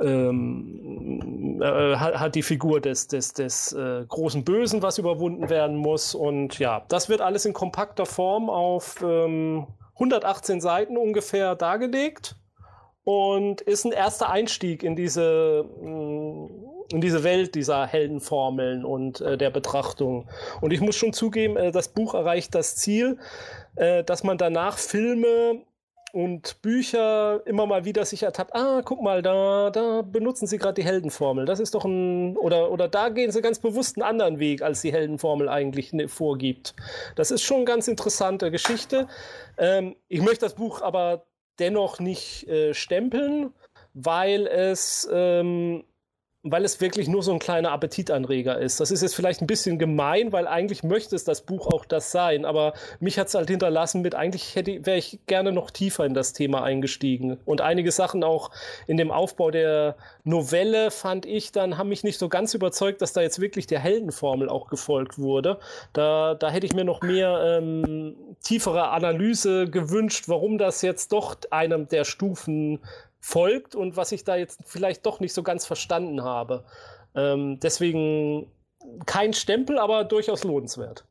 ähm, 0.02 1.60
äh, 1.62 1.96
hat 1.98 2.36
die 2.36 2.44
Figur 2.44 2.80
des, 2.80 3.10
des, 3.10 3.34
des 3.34 3.74
äh, 3.74 4.06
großen 4.08 4.46
Bösen, 4.46 4.82
was 4.82 4.98
überwunden 4.98 5.50
werden 5.50 5.76
muss. 5.76 6.16
Und 6.16 6.58
ja, 6.58 6.86
das 6.88 7.10
wird 7.10 7.20
alles 7.20 7.46
in 7.46 7.52
kompakter 7.52 8.06
Form 8.06 8.50
auf 8.50 9.04
ähm, 9.04 9.68
118 9.96 10.62
Seiten 10.62 10.96
ungefähr 10.96 11.56
dargelegt 11.56 12.38
und 13.04 13.62
ist 13.62 13.86
ein 13.86 13.92
erster 13.92 14.30
Einstieg 14.30 14.84
in 14.84 14.96
diese, 14.96 15.66
mm, 15.82 16.48
in 16.92 17.02
diese 17.02 17.24
Welt 17.24 17.56
dieser 17.56 17.86
Heldenformeln 17.86 18.84
und 18.84 19.22
äh, 19.22 19.38
der 19.38 19.50
Betrachtung. 19.50 20.28
Und 20.62 20.72
ich 20.72 20.82
muss 20.82 20.96
schon 20.96 21.14
zugeben, 21.14 21.58
äh, 21.58 21.72
das 21.72 21.90
Buch 21.90 22.14
erreicht 22.14 22.56
das 22.56 22.76
Ziel, 22.76 23.18
äh, 23.76 24.04
dass 24.04 24.24
man 24.24 24.38
danach 24.38 24.78
Filme 24.78 25.62
und 26.12 26.62
Bücher 26.62 27.42
immer 27.46 27.66
mal 27.66 27.86
wieder 27.86 28.06
sich 28.06 28.24
ertappt, 28.24 28.56
ah, 28.56 28.82
guck 28.84 29.02
mal, 29.02 29.22
da, 29.22 29.70
da 29.70 30.02
benutzen 30.02 30.48
sie 30.48 30.58
gerade 30.58 30.76
die 30.76 30.84
Heldenformel. 30.84 31.46
Das 31.46 31.60
ist 31.60 31.76
doch 31.76 31.86
ein, 31.86 32.36
oder, 32.38 32.72
oder 32.72 32.88
da 32.88 33.10
gehen 33.10 33.32
sie 33.32 33.42
ganz 33.42 33.60
bewusst 33.60 33.98
einen 33.98 34.04
anderen 34.04 34.40
Weg, 34.40 34.62
als 34.62 34.82
die 34.82 34.92
Heldenformel 34.92 35.50
eigentlich 35.50 35.94
ne, 35.94 36.08
vorgibt. 36.08 36.76
Das 37.16 37.32
ist 37.32 37.44
schon 37.44 37.58
eine 37.58 37.66
ganz 37.66 37.88
interessante 37.88 38.50
Geschichte. 38.52 39.08
Ähm, 39.58 39.96
ich 40.08 40.22
möchte 40.22 40.46
das 40.46 40.56
Buch 40.56 40.82
aber 40.82 41.26
dennoch 41.60 42.00
nicht 42.00 42.48
äh, 42.48 42.74
stempeln, 42.74 43.54
weil 43.94 44.48
es 44.48 45.08
ähm, 45.12 45.84
weil 46.44 46.64
es 46.64 46.80
wirklich 46.80 47.10
nur 47.10 47.22
so 47.22 47.34
ein 47.34 47.40
kleiner 47.40 47.74
Appetitanreger 47.74 48.58
ist. 48.58 48.80
Das 48.80 48.92
ist 48.92 49.02
jetzt 49.02 49.14
vielleicht 49.14 49.42
ein 49.42 49.48
bisschen 49.48 49.78
gemein, 49.78 50.32
weil 50.32 50.48
eigentlich 50.48 50.84
möchte 50.84 51.14
es 51.16 51.26
das 51.26 51.42
Buch 51.42 51.68
auch 51.68 51.84
das 51.84 52.12
sein, 52.12 52.46
aber 52.46 52.74
mich 53.02 53.20
hat 53.20 53.28
es 53.28 53.36
halt 53.36 53.50
hinterlassen 53.50 54.02
mit, 54.02 54.16
eigentlich 54.16 54.56
hätte 54.56 54.86
wäre 54.86 54.98
ich 54.98 55.20
gerne 55.28 55.52
noch 55.52 55.70
tiefer 55.70 56.06
in 56.06 56.14
das 56.14 56.32
Thema 56.32 56.64
eingestiegen. 56.64 57.38
Und 57.44 57.60
einige 57.60 57.92
Sachen 57.92 58.24
auch 58.24 58.52
in 58.88 58.96
dem 58.96 59.12
Aufbau 59.12 59.52
der 59.52 59.98
Novelle 60.24 60.92
fand 60.92 61.26
ich 61.26 61.52
dann, 61.52 61.78
haben 61.78 61.90
mich 61.90 62.06
nicht 62.06 62.18
so 62.18 62.30
ganz 62.30 62.54
überzeugt, 62.54 63.02
dass 63.02 63.12
da 63.12 63.22
jetzt 63.22 63.42
wirklich 63.42 63.68
der 63.68 63.80
Heldenformel 63.80 64.48
auch 64.48 64.68
gefolgt 64.68 65.20
wurde. 65.20 65.60
Da, 65.92 66.36
da 66.36 66.50
hätte 66.50 66.66
ich 66.66 66.74
mir 66.74 66.86
noch 66.86 67.02
mehr 67.02 67.60
ähm, 67.60 68.16
tiefere 68.42 68.90
Analyse 68.90 69.70
gewünscht, 69.70 70.26
warum 70.28 70.58
das 70.58 70.82
jetzt 70.84 71.12
doch 71.12 71.36
einem 71.52 71.90
der 71.90 72.06
Stufen 72.06 72.80
folgt 73.20 73.76
und 73.76 73.98
was 73.98 74.12
ich 74.12 74.24
da 74.24 74.36
jetzt 74.36 74.62
vielleicht 74.66 75.06
doch 75.06 75.20
nicht 75.20 75.34
so 75.34 75.44
ganz 75.44 75.66
verstanden 75.66 76.24
habe. 76.24 76.64
Ähm, 77.16 77.60
deswegen 77.60 78.48
kein 79.06 79.34
Stempel, 79.34 79.78
aber 79.78 80.04
durchaus 80.04 80.44
lohnenswert. 80.44 81.06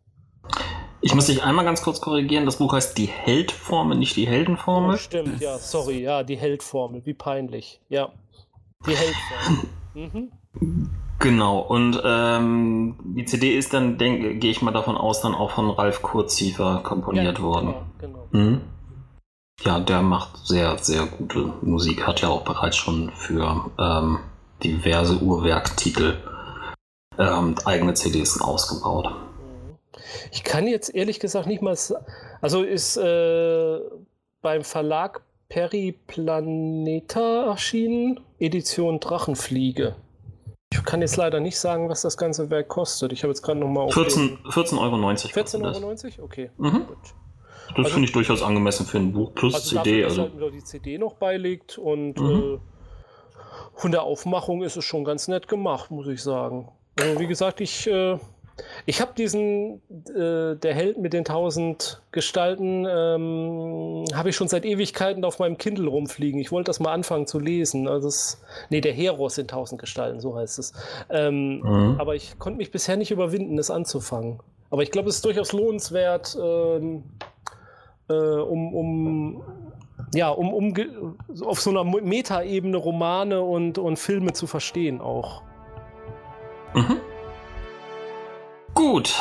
Ich 1.00 1.14
muss 1.14 1.26
dich 1.26 1.42
einmal 1.42 1.64
ganz 1.64 1.82
kurz 1.82 2.00
korrigieren. 2.00 2.44
Das 2.44 2.56
Buch 2.56 2.72
heißt 2.72 2.98
Die 2.98 3.06
Heldformel, 3.06 3.98
nicht 3.98 4.16
die 4.16 4.26
Heldenformel. 4.26 4.94
Oh, 4.94 4.98
stimmt, 4.98 5.40
ja, 5.40 5.58
sorry, 5.58 6.02
ja, 6.02 6.22
die 6.22 6.36
Heldformel. 6.36 7.04
Wie 7.04 7.14
peinlich. 7.14 7.80
Ja. 7.88 8.10
Die 8.86 8.96
Heldformel. 8.96 9.68
Mhm. 9.94 10.90
Genau, 11.20 11.58
und 11.58 12.00
ähm, 12.04 12.96
die 13.02 13.24
CD 13.24 13.56
ist 13.56 13.74
dann, 13.74 13.98
denke 13.98 14.36
gehe 14.36 14.50
ich 14.50 14.62
mal 14.62 14.70
davon 14.70 14.96
aus, 14.96 15.20
dann 15.20 15.34
auch 15.34 15.50
von 15.50 15.70
Ralf 15.70 16.02
Kurziefer 16.02 16.80
komponiert 16.84 17.38
Ja, 17.38 17.44
worden. 17.44 17.74
Genau, 18.00 18.26
genau. 18.30 18.44
Mhm. 18.44 18.60
Ja, 19.64 19.80
der 19.80 20.02
macht 20.02 20.46
sehr, 20.46 20.78
sehr 20.78 21.06
gute 21.06 21.52
Musik, 21.62 22.06
hat 22.06 22.20
ja 22.20 22.28
auch 22.28 22.42
bereits 22.42 22.76
schon 22.76 23.10
für 23.12 23.70
ähm, 23.78 24.20
diverse 24.62 25.18
Uhrwerktitel 25.20 26.16
ähm, 27.18 27.56
eigene 27.64 27.94
CDs 27.94 28.40
ausgebaut. 28.40 29.10
Ich 30.30 30.44
kann 30.44 30.68
jetzt 30.68 30.94
ehrlich 30.94 31.18
gesagt 31.18 31.46
nicht 31.46 31.60
mal. 31.62 31.76
Also 32.40 32.62
ist 32.62 32.96
äh, 32.96 33.80
beim 34.42 34.62
Verlag 34.62 35.22
Periplaneta 35.48 37.46
erschienen, 37.46 38.20
Edition 38.38 39.00
Drachenfliege. 39.00 39.96
Ich 40.72 40.84
kann 40.84 41.00
jetzt 41.00 41.16
leider 41.16 41.40
nicht 41.40 41.58
sagen, 41.58 41.88
was 41.88 42.02
das 42.02 42.16
ganze 42.16 42.50
Werk 42.50 42.68
kostet. 42.68 43.12
Ich 43.12 43.22
habe 43.22 43.32
jetzt 43.32 43.42
gerade 43.42 43.58
nochmal 43.58 43.86
auf. 43.86 43.94
14 43.94 44.38
14,90 44.44 44.78
Euro. 44.78 44.98
kostet 44.98 45.32
14,90 45.32 45.62
das. 45.62 45.82
Euro? 46.18 46.24
Okay. 46.24 46.50
Mhm. 46.58 46.86
Gut. 46.86 46.98
Das 47.68 47.78
Also- 47.78 47.90
finde 47.90 48.06
ich 48.06 48.12
durchaus 48.12 48.42
angemessen 48.42 48.86
für 48.86 48.98
ein 48.98 49.12
Buch 49.12 49.32
plus 49.34 49.54
Also 49.54 49.76
CD. 49.76 50.02
dafür, 50.02 50.22
Also, 50.26 50.40
halt 50.44 50.54
die 50.54 50.64
CD 50.64 50.98
noch 50.98 51.14
beiliegt 51.14 51.78
und 51.78 52.18
Mhm. 52.18 52.54
äh, 52.56 52.58
von 53.74 53.92
der 53.92 54.02
Aufmachung 54.02 54.62
ist 54.62 54.76
es 54.76 54.84
schon 54.84 55.04
ganz 55.04 55.28
nett 55.28 55.48
gemacht, 55.48 55.90
muss 55.90 56.08
ich 56.08 56.22
sagen. 56.22 56.68
Also 56.98 57.20
wie 57.20 57.26
gesagt, 57.28 57.60
ich, 57.60 57.86
äh, 57.86 58.18
ich 58.86 59.00
habe 59.00 59.12
diesen, 59.16 59.80
äh, 60.08 60.56
der 60.56 60.74
Held 60.74 60.98
mit 60.98 61.12
den 61.12 61.24
tausend 61.24 62.02
Gestalten, 62.10 62.84
ähm, 62.90 64.04
habe 64.14 64.30
ich 64.30 64.36
schon 64.36 64.48
seit 64.48 64.64
Ewigkeiten 64.64 65.24
auf 65.24 65.38
meinem 65.38 65.58
Kindle 65.58 65.88
rumfliegen. 65.88 66.40
Ich 66.40 66.50
wollte 66.50 66.68
das 66.70 66.80
mal 66.80 66.92
anfangen 66.92 67.28
zu 67.28 67.38
lesen. 67.38 67.86
Also 67.86 68.08
es, 68.08 68.42
nee, 68.70 68.80
der 68.80 68.92
Heros 68.94 69.38
in 69.38 69.46
tausend 69.46 69.80
Gestalten, 69.80 70.18
so 70.20 70.34
heißt 70.34 70.58
es. 70.58 70.72
Ähm, 71.10 71.60
Mhm. 71.60 72.00
aber 72.00 72.16
ich 72.16 72.36
konnte 72.40 72.56
mich 72.58 72.72
bisher 72.72 72.96
nicht 72.96 73.12
überwinden, 73.12 73.56
es 73.58 73.70
anzufangen. 73.70 74.40
Aber 74.70 74.82
ich 74.82 74.90
glaube, 74.90 75.08
es 75.08 75.16
ist 75.16 75.24
durchaus 75.24 75.52
lohnenswert, 75.52 76.36
ähm, 76.42 77.04
äh, 78.08 78.12
um, 78.12 78.74
um, 78.74 79.42
ja, 80.14 80.30
um, 80.30 80.52
um 80.52 80.74
auf 81.44 81.60
so 81.60 81.70
einer 81.70 81.84
Metaebene 81.84 82.76
Romane 82.76 83.40
und, 83.42 83.78
und 83.78 83.98
Filme 83.98 84.32
zu 84.32 84.46
verstehen 84.46 85.00
auch. 85.00 85.42
Mhm. 86.74 87.00
Gut, 88.74 89.12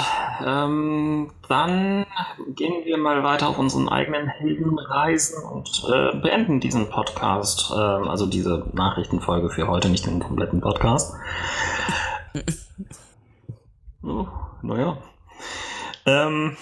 ähm, 0.45 1.31
dann 1.49 2.05
gehen 2.49 2.85
wir 2.85 2.97
mal 2.99 3.23
weiter 3.23 3.49
auf 3.49 3.57
unseren 3.57 3.89
eigenen 3.89 4.27
Heldenreisen 4.27 5.43
und 5.43 5.84
äh, 5.91 6.15
beenden 6.18 6.59
diesen 6.59 6.91
Podcast, 6.91 7.73
ähm, 7.76 8.07
also 8.07 8.27
diese 8.27 8.69
Nachrichtenfolge 8.73 9.49
für 9.49 9.68
heute, 9.68 9.89
nicht 9.89 10.05
den 10.05 10.19
kompletten 10.19 10.61
Podcast. 10.61 11.15
oh, 14.03 14.27
naja. 14.61 14.97
Ähm, 16.05 16.55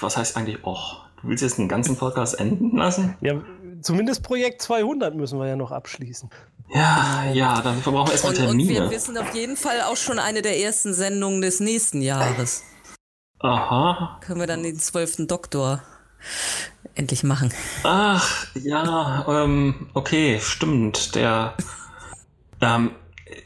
was 0.00 0.16
heißt 0.16 0.36
eigentlich, 0.36 0.58
oh, 0.64 0.76
du 1.22 1.28
willst 1.28 1.42
jetzt 1.42 1.58
den 1.58 1.68
ganzen 1.68 1.96
Podcast 1.96 2.38
enden 2.38 2.76
lassen? 2.76 3.16
Ja, 3.20 3.34
zumindest 3.82 4.22
Projekt 4.22 4.62
200 4.62 5.14
müssen 5.14 5.38
wir 5.38 5.46
ja 5.48 5.56
noch 5.56 5.72
abschließen. 5.72 6.30
Ja, 6.74 7.24
ja, 7.32 7.60
dann 7.62 7.80
brauchen 7.80 8.08
wir 8.08 8.12
erstmal 8.12 8.36
Und, 8.36 8.46
und 8.46 8.58
wir 8.58 8.66
Termine. 8.74 8.90
wissen 8.90 9.16
auf 9.16 9.34
jeden 9.34 9.56
Fall 9.56 9.80
auch 9.82 9.96
schon 9.96 10.18
eine 10.18 10.42
der 10.42 10.58
ersten 10.60 10.92
Sendungen 10.92 11.40
des 11.40 11.60
nächsten 11.60 12.02
Jahres. 12.02 12.62
Aha, 13.40 14.18
Können 14.20 14.40
wir 14.40 14.46
dann 14.46 14.62
den 14.64 14.78
zwölften 14.78 15.28
Doktor 15.28 15.82
endlich 16.94 17.22
machen. 17.22 17.52
Ach, 17.84 18.46
ja, 18.54 19.24
ähm, 19.28 19.88
okay, 19.94 20.40
stimmt. 20.40 21.14
Der, 21.14 21.54
ähm, 22.60 22.90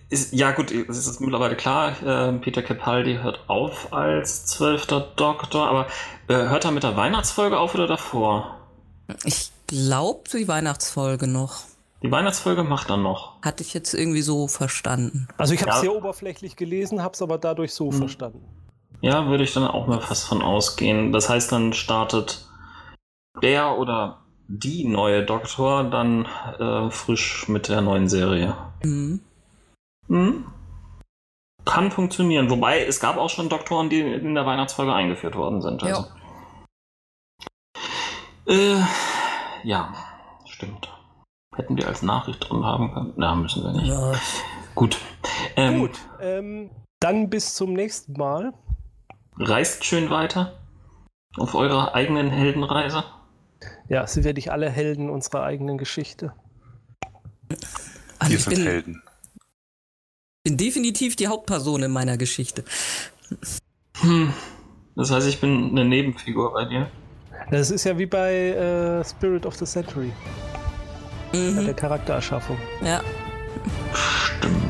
ist, 0.09 0.33
ja 0.33 0.51
gut, 0.53 0.71
es 0.71 1.07
ist 1.07 1.21
mittlerweile 1.21 1.57
klar, 1.57 1.93
äh, 2.03 2.33
Peter 2.39 2.63
Capaldi 2.63 3.19
hört 3.23 3.41
auf 3.49 3.93
als 3.93 4.47
zwölfter 4.47 5.01
Doktor, 5.17 5.67
aber 5.69 5.87
äh, 6.29 6.35
hört 6.49 6.65
er 6.65 6.71
mit 6.71 6.83
der 6.83 6.97
Weihnachtsfolge 6.97 7.59
auf 7.59 7.75
oder 7.75 7.87
davor? 7.87 8.59
Ich 9.25 9.51
glaube, 9.67 10.23
die 10.33 10.49
Weihnachtsfolge 10.49 11.27
noch. 11.27 11.63
Die 12.03 12.11
Weihnachtsfolge 12.11 12.65
macht 12.65 12.91
er 12.91 12.97
noch. 12.97 13.41
Hatte 13.43 13.63
ich 13.63 13.75
jetzt 13.75 13.95
irgendwie 13.95 14.23
so 14.23 14.49
verstanden. 14.49 15.29
Also 15.39 15.55
ich 15.55 15.61
habe 15.61 15.71
es 15.71 15.77
Ja. 15.77 15.83
sehr 15.83 15.95
oberflächlich 15.95 16.57
gelesen, 16.57 17.03
habe 17.03 17.15
es 17.15 17.23
aber 17.23 17.39
dadurch 17.39 17.73
so 17.73 17.91
Hm. 17.91 17.99
verstanden. 17.99 18.45
Ja, 19.03 19.27
würde 19.29 19.45
ich 19.45 19.53
dann 19.53 19.67
auch 19.67 19.87
mal 19.87 20.01
fast 20.01 20.27
von 20.29 20.43
ausgehen. 20.43 21.13
Das 21.13 21.29
heißt, 21.29 21.51
dann 21.53 21.73
startet 21.73 22.47
der 23.43 23.79
oder 23.79 24.19
die 24.49 24.85
neue 24.87 25.25
Doktor 25.25 25.85
dann 25.85 26.27
äh, 26.59 26.91
frisch 26.91 27.49
mit 27.49 27.69
der 27.69 27.81
neuen 27.81 28.09
Serie. 28.09 28.55
Mhm. 28.85 29.21
Hm. 30.13 30.45
Kann 31.65 31.91
funktionieren. 31.91 32.51
Wobei 32.51 32.85
es 32.85 33.01
gab 33.01 33.17
auch 33.17 33.31
schon 33.31 33.49
Doktoren, 33.49 33.89
die 33.89 34.01
in 34.01 34.35
der 34.35 34.45
Weihnachtsfolge 34.45 34.93
eingeführt 34.93 35.37
worden 35.37 35.63
sind. 35.63 35.83
Also. 35.83 36.07
Äh, 38.47 38.83
ja, 39.65 39.95
stimmt. 40.45 40.93
Hätten 41.55 41.77
wir 41.77 41.89
als 41.89 42.03
Nachricht 42.03 42.47
drin 42.47 42.65
haben 42.65 42.93
können? 42.93 43.13
Na, 43.17 43.35
müssen 43.35 43.63
wir 43.63 43.73
nicht. 43.73 43.87
Ja. 43.87 44.13
Gut. 44.75 44.99
Ähm, 45.57 45.81
Gut, 45.81 45.99
ähm, 46.21 46.71
dann 47.01 47.31
bis 47.31 47.55
zum 47.55 47.73
nächsten 47.73 48.13
Mal. 48.13 48.53
Reist 49.39 49.85
schön 49.85 50.11
weiter 50.11 50.59
auf 51.39 51.55
eurer 51.55 51.95
eigenen 51.95 52.29
Heldenreise. 52.29 53.05
Ja, 53.89 54.07
sind 54.07 54.25
wir 54.25 54.35
nicht 54.35 54.53
alle 54.53 54.69
Helden 54.69 55.09
unserer 55.09 55.45
eigenen 55.45 55.79
Geschichte. 55.79 56.35
Also 58.19 58.31
Wir 58.33 58.39
ich 58.39 58.45
sind 58.45 58.55
bin, 58.57 58.65
Helden. 58.65 59.03
Bin 60.45 60.57
definitiv 60.57 61.17
die 61.17 61.29
Hauptperson 61.29 61.83
in 61.83 61.91
meiner 61.91 62.17
Geschichte. 62.17 62.65
Hm. 64.01 64.33
Das 64.97 65.11
heißt, 65.11 65.27
ich 65.29 65.41
bin 65.41 65.71
eine 65.71 65.85
Nebenfigur 65.85 66.53
bei 66.53 66.65
dir. 66.65 66.91
Das 67.51 67.71
ist 67.71 67.85
ja 67.85 67.97
wie 67.99 68.07
bei 68.07 68.33
äh, 68.51 69.05
Spirit 69.05 69.47
of 69.47 69.57
the 69.57 69.65
Century, 69.65 70.13
bei 71.33 71.39
Mhm. 71.39 71.65
der 71.65 71.75
Charaktererschaffung. 71.75 72.59
Ja. 72.85 73.01
Stimmt. 73.95 74.57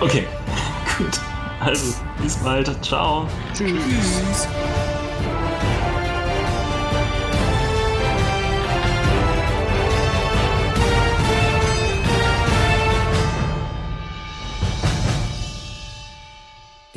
Okay, 0.00 0.24
gut. 0.98 1.20
Also, 1.60 1.92
bis 2.22 2.36
bald. 2.36 2.70
Ciao. 2.84 3.26
Tschüss. 3.52 4.46